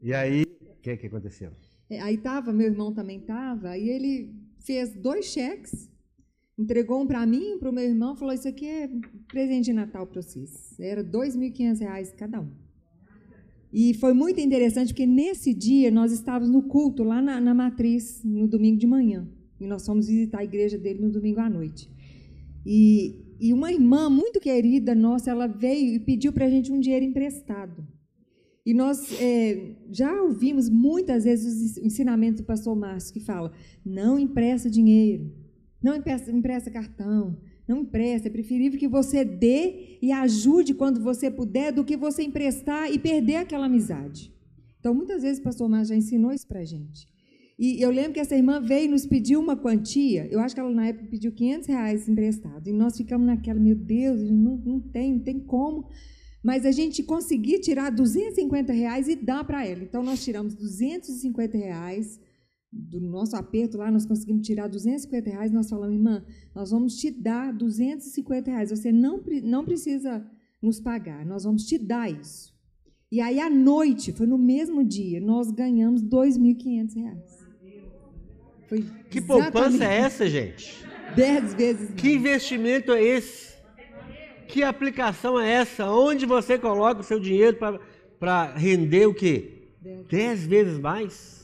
E 0.03 0.15
aí, 0.15 0.43
o 0.43 0.77
que, 0.81 0.97
que 0.97 1.07
aconteceu? 1.07 1.53
É, 1.91 2.01
aí 2.01 2.19
tava, 2.19 2.53
meu 2.53 2.67
irmão 2.67 2.95
também 2.95 3.21
tava, 3.21 3.71
aí 3.71 3.89
ele 3.89 4.35
fez 4.61 4.95
dois 4.95 5.27
cheques 5.27 5.91
entregou 6.59 7.01
um 7.01 7.07
para 7.07 7.25
mim, 7.25 7.57
para 7.59 7.71
o 7.71 7.73
meu 7.73 7.85
irmão, 7.85 8.17
falou: 8.17 8.35
Isso 8.35 8.49
aqui 8.49 8.67
é 8.67 8.91
presente 9.29 9.67
de 9.67 9.73
Natal 9.73 10.07
para 10.07 10.21
vocês. 10.21 10.79
Era 10.81 11.03
R$ 11.03 11.09
2.500 11.09 12.15
cada 12.17 12.41
um. 12.41 12.51
E 13.73 13.95
foi 13.95 14.15
muito 14.15 14.41
interessante, 14.41 14.89
porque 14.89 15.07
nesse 15.07 15.53
dia 15.53 15.91
nós 15.91 16.11
estávamos 16.11 16.51
no 16.51 16.63
culto 16.63 17.05
lá 17.05 17.21
na, 17.21 17.41
na 17.41 17.55
Matriz, 17.55 18.23
no 18.25 18.49
domingo 18.49 18.79
de 18.79 18.87
manhã. 18.87 19.29
E 19.61 19.67
nós 19.67 19.85
fomos 19.85 20.09
visitar 20.09 20.39
a 20.39 20.45
igreja 20.45 20.79
dele 20.79 21.01
no 21.01 21.11
domingo 21.11 21.41
à 21.41 21.51
noite. 21.51 21.91
E, 22.65 23.17
e 23.39 23.53
uma 23.53 23.71
irmã 23.73 24.09
muito 24.09 24.41
querida 24.41 24.95
nossa, 24.95 25.31
ela 25.31 25.47
veio 25.47 25.95
e 25.95 26.01
pediu 26.01 26.33
para 26.33 26.47
a 26.47 26.51
gente 26.51 26.73
um 26.73 26.81
dinheiro 26.81 27.05
emprestado. 27.05 27.87
E 28.65 28.73
nós 28.75 29.13
é, 29.21 29.77
já 29.91 30.23
ouvimos 30.23 30.69
muitas 30.69 31.25
vezes 31.25 31.77
o 31.77 31.87
ensinamento 31.87 32.43
do 32.43 32.47
pastor 32.47 32.77
Márcio 32.77 33.13
que 33.13 33.21
fala: 33.21 33.53
não 33.85 34.19
empresta 34.19 34.71
dinheiro, 34.71 35.33
não 35.83 35.95
empresta, 35.95 36.71
cartão, 36.71 37.39
não 37.67 37.81
empresta. 37.81 38.29
É 38.29 38.31
preferível 38.31 38.79
que 38.79 38.89
você 38.89 39.25
dê 39.25 39.99
e 40.03 40.11
ajude 40.11 40.75
quando 40.75 41.01
você 41.01 41.31
puder 41.31 41.73
do 41.73 41.85
que 41.85 41.97
você 41.97 42.23
emprestar 42.23 42.91
e 42.91 42.99
perder 42.99 43.37
aquela 43.37 43.67
amizade. 43.67 44.33
Então, 44.81 44.95
muitas 44.95 45.23
vezes 45.23 45.41
o 45.41 45.43
pastor 45.43 45.69
Márcio 45.69 45.95
já 45.95 45.99
ensinou 45.99 46.33
isso 46.33 46.47
para 46.47 46.61
a 46.61 46.65
gente. 46.65 47.07
E 47.59 47.83
eu 47.83 47.91
lembro 47.91 48.13
que 48.13 48.21
essa 48.21 48.37
irmã 48.37 48.61
veio 48.61 48.85
e 48.85 48.89
nos 48.89 49.05
pediu 49.05 49.41
uma 49.41 49.57
quantia. 49.57 50.29
Eu 50.31 50.39
acho 50.39 50.55
que 50.55 50.61
ela 50.61 50.71
na 50.71 50.87
época 50.87 51.09
pediu 51.11 51.33
500 51.33 51.67
reais 51.67 52.09
emprestado. 52.09 52.69
E 52.69 52.73
nós 52.73 52.97
ficamos 52.97 53.27
naquela, 53.27 53.59
meu 53.59 53.75
Deus, 53.75 54.21
não, 54.31 54.57
não 54.57 54.81
tem, 54.81 55.15
não 55.15 55.21
tem 55.21 55.41
como. 55.41 55.89
Mas 56.41 56.65
a 56.65 56.71
gente 56.71 57.03
conseguiu 57.03 57.61
tirar 57.61 57.91
250 57.91 58.73
reais 58.73 59.09
e 59.09 59.17
dar 59.17 59.43
para 59.43 59.67
ela. 59.67 59.83
Então 59.83 60.05
nós 60.05 60.25
tiramos 60.25 60.55
250 60.55 61.59
reais 61.59 62.21
do 62.71 63.01
nosso 63.01 63.35
aperto 63.37 63.79
lá, 63.79 63.91
nós 63.91 64.05
conseguimos 64.05 64.47
tirar 64.47 64.69
250 64.69 65.31
reais. 65.31 65.53
Nós 65.53 65.69
falamos, 65.69 65.95
irmã, 65.95 66.25
nós 66.55 66.71
vamos 66.71 66.97
te 66.97 67.11
dar 67.11 67.53
250 67.53 68.51
reais. 68.51 68.71
Você 68.71 68.93
não, 68.93 69.23
não 69.43 69.65
precisa 69.65 70.25
nos 70.61 70.81
pagar, 70.81 71.25
nós 71.25 71.45
vamos 71.45 71.65
te 71.65 71.79
dar 71.79 72.11
isso. 72.11 72.57
E 73.11 73.21
aí, 73.21 73.41
à 73.41 73.49
noite, 73.49 74.13
foi 74.13 74.27
no 74.27 74.37
mesmo 74.37 74.85
dia, 74.85 75.19
nós 75.21 75.51
ganhamos 75.51 76.03
2.500 76.03 76.95
reais. 76.95 77.49
Foi 78.69 78.85
que 79.09 79.21
poupança 79.23 79.85
é 79.85 80.01
essa, 80.01 80.29
gente? 80.29 80.87
Dez 81.17 81.55
vezes. 81.55 81.91
Que 81.95 82.13
investimento 82.13 82.93
é 82.93 83.03
esse? 83.03 83.57
Que 84.47 84.63
aplicação 84.63 85.41
é 85.41 85.51
essa? 85.51 85.91
Onde 85.91 86.27
você 86.27 86.59
coloca 86.59 87.01
o 87.01 87.05
seu 87.05 87.19
dinheiro 87.19 87.57
para 88.19 88.53
render 88.55 89.07
o 89.07 89.15
quê? 89.15 89.71
Dez. 89.81 90.07
Dez 90.07 90.47
vezes 90.47 90.79
mais? 90.79 91.38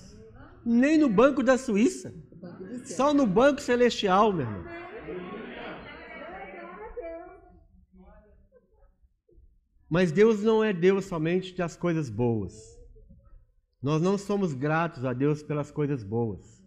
Nem 0.64 0.98
no 0.98 1.08
Banco 1.08 1.42
da 1.42 1.58
Suíça. 1.58 2.14
Só 2.84 3.12
no 3.12 3.26
Banco 3.26 3.60
Celestial, 3.60 4.32
meu 4.32 4.46
irmão. 4.46 4.64
Mas 9.88 10.10
Deus 10.10 10.42
não 10.42 10.64
é 10.64 10.72
Deus 10.72 11.04
somente 11.04 11.54
das 11.54 11.76
coisas 11.76 12.10
boas. 12.10 12.52
Nós 13.80 14.00
não 14.00 14.16
somos 14.16 14.54
gratos 14.54 15.04
a 15.04 15.12
Deus 15.12 15.42
pelas 15.42 15.70
coisas 15.70 16.02
boas. 16.02 16.62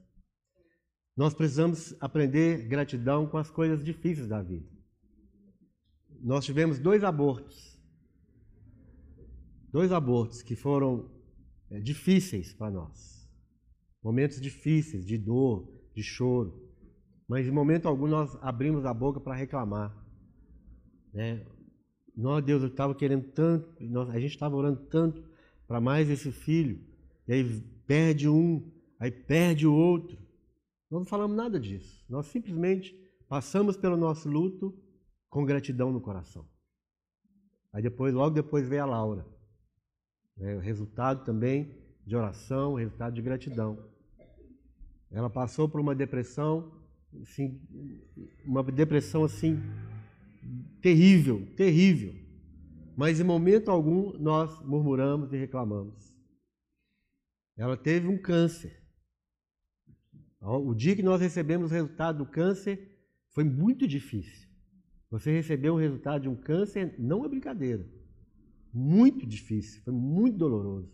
Nós 1.15 1.33
precisamos 1.33 1.95
aprender 1.99 2.67
gratidão 2.67 3.27
com 3.27 3.37
as 3.37 3.49
coisas 3.49 3.83
difíceis 3.83 4.27
da 4.27 4.41
vida. 4.41 4.69
Nós 6.21 6.45
tivemos 6.45 6.77
dois 6.77 7.03
abortos. 7.03 7.75
Dois 9.71 9.91
abortos 9.91 10.43
que 10.43 10.55
foram 10.55 11.11
é, 11.71 11.79
difíceis 11.79 12.53
para 12.53 12.71
nós. 12.71 13.16
Momentos 14.07 14.39
difíceis, 14.39 15.05
de 15.05 15.17
dor, 15.17 15.67
de 15.93 16.01
choro. 16.01 16.65
Mas 17.27 17.45
em 17.45 17.51
momento 17.51 17.89
algum 17.89 18.07
nós 18.07 18.37
abrimos 18.41 18.85
a 18.85 18.93
boca 18.93 19.19
para 19.19 19.35
reclamar. 19.35 19.93
Né? 21.13 21.45
Nós, 22.15 22.41
Deus, 22.41 22.61
eu 22.61 22.69
estava 22.69 22.95
querendo 22.95 23.33
tanto, 23.33 23.69
nós, 23.83 24.09
a 24.09 24.17
gente 24.17 24.31
estava 24.31 24.55
orando 24.55 24.85
tanto 24.85 25.21
para 25.67 25.81
mais 25.81 26.09
esse 26.09 26.31
filho. 26.31 26.79
E 27.27 27.33
aí 27.33 27.61
perde 27.85 28.29
um, 28.29 28.71
aí 28.97 29.11
perde 29.11 29.67
o 29.67 29.73
outro. 29.73 30.17
Nós 30.89 31.01
não 31.01 31.05
falamos 31.05 31.35
nada 31.35 31.59
disso. 31.59 32.05
Nós 32.07 32.27
simplesmente 32.27 32.95
passamos 33.27 33.75
pelo 33.75 33.97
nosso 33.97 34.29
luto 34.29 34.73
com 35.29 35.43
gratidão 35.43 35.91
no 35.91 35.99
coração. 35.99 36.47
Aí 37.73 37.81
depois, 37.83 38.13
logo 38.13 38.33
depois 38.33 38.69
veio 38.69 38.83
a 38.83 38.85
Laura. 38.85 39.27
É, 40.39 40.55
o 40.55 40.59
resultado 40.59 41.25
também 41.25 41.75
de 42.05 42.15
oração, 42.15 42.71
o 42.71 42.77
resultado 42.77 43.13
de 43.13 43.21
gratidão. 43.21 43.96
Ela 45.11 45.29
passou 45.29 45.69
por 45.69 45.79
uma 45.79 45.95
depressão, 45.95 46.71
assim, 47.21 47.59
uma 48.45 48.63
depressão 48.63 49.23
assim 49.23 49.61
terrível, 50.81 51.45
terrível. 51.55 52.13
Mas 52.95 53.19
em 53.19 53.23
momento 53.23 53.69
algum 53.69 54.17
nós 54.17 54.59
murmuramos 54.65 55.31
e 55.31 55.37
reclamamos. 55.37 56.15
Ela 57.55 57.77
teve 57.77 58.07
um 58.07 58.17
câncer. 58.17 58.83
O 60.39 60.73
dia 60.73 60.95
que 60.95 61.03
nós 61.03 61.19
recebemos 61.19 61.71
o 61.71 61.73
resultado 61.73 62.19
do 62.19 62.25
câncer 62.25 62.95
foi 63.29 63.43
muito 63.43 63.87
difícil. 63.87 64.47
Você 65.09 65.31
recebeu 65.31 65.75
o 65.75 65.77
resultado 65.77 66.23
de 66.23 66.29
um 66.29 66.35
câncer 66.35 66.95
não 66.99 67.23
é 67.23 67.29
brincadeira. 67.29 67.87
Muito 68.73 69.25
difícil, 69.25 69.81
foi 69.83 69.93
muito 69.93 70.37
doloroso. 70.37 70.91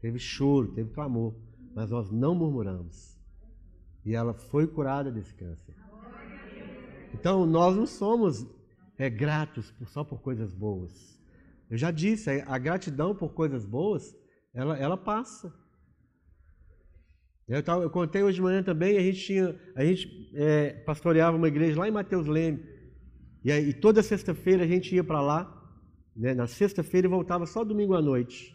Teve 0.00 0.18
choro, 0.18 0.72
teve 0.72 0.90
clamor, 0.90 1.34
mas 1.74 1.90
nós 1.90 2.10
não 2.10 2.34
murmuramos. 2.34 3.17
E 4.04 4.14
ela 4.14 4.34
foi 4.34 4.66
curada 4.66 5.10
desse 5.10 5.34
câncer. 5.34 5.74
Então 7.12 7.44
nós 7.44 7.76
não 7.76 7.86
somos 7.86 8.46
é, 8.98 9.08
gratos 9.08 9.72
só 9.86 10.04
por 10.04 10.20
coisas 10.20 10.52
boas. 10.54 11.18
Eu 11.70 11.76
já 11.76 11.90
disse, 11.90 12.30
a 12.46 12.58
gratidão 12.58 13.14
por 13.14 13.34
coisas 13.34 13.64
boas, 13.64 14.16
ela, 14.54 14.76
ela 14.78 14.96
passa. 14.96 15.52
Eu, 17.46 17.62
eu 17.82 17.90
contei 17.90 18.22
hoje 18.22 18.36
de 18.36 18.42
manhã 18.42 18.62
também, 18.62 18.96
a 18.96 19.00
gente 19.00 19.20
tinha, 19.24 19.58
a 19.74 19.84
gente 19.84 20.30
é, 20.34 20.70
pastoreava 20.84 21.36
uma 21.36 21.48
igreja 21.48 21.78
lá 21.78 21.88
em 21.88 21.92
Mateus 21.92 22.26
Leme. 22.26 22.62
E, 23.44 23.52
aí, 23.52 23.72
toda 23.72 24.02
sexta-feira 24.02 24.64
a 24.64 24.66
gente 24.66 24.94
ia 24.94 25.04
para 25.04 25.20
lá, 25.20 25.54
né, 26.14 26.34
na 26.34 26.46
sexta-feira 26.46 27.06
e 27.06 27.10
voltava 27.10 27.46
só 27.46 27.64
domingo 27.64 27.94
à 27.94 28.02
noite. 28.02 28.54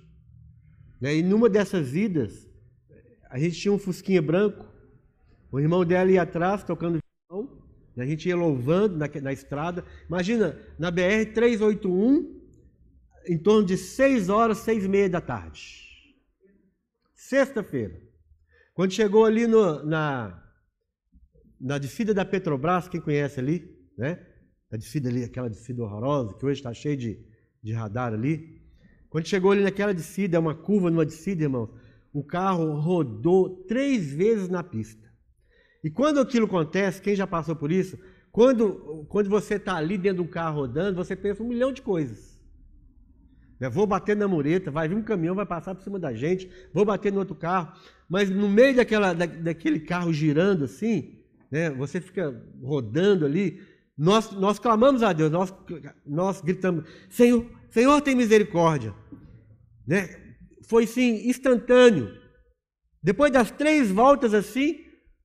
Né, 1.00 1.18
e 1.18 1.24
numa 1.24 1.50
dessas 1.50 1.96
idas, 1.96 2.48
a 3.30 3.40
gente 3.40 3.60
tinha 3.60 3.72
um 3.72 3.80
fusquinha 3.80 4.22
branco, 4.22 4.66
o 5.54 5.60
irmão 5.60 5.86
dela 5.86 6.12
ia 6.12 6.24
atrás 6.24 6.64
tocando 6.64 6.98
violão, 7.30 7.64
a 7.96 8.04
gente 8.08 8.28
ia 8.28 8.36
louvando 8.36 8.98
na, 8.98 9.08
na 9.22 9.32
estrada. 9.32 9.86
Imagina, 10.08 10.60
na 10.80 10.90
BR 10.90 11.32
381, 11.32 12.42
em 13.28 13.38
torno 13.38 13.64
de 13.64 13.78
6 13.78 14.30
horas, 14.30 14.58
6 14.58 14.86
e 14.86 14.88
meia 14.88 15.08
da 15.08 15.22
tarde. 15.22 15.62
Sexta-feira. 17.14 18.02
Quando 18.74 18.94
chegou 18.94 19.26
ali 19.26 19.46
no, 19.46 19.86
na, 19.86 20.44
na 21.62 21.78
da 21.78 22.26
Petrobras, 22.26 22.88
quem 22.88 23.00
conhece 23.00 23.40
ali, 23.40 23.64
né? 23.96 24.26
A 24.72 24.76
descida 24.76 25.08
ali, 25.08 25.24
aquela 25.24 25.52
descida 25.52 25.84
horrorosa, 25.84 26.34
que 26.34 26.44
hoje 26.44 26.62
está 26.62 26.74
cheia 26.74 26.98
de, 26.98 27.24
de 27.62 27.74
radar 27.74 28.12
ali. 28.12 28.60
Quando 29.08 29.28
chegou 29.28 29.52
ali 29.52 29.62
naquela 29.62 29.94
descida, 29.94 30.36
é 30.36 30.40
uma 30.40 30.56
curva 30.56 30.90
numa 30.90 31.06
descida, 31.06 31.44
irmãos, 31.44 31.70
o 32.12 32.24
carro 32.24 32.74
rodou 32.80 33.64
três 33.68 34.12
vezes 34.12 34.50
na 34.50 34.64
pista. 34.64 35.13
E 35.84 35.90
quando 35.90 36.20
aquilo 36.20 36.46
acontece, 36.46 37.02
quem 37.02 37.16
já 37.16 37.28
passou 37.28 37.56
por 37.56 37.72
isso, 37.72 38.00
quando, 38.32 39.06
quando 39.10 39.30
você 39.30 39.56
está 39.56 39.76
ali 39.76 39.98
dentro 39.98 40.24
do 40.24 40.30
carro 40.30 40.62
rodando, 40.62 40.96
você 40.96 41.16
pensa 41.16 41.44
um 41.44 41.48
milhão 41.48 41.72
de 41.72 41.82
coisas. 41.82 42.40
Né? 43.60 43.70
Vou 43.70 43.86
bater 43.86 44.16
na 44.16 44.28
mureta, 44.28 44.72
vai 44.72 44.88
vir 44.88 44.96
um 44.96 45.04
caminhão, 45.04 45.36
vai 45.36 45.46
passar 45.46 45.76
por 45.76 45.84
cima 45.84 46.00
da 46.00 46.14
gente, 46.14 46.50
vou 46.74 46.86
bater 46.86 47.12
no 47.12 47.20
outro 47.20 47.36
carro. 47.36 47.74
Mas 48.10 48.30
no 48.30 48.50
meio 48.50 48.76
daquela, 48.76 49.14
da, 49.14 49.26
daquele 49.26 49.80
carro 49.80 50.14
girando 50.14 50.66
assim, 50.66 51.20
né? 51.52 51.70
você 51.70 52.02
fica 52.02 52.42
rodando 52.62 53.26
ali. 53.26 53.62
Nós, 53.98 54.32
nós 54.32 54.58
clamamos 54.58 55.04
a 55.04 55.14
Deus, 55.14 55.30
nós, 55.30 55.54
nós 56.06 56.42
gritamos: 56.42 56.86
Senhor, 57.10 57.46
Senhor, 57.70 58.02
tem 58.02 58.16
misericórdia. 58.16 58.94
Né? 59.86 60.10
Foi 60.68 60.88
sim, 60.88 61.30
instantâneo. 61.30 62.12
Depois 63.02 63.32
das 63.32 63.52
três 63.52 63.92
voltas 63.92 64.34
assim, 64.34 64.80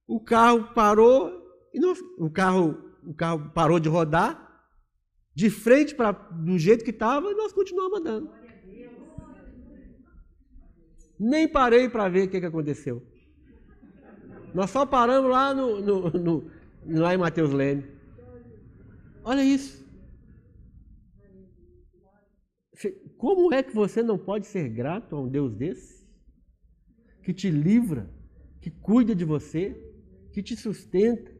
o 0.08 0.18
carro 0.18 0.72
parou 0.74 1.30
e 1.72 1.78
nós, 1.78 2.00
o 2.18 2.30
carro 2.30 2.88
o 3.04 3.14
carro 3.14 3.50
parou 3.54 3.78
de 3.78 3.88
rodar 3.88 4.48
de 5.34 5.50
frente 5.50 5.94
para 5.94 6.10
do 6.10 6.58
jeito 6.58 6.84
que 6.84 6.90
estava, 6.90 7.32
nós 7.32 7.52
continuamos 7.52 8.00
andando. 8.00 8.28
Nem 11.20 11.46
parei 11.46 11.88
para 11.88 12.08
ver 12.08 12.26
o 12.26 12.30
que, 12.30 12.40
que 12.40 12.46
aconteceu. 12.46 13.06
Nós 14.52 14.70
só 14.70 14.84
paramos 14.84 15.30
lá 15.30 15.54
no, 15.54 15.80
no, 15.80 16.10
no 16.10 16.50
lá 16.86 17.14
em 17.14 17.18
Mateus 17.18 17.52
Leme. 17.52 17.84
Olha 19.22 19.44
isso. 19.44 19.86
Como 23.16 23.52
é 23.52 23.62
que 23.62 23.74
você 23.74 24.02
não 24.02 24.18
pode 24.18 24.46
ser 24.46 24.68
grato 24.68 25.14
a 25.14 25.20
um 25.20 25.28
Deus 25.28 25.54
desse? 25.54 26.04
Que 27.22 27.32
te 27.32 27.50
livra, 27.50 28.10
que 28.60 28.70
cuida 28.70 29.14
de 29.14 29.24
você, 29.24 29.87
que 30.38 30.42
te 30.42 30.56
sustenta. 30.56 31.32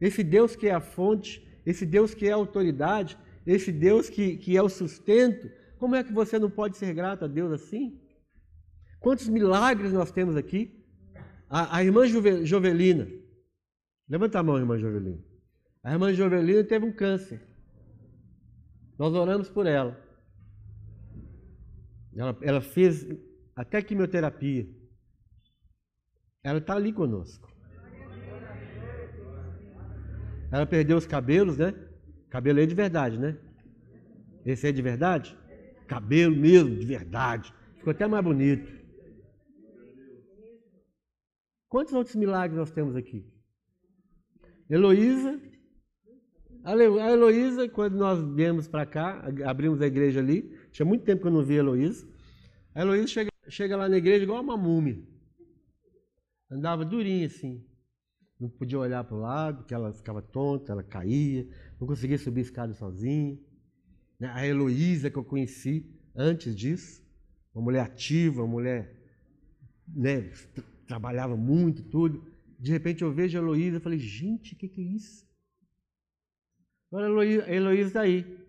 Esse 0.00 0.22
Deus 0.22 0.54
que 0.54 0.68
é 0.68 0.74
a 0.74 0.80
fonte, 0.80 1.44
esse 1.66 1.84
Deus 1.84 2.14
que 2.14 2.26
é 2.28 2.32
a 2.32 2.36
autoridade, 2.36 3.18
esse 3.44 3.72
Deus 3.72 4.08
que, 4.08 4.36
que 4.36 4.56
é 4.56 4.62
o 4.62 4.68
sustento, 4.68 5.50
como 5.76 5.96
é 5.96 6.04
que 6.04 6.12
você 6.12 6.38
não 6.38 6.48
pode 6.48 6.76
ser 6.76 6.94
grato 6.94 7.24
a 7.24 7.28
Deus 7.28 7.50
assim? 7.50 8.00
Quantos 9.00 9.28
milagres 9.28 9.92
nós 9.92 10.12
temos 10.12 10.36
aqui? 10.36 10.84
A, 11.50 11.78
a 11.78 11.84
irmã 11.84 12.06
Jovelina, 12.06 13.08
levanta 14.08 14.38
a 14.38 14.42
mão, 14.42 14.56
irmã 14.56 14.78
Jovelina. 14.78 15.22
A 15.82 15.92
irmã 15.92 16.12
Jovelina 16.12 16.62
teve 16.62 16.86
um 16.86 16.92
câncer. 16.92 17.42
Nós 18.96 19.12
oramos 19.14 19.48
por 19.48 19.66
ela. 19.66 20.00
Ela, 22.14 22.38
ela 22.40 22.60
fez 22.60 23.04
até 23.56 23.82
quimioterapia. 23.82 24.68
Ela 26.44 26.58
está 26.58 26.76
ali 26.76 26.92
conosco. 26.92 27.53
Ela 30.54 30.66
perdeu 30.66 30.96
os 30.96 31.04
cabelos, 31.04 31.58
né? 31.58 31.74
Cabelo 32.30 32.60
é 32.60 32.66
de 32.66 32.76
verdade, 32.76 33.18
né? 33.18 33.36
Esse 34.46 34.68
é 34.68 34.70
de 34.70 34.80
verdade? 34.80 35.36
Cabelo 35.88 36.36
mesmo, 36.36 36.76
de 36.76 36.86
verdade. 36.86 37.52
Ficou 37.76 37.90
até 37.90 38.06
mais 38.06 38.22
bonito. 38.22 38.72
Quantos 41.68 41.92
outros 41.92 42.14
milagres 42.14 42.56
nós 42.56 42.70
temos 42.70 42.94
aqui? 42.94 43.26
Heloísa. 44.70 45.40
A 46.62 46.72
Heloísa, 46.76 47.68
quando 47.68 47.96
nós 47.96 48.22
viemos 48.36 48.68
para 48.68 48.86
cá, 48.86 49.24
abrimos 49.44 49.82
a 49.82 49.88
igreja 49.88 50.20
ali, 50.20 50.56
tinha 50.70 50.86
muito 50.86 51.04
tempo 51.04 51.22
que 51.22 51.26
eu 51.26 51.32
não 51.32 51.44
vi 51.44 51.54
a 51.54 51.62
Heloísa. 51.62 52.06
A 52.76 52.82
Heloísa 52.82 53.08
chega, 53.08 53.30
chega 53.48 53.76
lá 53.76 53.88
na 53.88 53.96
igreja 53.96 54.22
igual 54.22 54.40
uma 54.40 54.56
múmia. 54.56 55.02
Andava 56.48 56.84
durinha 56.84 57.26
assim 57.26 57.73
não 58.38 58.48
podia 58.48 58.78
olhar 58.78 59.04
para 59.04 59.16
o 59.16 59.20
lado, 59.20 59.58
porque 59.58 59.74
ela 59.74 59.92
ficava 59.92 60.20
tonta, 60.20 60.72
ela 60.72 60.82
caía, 60.82 61.46
não 61.80 61.86
conseguia 61.86 62.18
subir 62.18 62.40
a 62.40 62.44
escada 62.44 62.74
sozinha. 62.74 63.38
Né? 64.18 64.28
A 64.28 64.46
Heloísa, 64.46 65.10
que 65.10 65.16
eu 65.16 65.24
conheci 65.24 65.86
antes 66.14 66.54
disso, 66.54 67.02
uma 67.54 67.62
mulher 67.62 67.82
ativa, 67.82 68.42
uma 68.42 68.52
mulher 68.52 68.92
né, 69.88 70.30
trabalhava 70.86 71.36
muito 71.36 71.82
tudo. 71.84 72.24
De 72.58 72.72
repente 72.72 73.02
eu 73.02 73.12
vejo 73.12 73.38
a 73.38 73.40
Heloísa 73.40 73.76
e 73.76 73.80
falei, 73.80 73.98
gente, 73.98 74.54
o 74.54 74.56
que, 74.56 74.68
que 74.68 74.80
é 74.80 74.84
isso? 74.84 75.24
Olha 76.90 77.08
a 77.44 77.52
Heloísa 77.52 77.88
está 77.88 78.00
aí. 78.02 78.44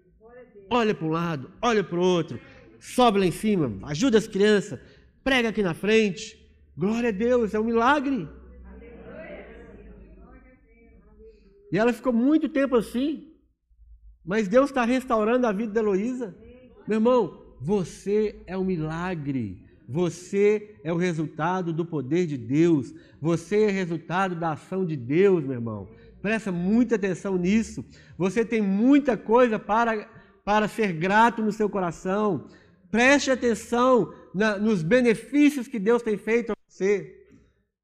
Olha 0.70 0.96
para 0.96 1.06
um 1.06 1.10
lado, 1.10 1.52
olha 1.62 1.84
para 1.84 2.00
o 2.00 2.02
outro, 2.02 2.40
sobe 2.80 3.20
lá 3.20 3.26
em 3.26 3.32
cima, 3.32 3.88
ajuda 3.88 4.18
as 4.18 4.28
crianças, 4.28 4.80
prega 5.24 5.50
aqui 5.50 5.62
na 5.62 5.76
frente. 5.76 6.44
Glória 6.76 7.10
a 7.10 7.12
Deus, 7.12 7.54
é 7.54 7.60
um 7.60 7.64
milagre. 7.64 8.28
E 11.76 11.78
ela 11.78 11.92
ficou 11.92 12.14
muito 12.14 12.48
tempo 12.48 12.78
assim. 12.78 13.34
Mas 14.24 14.48
Deus 14.48 14.70
está 14.70 14.86
restaurando 14.86 15.46
a 15.46 15.52
vida 15.52 15.74
da 15.74 15.82
Heloísa. 15.82 16.34
Meu 16.88 17.00
irmão, 17.00 17.38
você 17.60 18.42
é 18.48 18.58
um 18.58 18.64
milagre. 18.64 19.62
Você 19.86 20.80
é 20.86 20.94
o 20.94 20.96
resultado 20.96 21.74
do 21.74 21.86
poder 21.86 22.28
de 22.28 22.38
Deus. 22.38 22.94
Você 23.20 23.64
é 23.64 23.70
resultado 23.72 24.38
da 24.38 24.54
ação 24.54 24.86
de 24.86 24.96
Deus, 24.96 25.44
meu 25.44 25.56
irmão. 25.56 25.90
Presta 26.22 26.50
muita 26.50 26.96
atenção 26.96 27.36
nisso. 27.36 27.84
Você 28.18 28.46
tem 28.46 28.62
muita 28.62 29.18
coisa 29.18 29.60
para, 29.60 30.10
para 30.46 30.70
ser 30.70 30.94
grato 30.94 31.42
no 31.42 31.52
seu 31.52 31.70
coração. 31.70 32.48
Preste 32.90 33.30
atenção 33.32 34.14
na, 34.34 34.58
nos 34.58 34.82
benefícios 34.82 35.68
que 35.68 35.78
Deus 35.78 36.02
tem 36.02 36.16
feito 36.16 36.54
a 36.54 36.56
você. 36.70 37.28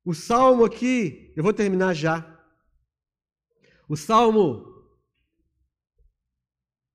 O 0.05 0.13
salmo 0.13 0.63
aqui, 0.63 1.33
eu 1.35 1.43
vou 1.43 1.51
terminar 1.51 1.93
já. 1.93 2.30
O 3.91 3.97
Salmo 3.97 4.85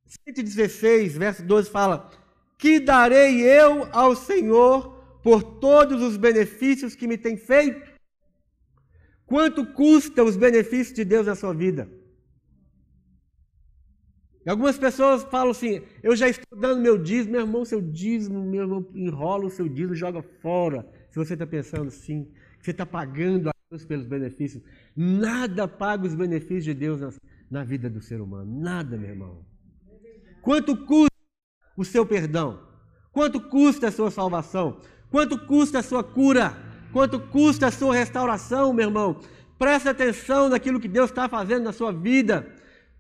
116, 0.07 1.19
verso 1.19 1.43
12 1.43 1.69
fala: 1.69 2.11
Que 2.57 2.81
darei 2.81 3.43
eu 3.43 3.87
ao 3.93 4.17
Senhor 4.17 5.21
por 5.23 5.43
todos 5.61 6.01
os 6.03 6.17
benefícios 6.17 6.95
que 6.95 7.07
me 7.07 7.19
tem 7.19 7.37
feito? 7.37 7.87
Quanto 9.27 9.67
custa 9.75 10.25
os 10.25 10.39
benefícios 10.39 10.97
de 10.97 11.05
Deus 11.05 11.27
na 11.27 11.35
sua 11.35 11.53
vida? 11.53 11.87
E 14.47 14.49
algumas 14.49 14.79
pessoas 14.79 15.23
falam 15.25 15.51
assim: 15.51 15.83
eu 16.03 16.17
já 16.17 16.31
estou 16.31 16.59
dando 16.59 16.81
meu 16.81 16.97
dízimo, 16.97 17.33
meu 17.33 17.43
irmão, 17.43 17.63
seu 17.67 17.83
dízimo, 17.83 18.43
meu 18.43 18.63
irmão, 18.63 18.91
enrola 18.95 19.45
o 19.45 19.51
seu 19.51 19.69
dízimo, 19.69 19.95
joga 19.95 20.23
fora. 20.41 20.91
Se 21.11 21.19
você 21.19 21.35
está 21.35 21.47
pensando 21.47 21.89
assim, 21.89 22.33
você 22.59 22.71
está 22.71 22.87
pagando 22.87 23.51
a 23.51 23.53
Deus 23.71 23.85
pelos 23.85 24.07
benefícios. 24.07 24.63
Nada 24.97 25.69
paga 25.69 26.07
os 26.07 26.15
benefícios 26.15 26.65
de 26.65 26.75
Deus 26.75 27.01
na, 27.01 27.13
na 27.51 27.65
vida 27.65 27.91
do 27.91 28.01
ser 28.01 28.21
humano. 28.21 28.61
Nada, 28.61 28.97
meu 28.97 29.11
irmão. 29.11 29.45
Quanto 30.41 30.77
custa 30.77 31.13
o 31.77 31.85
seu 31.85 32.07
perdão? 32.07 32.61
Quanto 33.13 33.41
custa 33.41 33.89
a 33.89 33.93
sua 33.93 34.11
salvação? 34.11 34.81
Quanto 35.11 35.39
custa 35.47 35.81
a 35.81 35.83
sua 35.83 36.03
cura? 36.03 36.57
Quanto 36.93 37.21
custa 37.21 37.67
a 37.67 37.71
sua 37.71 37.95
restauração, 37.95 38.73
meu 38.73 38.87
irmão? 38.87 39.21
Preste 39.59 39.89
atenção 39.89 40.49
naquilo 40.49 40.81
que 40.81 40.89
Deus 40.89 41.11
está 41.11 41.29
fazendo 41.29 41.65
na 41.65 41.73
sua 41.73 41.93
vida. 41.93 42.47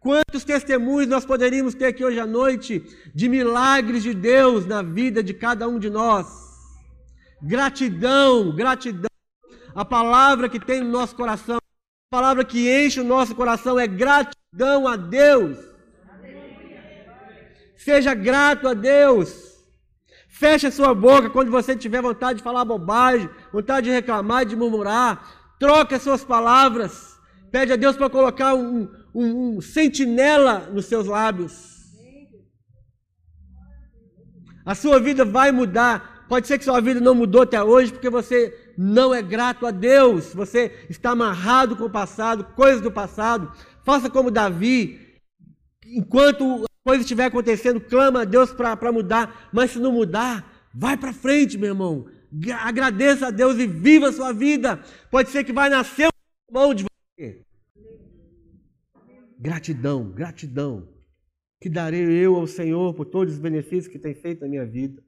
Quantos 0.00 0.44
testemunhos 0.44 1.08
nós 1.08 1.24
poderíamos 1.24 1.74
ter 1.74 1.86
aqui 1.86 2.04
hoje 2.04 2.20
à 2.20 2.26
noite 2.26 2.84
de 3.14 3.28
milagres 3.28 4.02
de 4.02 4.14
Deus 4.14 4.66
na 4.66 4.82
vida 4.82 5.22
de 5.22 5.34
cada 5.34 5.66
um 5.66 5.78
de 5.78 5.90
nós? 5.90 6.26
Gratidão, 7.42 8.54
gratidão. 8.54 9.10
A 9.74 9.84
palavra 9.84 10.48
que 10.48 10.60
tem 10.60 10.80
no 10.80 10.90
nosso 10.90 11.14
coração, 11.14 11.58
a 12.08 12.16
palavra 12.16 12.44
que 12.44 12.70
enche 12.70 13.00
o 13.00 13.04
nosso 13.04 13.34
coração 13.34 13.80
é 13.80 13.86
gratidão 13.86 14.86
a 14.86 14.94
Deus. 14.94 15.58
Seja 17.76 18.14
grato 18.14 18.68
a 18.68 18.74
Deus. 18.74 19.56
Feche 20.28 20.68
a 20.68 20.70
sua 20.70 20.94
boca 20.94 21.28
quando 21.30 21.50
você 21.50 21.74
tiver 21.74 22.00
vontade 22.00 22.38
de 22.38 22.44
falar 22.44 22.64
bobagem, 22.64 23.28
vontade 23.52 23.86
de 23.86 23.92
reclamar 23.92 24.44
de 24.44 24.54
murmurar. 24.54 25.56
Troque 25.58 25.96
as 25.96 26.02
suas 26.02 26.22
palavras. 26.22 27.18
Pede 27.50 27.72
a 27.72 27.76
Deus 27.76 27.96
para 27.96 28.08
colocar 28.08 28.54
um, 28.54 28.88
um, 29.12 29.56
um 29.56 29.60
sentinela 29.60 30.70
nos 30.72 30.86
seus 30.86 31.08
lábios. 31.08 31.74
A 34.64 34.76
sua 34.76 35.00
vida 35.00 35.24
vai 35.24 35.50
mudar. 35.50 36.24
Pode 36.28 36.46
ser 36.46 36.58
que 36.58 36.64
sua 36.64 36.80
vida 36.80 37.00
não 37.00 37.16
mudou 37.16 37.42
até 37.42 37.60
hoje 37.60 37.92
porque 37.92 38.10
você 38.10 38.65
não 38.76 39.14
é 39.14 39.22
grato 39.22 39.66
a 39.66 39.70
Deus, 39.70 40.34
você 40.34 40.86
está 40.90 41.10
amarrado 41.10 41.76
com 41.76 41.84
o 41.84 41.90
passado, 41.90 42.44
coisas 42.54 42.80
do 42.80 42.92
passado. 42.92 43.50
Faça 43.84 44.10
como 44.10 44.30
Davi, 44.30 45.18
enquanto 45.84 46.64
a 46.64 46.68
coisa 46.84 47.02
estiver 47.02 47.26
acontecendo, 47.26 47.80
clama 47.80 48.22
a 48.22 48.24
Deus 48.24 48.52
para 48.52 48.92
mudar, 48.92 49.48
mas 49.52 49.70
se 49.70 49.78
não 49.78 49.92
mudar, 49.92 50.70
vai 50.74 50.96
para 50.96 51.12
frente, 51.12 51.56
meu 51.56 51.70
irmão. 51.70 52.06
Agradeça 52.60 53.28
a 53.28 53.30
Deus 53.30 53.56
e 53.56 53.66
viva 53.66 54.08
a 54.08 54.12
sua 54.12 54.32
vida. 54.32 54.82
Pode 55.10 55.30
ser 55.30 55.44
que 55.44 55.52
vai 55.52 55.70
nascer 55.70 56.08
mão 56.50 56.74
de 56.74 56.84
você. 56.84 57.42
Gratidão, 59.38 60.10
gratidão. 60.10 60.88
Que 61.60 61.70
darei 61.70 62.02
eu 62.02 62.36
ao 62.36 62.46
Senhor 62.46 62.92
por 62.94 63.06
todos 63.06 63.34
os 63.34 63.40
benefícios 63.40 63.88
que 63.88 63.98
tem 63.98 64.14
feito 64.14 64.42
na 64.42 64.48
minha 64.48 64.66
vida. 64.66 65.02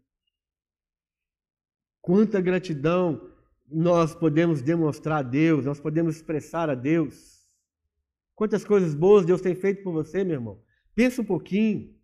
Quanta 2.00 2.40
gratidão 2.40 3.30
nós 3.70 4.14
podemos 4.14 4.62
demonstrar 4.62 5.18
a 5.18 5.22
Deus, 5.22 5.64
nós 5.64 5.80
podemos 5.80 6.16
expressar 6.16 6.70
a 6.70 6.74
Deus. 6.74 7.38
Quantas 8.34 8.64
coisas 8.64 8.94
boas 8.94 9.26
Deus 9.26 9.40
tem 9.40 9.54
feito 9.54 9.82
por 9.82 9.92
você, 9.92 10.24
meu 10.24 10.34
irmão. 10.34 10.62
Pensa 10.94 11.22
um 11.22 11.24
pouquinho. 11.24 11.94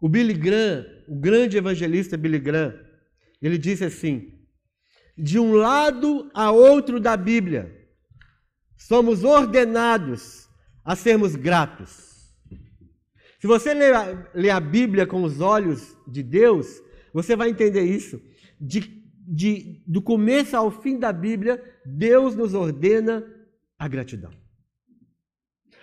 O 0.00 0.08
Billy 0.08 0.34
Graham, 0.34 0.84
o 1.08 1.16
grande 1.16 1.56
evangelista 1.56 2.16
Billy 2.16 2.38
Graham, 2.38 2.78
ele 3.40 3.56
disse 3.56 3.84
assim: 3.84 4.34
de 5.16 5.38
um 5.38 5.54
lado 5.54 6.30
a 6.34 6.50
outro 6.50 6.98
da 6.98 7.16
Bíblia, 7.16 7.72
somos 8.76 9.22
ordenados 9.22 10.48
a 10.84 10.96
sermos 10.96 11.36
gratos. 11.36 12.32
Se 13.38 13.46
você 13.46 13.74
ler 13.74 13.94
a, 13.94 14.56
a 14.56 14.60
Bíblia 14.60 15.06
com 15.06 15.22
os 15.22 15.40
olhos 15.40 15.96
de 16.08 16.22
Deus, 16.22 16.82
você 17.12 17.36
vai 17.36 17.50
entender 17.50 17.82
isso. 17.82 18.20
De 18.60 19.03
de, 19.26 19.82
do 19.86 20.02
começo 20.02 20.56
ao 20.56 20.70
fim 20.70 20.98
da 20.98 21.12
Bíblia, 21.12 21.62
Deus 21.84 22.34
nos 22.34 22.54
ordena 22.54 23.24
a 23.78 23.88
gratidão. 23.88 24.32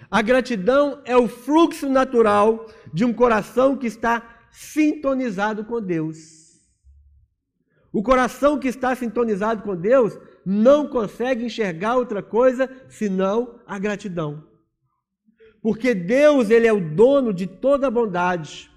A 0.09 0.21
gratidão 0.21 1.01
é 1.05 1.15
o 1.15 1.27
fluxo 1.27 1.87
natural 1.87 2.67
de 2.93 3.05
um 3.05 3.13
coração 3.13 3.77
que 3.77 3.87
está 3.87 4.45
sintonizado 4.51 5.63
com 5.63 5.81
Deus. 5.81 6.41
O 7.93 8.01
coração 8.01 8.57
que 8.57 8.67
está 8.67 8.95
sintonizado 8.95 9.63
com 9.63 9.75
Deus 9.75 10.17
não 10.45 10.87
consegue 10.87 11.45
enxergar 11.45 11.95
outra 11.95 12.23
coisa 12.23 12.69
senão 12.87 13.59
a 13.67 13.77
gratidão. 13.77 14.43
Porque 15.61 15.93
Deus, 15.93 16.49
ele 16.49 16.65
é 16.65 16.73
o 16.73 16.95
dono 16.95 17.33
de 17.33 17.45
toda 17.45 17.91
bondade. 17.91 18.71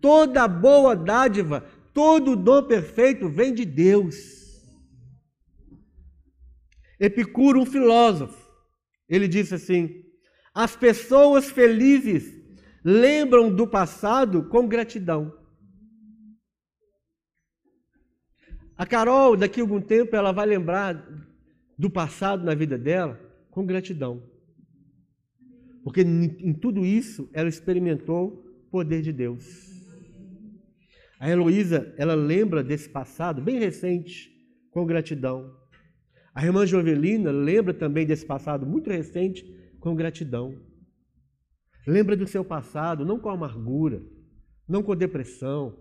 Toda 0.00 0.48
boa 0.48 0.96
dádiva 0.96 1.64
Todo 1.92 2.36
dom 2.36 2.62
perfeito 2.62 3.28
vem 3.28 3.52
de 3.52 3.64
Deus. 3.64 4.16
Epicuro, 6.98 7.60
um 7.60 7.66
filósofo, 7.66 8.48
ele 9.08 9.26
disse 9.26 9.54
assim: 9.54 10.04
as 10.54 10.76
pessoas 10.76 11.50
felizes 11.50 12.38
lembram 12.84 13.54
do 13.54 13.66
passado 13.66 14.48
com 14.48 14.68
gratidão. 14.68 15.32
A 18.76 18.86
Carol, 18.86 19.36
daqui 19.36 19.60
a 19.60 19.62
algum 19.62 19.80
tempo, 19.80 20.16
ela 20.16 20.32
vai 20.32 20.46
lembrar 20.46 21.06
do 21.78 21.90
passado 21.90 22.44
na 22.44 22.54
vida 22.54 22.78
dela 22.78 23.20
com 23.50 23.66
gratidão. 23.66 24.22
Porque 25.82 26.02
em 26.02 26.52
tudo 26.52 26.84
isso 26.84 27.28
ela 27.32 27.48
experimentou 27.48 28.44
o 28.66 28.70
poder 28.70 29.02
de 29.02 29.12
Deus. 29.12 29.69
A 31.20 31.28
Heloísa, 31.28 31.94
ela 31.98 32.14
lembra 32.14 32.64
desse 32.64 32.88
passado 32.88 33.42
bem 33.42 33.58
recente 33.58 34.32
com 34.70 34.86
gratidão. 34.86 35.54
A 36.34 36.46
irmã 36.46 36.64
Jovelina 36.64 37.30
lembra 37.30 37.74
também 37.74 38.06
desse 38.06 38.24
passado 38.24 38.64
muito 38.64 38.88
recente 38.88 39.44
com 39.78 39.94
gratidão. 39.94 40.58
Lembra 41.86 42.16
do 42.16 42.26
seu 42.26 42.42
passado, 42.42 43.04
não 43.04 43.18
com 43.18 43.28
amargura, 43.28 44.02
não 44.66 44.82
com 44.82 44.96
depressão, 44.96 45.78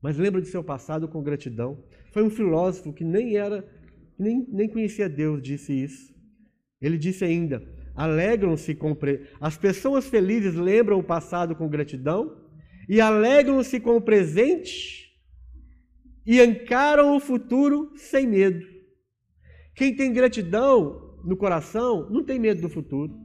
mas 0.00 0.16
lembra 0.16 0.40
do 0.40 0.46
seu 0.46 0.62
passado 0.62 1.08
com 1.08 1.20
gratidão. 1.20 1.82
Foi 2.12 2.22
um 2.22 2.30
filósofo 2.30 2.92
que 2.92 3.02
nem 3.02 3.36
era, 3.36 3.68
nem, 4.16 4.46
nem 4.48 4.68
conhecia 4.68 5.08
Deus, 5.08 5.42
disse 5.42 5.72
isso. 5.72 6.14
Ele 6.80 6.96
disse 6.96 7.24
ainda: 7.24 7.60
alegram-se 7.96 8.76
com. 8.76 8.96
As 9.40 9.58
pessoas 9.58 10.06
felizes 10.06 10.54
lembram 10.54 11.00
o 11.00 11.04
passado 11.04 11.56
com 11.56 11.68
gratidão 11.68 12.49
e 12.90 13.00
alegram-se 13.00 13.78
com 13.78 13.96
o 13.96 14.02
presente 14.02 15.16
e 16.26 16.42
encaram 16.42 17.16
o 17.16 17.20
futuro 17.20 17.92
sem 17.94 18.26
medo. 18.26 18.66
Quem 19.76 19.94
tem 19.94 20.12
gratidão 20.12 21.16
no 21.24 21.36
coração 21.36 22.10
não 22.10 22.24
tem 22.24 22.36
medo 22.36 22.60
do 22.60 22.68
futuro, 22.68 23.16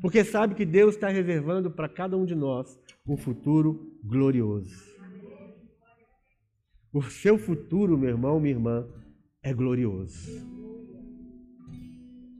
porque 0.00 0.24
sabe 0.24 0.54
que 0.54 0.64
Deus 0.64 0.94
está 0.94 1.08
reservando 1.08 1.70
para 1.70 1.86
cada 1.86 2.16
um 2.16 2.24
de 2.24 2.34
nós 2.34 2.80
um 3.06 3.14
futuro 3.14 3.94
glorioso. 4.02 4.88
O 6.94 7.02
seu 7.02 7.36
futuro, 7.36 7.98
meu 7.98 8.08
irmão, 8.08 8.40
minha 8.40 8.54
irmã, 8.54 8.88
é 9.42 9.52
glorioso. 9.52 10.30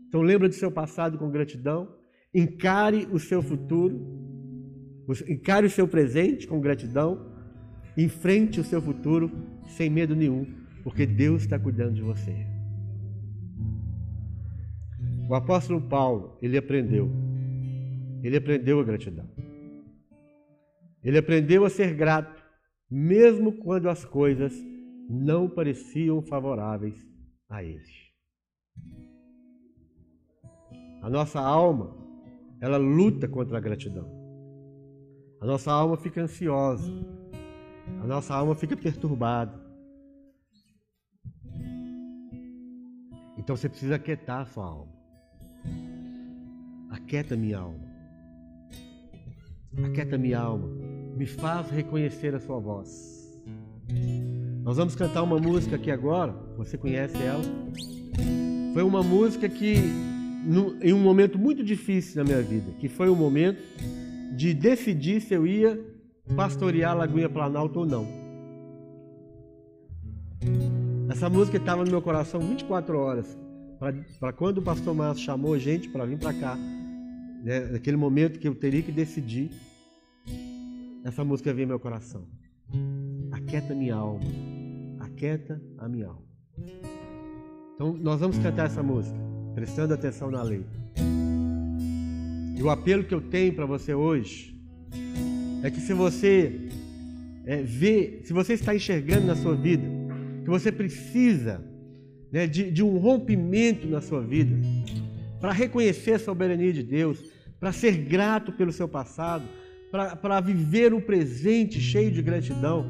Então 0.08 0.22
lembra 0.22 0.48
do 0.48 0.54
seu 0.54 0.72
passado 0.72 1.18
com 1.18 1.30
gratidão, 1.30 1.94
encare 2.34 3.06
o 3.12 3.18
seu 3.18 3.42
futuro, 3.42 4.29
encare 5.28 5.66
o 5.66 5.70
seu 5.70 5.88
presente 5.88 6.46
com 6.46 6.60
gratidão, 6.60 7.26
enfrente 7.96 8.60
o 8.60 8.64
seu 8.64 8.80
futuro 8.80 9.30
sem 9.68 9.90
medo 9.90 10.14
nenhum, 10.14 10.46
porque 10.82 11.06
Deus 11.06 11.42
está 11.42 11.58
cuidando 11.58 11.94
de 11.94 12.02
você. 12.02 12.46
O 15.28 15.34
apóstolo 15.34 15.80
Paulo, 15.80 16.36
ele 16.42 16.58
aprendeu. 16.58 17.10
Ele 18.22 18.36
aprendeu 18.36 18.80
a 18.80 18.84
gratidão. 18.84 19.28
Ele 21.02 21.18
aprendeu 21.18 21.64
a 21.64 21.70
ser 21.70 21.94
grato, 21.94 22.42
mesmo 22.90 23.52
quando 23.52 23.88
as 23.88 24.04
coisas 24.04 24.52
não 25.08 25.48
pareciam 25.48 26.20
favoráveis 26.20 26.96
a 27.48 27.62
ele. 27.64 27.80
A 31.02 31.08
nossa 31.08 31.40
alma, 31.40 31.96
ela 32.60 32.76
luta 32.76 33.26
contra 33.26 33.56
a 33.56 33.60
gratidão. 33.60 34.19
A 35.40 35.46
nossa 35.46 35.72
alma 35.72 35.96
fica 35.96 36.20
ansiosa. 36.20 36.92
A 38.02 38.06
nossa 38.06 38.34
alma 38.34 38.54
fica 38.54 38.76
perturbada. 38.76 39.58
Então 43.38 43.56
você 43.56 43.68
precisa 43.68 43.94
aquietar 43.94 44.42
a 44.42 44.44
sua 44.44 44.66
alma. 44.66 44.92
Aquieta 46.90 47.36
minha 47.36 47.58
alma. 47.58 47.80
Aquieta 49.86 50.18
minha 50.18 50.38
alma. 50.38 50.68
Me 51.16 51.24
faz 51.24 51.70
reconhecer 51.70 52.34
a 52.34 52.40
sua 52.40 52.58
voz. 52.60 53.42
Nós 54.62 54.76
vamos 54.76 54.94
cantar 54.94 55.22
uma 55.22 55.38
música 55.38 55.76
aqui 55.76 55.90
agora. 55.90 56.32
Você 56.58 56.76
conhece 56.76 57.16
ela? 57.16 57.42
Foi 58.74 58.82
uma 58.82 59.02
música 59.02 59.48
que 59.48 59.76
em 60.82 60.92
um 60.92 61.00
momento 61.00 61.38
muito 61.38 61.64
difícil 61.64 62.22
na 62.22 62.24
minha 62.24 62.42
vida, 62.42 62.72
que 62.78 62.88
foi 62.88 63.08
o 63.08 63.16
momento 63.16 63.62
de 64.40 64.54
decidir 64.54 65.20
se 65.20 65.34
eu 65.34 65.46
ia 65.46 65.78
pastorear 66.34 66.92
a 66.92 66.94
Lagoinha 66.94 67.28
Planalto 67.28 67.80
ou 67.80 67.86
não. 67.86 68.06
Essa 71.10 71.28
música 71.28 71.58
estava 71.58 71.84
no 71.84 71.90
meu 71.90 72.00
coração 72.00 72.40
24 72.40 72.98
horas, 72.98 73.38
para 74.18 74.32
quando 74.32 74.56
o 74.56 74.62
pastor 74.62 74.94
Márcio 74.94 75.26
chamou 75.26 75.52
a 75.52 75.58
gente 75.58 75.90
para 75.90 76.06
vir 76.06 76.18
para 76.18 76.32
cá, 76.32 76.56
né, 76.56 77.66
naquele 77.72 77.98
momento 77.98 78.38
que 78.38 78.48
eu 78.48 78.54
teria 78.54 78.80
que 78.82 78.90
decidir, 78.90 79.50
essa 81.04 81.22
música 81.22 81.52
veio 81.52 81.66
no 81.66 81.72
meu 81.72 81.80
coração. 81.80 82.26
Aquieta 83.32 83.74
minha 83.74 83.96
alma, 83.96 84.24
aquieta 85.00 85.60
a 85.76 85.86
minha 85.86 86.06
alma. 86.06 86.24
Então 87.74 87.92
nós 87.92 88.18
vamos 88.18 88.38
cantar 88.38 88.68
essa 88.68 88.82
música 88.82 89.18
prestando 89.54 89.92
atenção 89.92 90.30
na 90.30 90.42
lei. 90.42 90.64
E 92.60 92.62
o 92.62 92.68
apelo 92.68 93.02
que 93.02 93.14
eu 93.14 93.22
tenho 93.22 93.54
para 93.54 93.64
você 93.64 93.94
hoje 93.94 94.54
é 95.62 95.70
que 95.70 95.80
se 95.80 95.94
você 95.94 96.68
é, 97.46 97.62
vê, 97.62 98.20
se 98.24 98.34
você 98.34 98.52
está 98.52 98.74
enxergando 98.74 99.26
na 99.26 99.34
sua 99.34 99.54
vida, 99.54 99.82
que 100.44 100.50
você 100.50 100.70
precisa 100.70 101.64
né, 102.30 102.46
de, 102.46 102.70
de 102.70 102.82
um 102.82 102.98
rompimento 102.98 103.88
na 103.88 104.02
sua 104.02 104.20
vida, 104.20 104.54
para 105.40 105.52
reconhecer 105.52 106.12
a 106.12 106.18
soberania 106.18 106.70
de 106.70 106.82
Deus, 106.82 107.18
para 107.58 107.72
ser 107.72 107.96
grato 107.96 108.52
pelo 108.52 108.72
seu 108.72 108.86
passado, 108.86 109.44
para 109.90 110.38
viver 110.40 110.92
um 110.92 111.00
presente 111.00 111.80
cheio 111.80 112.10
de 112.10 112.20
gratidão, 112.20 112.84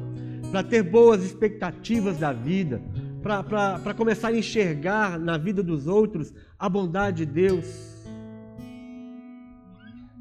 para 0.51 0.63
ter 0.63 0.83
boas 0.83 1.23
expectativas 1.23 2.17
da 2.17 2.33
vida, 2.33 2.81
para 3.23 3.93
começar 3.93 4.27
a 4.27 4.37
enxergar 4.37 5.17
na 5.17 5.37
vida 5.37 5.63
dos 5.63 5.87
outros 5.87 6.33
a 6.59 6.67
bondade 6.67 7.25
de 7.25 7.31
Deus. 7.31 7.90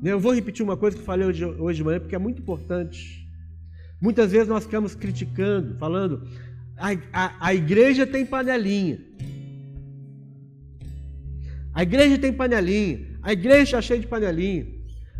Eu 0.03 0.19
vou 0.19 0.33
repetir 0.33 0.65
uma 0.65 0.77
coisa 0.77 0.97
que 0.97 1.03
falei 1.03 1.27
hoje, 1.27 1.45
hoje 1.45 1.79
de 1.79 1.85
manhã, 1.85 2.01
porque 2.01 2.15
é 2.15 2.19
muito 2.19 2.41
importante. 2.41 3.29
Muitas 4.01 4.33
vezes 4.33 4.49
nós 4.49 4.65
ficamos 4.65 4.95
criticando, 4.95 5.77
falando, 5.77 6.27
a, 6.77 6.91
a, 7.13 7.49
a 7.49 7.55
igreja 7.55 8.07
tem 8.07 8.25
panelinha. 8.25 8.99
A 11.75 11.83
igreja 11.83 12.19
tem 12.19 12.33
panelinha. 12.33 13.19
A 13.23 13.33
igreja 13.33 13.63
está 13.63 13.83
cheia 13.83 14.01
de 14.01 14.07
panelinha. 14.07 14.67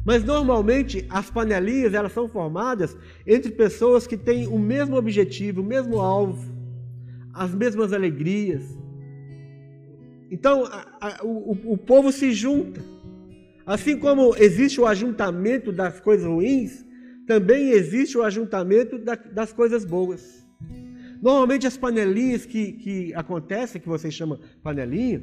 Mas 0.05 0.25
normalmente 0.25 1.05
as 1.11 1.31
panelinhas 1.31 1.93
elas 1.93 2.13
são 2.13 2.27
formadas 2.27 2.97
entre 3.27 3.53
pessoas 3.53 4.07
que 4.07 4.17
têm 4.17 4.47
o 4.47 4.59
mesmo 4.59 4.97
objetivo, 4.97 5.61
o 5.61 5.65
mesmo 5.65 6.01
alvo 6.01 6.61
as 7.33 7.55
mesmas 7.55 7.93
alegrias. 7.93 8.63
Então, 10.31 10.65
a, 10.65 10.87
a, 11.01 11.25
o, 11.25 11.73
o 11.73 11.77
povo 11.77 12.13
se 12.13 12.33
junta. 12.33 12.81
Assim 13.67 13.99
como 13.99 14.35
existe 14.37 14.81
o 14.81 14.87
ajuntamento 14.87 15.73
das 15.73 16.01
coisas 16.01 16.27
ruins, 16.27 16.85
também 17.27 17.71
existe 17.71 18.19
o 18.19 18.23
ajuntamento 18.23 18.99
da, 18.99 19.15
das 19.15 19.53
coisas 19.53 19.85
boas. 19.85 20.45
Normalmente 21.23 21.67
as 21.67 21.77
panelinhas 21.77 22.47
que, 22.47 22.73
que 22.73 23.15
acontecem, 23.15 23.81
que 23.81 23.89
vocês 23.89 24.13
chamam 24.13 24.41
panelinha, 24.63 25.23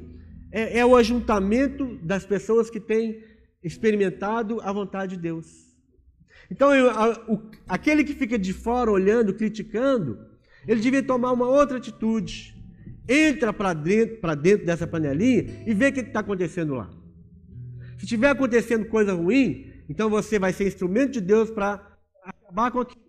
é, 0.52 0.80
é 0.80 0.86
o 0.86 0.96
ajuntamento 0.96 1.98
das 2.04 2.26
pessoas 2.26 2.70
que 2.70 2.80
têm 2.80 3.24
experimentado 3.64 4.62
a 4.62 4.72
vontade 4.72 5.16
de 5.16 5.22
Deus. 5.22 5.68
Então, 6.50 6.74
eu, 6.74 6.90
a, 6.90 7.10
o, 7.28 7.50
aquele 7.68 8.04
que 8.04 8.14
fica 8.14 8.38
de 8.38 8.54
fora 8.54 8.92
olhando, 8.92 9.34
criticando, 9.34 10.20
ele 10.68 10.80
devia 10.80 11.04
tomar 11.04 11.32
uma 11.32 11.48
outra 11.48 11.78
atitude. 11.78 12.56
Entra 13.10 13.52
para 13.52 13.74
dentro, 13.74 14.36
dentro 14.36 14.66
dessa 14.66 14.86
panelinha 14.86 15.64
e 15.66 15.74
vê 15.74 15.88
o 15.88 15.94
que 15.94 16.02
está 16.02 16.20
acontecendo 16.20 16.76
lá. 16.76 16.90
Se 17.98 18.04
estiver 18.04 18.30
acontecendo 18.30 18.86
coisa 18.86 19.14
ruim, 19.14 19.74
então 19.90 20.10
você 20.10 20.38
vai 20.38 20.54
ser 20.54 20.68
instrumento 20.68 21.14
de 21.14 21.22
Deus 21.22 21.50
para 21.50 21.82
acabar 22.24 22.72
com 22.72 22.80
aquilo. 22.80 23.02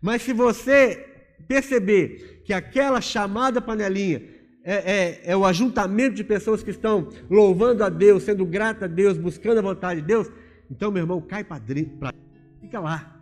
Mas 0.00 0.22
se 0.22 0.32
você 0.32 1.06
perceber 1.48 2.42
que 2.44 2.52
aquela 2.52 3.00
chamada 3.00 3.60
panelinha 3.60 4.22
é, 4.62 4.74
é, 4.74 5.20
é, 5.24 5.36
o 5.36 5.44
ajuntamento 5.44 6.14
de 6.14 6.24
pessoas 6.24 6.62
que 6.62 6.70
estão 6.70 7.08
louvando 7.28 7.82
a 7.82 7.88
Deus, 7.88 8.22
sendo 8.22 8.44
grata 8.46 8.84
a 8.84 8.88
Deus, 8.88 9.16
buscando 9.16 9.58
a 9.58 9.62
vontade 9.62 10.00
de 10.00 10.06
Deus, 10.06 10.30
então, 10.70 10.90
meu 10.90 11.02
irmão, 11.02 11.20
cai 11.20 11.42
para 11.42 11.58
dentro, 11.58 11.98
fica 12.60 12.78
lá. 12.78 13.16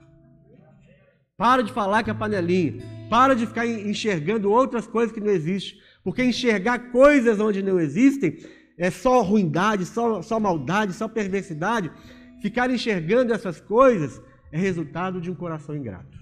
Para 1.36 1.62
de 1.62 1.72
falar 1.72 2.02
que 2.02 2.10
é 2.10 2.14
panelinha. 2.14 2.82
Para 3.08 3.34
de 3.34 3.46
ficar 3.46 3.64
enxergando 3.64 4.50
outras 4.50 4.86
coisas 4.86 5.12
que 5.12 5.20
não 5.20 5.30
existem. 5.30 5.78
Porque 6.02 6.22
enxergar 6.22 6.90
coisas 6.90 7.38
onde 7.38 7.62
não 7.62 7.78
existem 7.80 8.38
é 8.78 8.90
só 8.90 9.22
ruindade, 9.22 9.84
só, 9.84 10.22
só 10.22 10.38
maldade, 10.38 10.92
só 10.92 11.08
perversidade. 11.08 11.90
Ficar 12.40 12.70
enxergando 12.70 13.34
essas 13.34 13.60
coisas 13.60 14.22
é 14.52 14.58
resultado 14.58 15.20
de 15.20 15.30
um 15.30 15.34
coração 15.34 15.76
ingrato. 15.76 16.16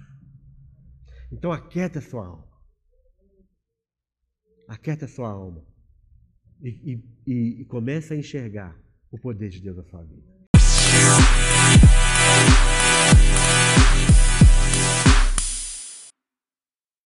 Então 1.30 1.52
aquieta 1.52 1.98
a 1.98 2.02
sua 2.02 2.26
alma. 2.26 2.48
Aquieta 4.68 5.04
a 5.04 5.08
sua 5.08 5.30
alma. 5.30 5.62
E, 6.62 6.68
e, 6.68 7.04
e, 7.26 7.62
e 7.62 7.64
comece 7.66 8.14
a 8.14 8.16
enxergar 8.16 8.74
o 9.10 9.18
poder 9.18 9.50
de 9.50 9.60
Deus 9.60 9.76
na 9.76 9.84
sua 9.84 10.02
vida. 10.02 10.35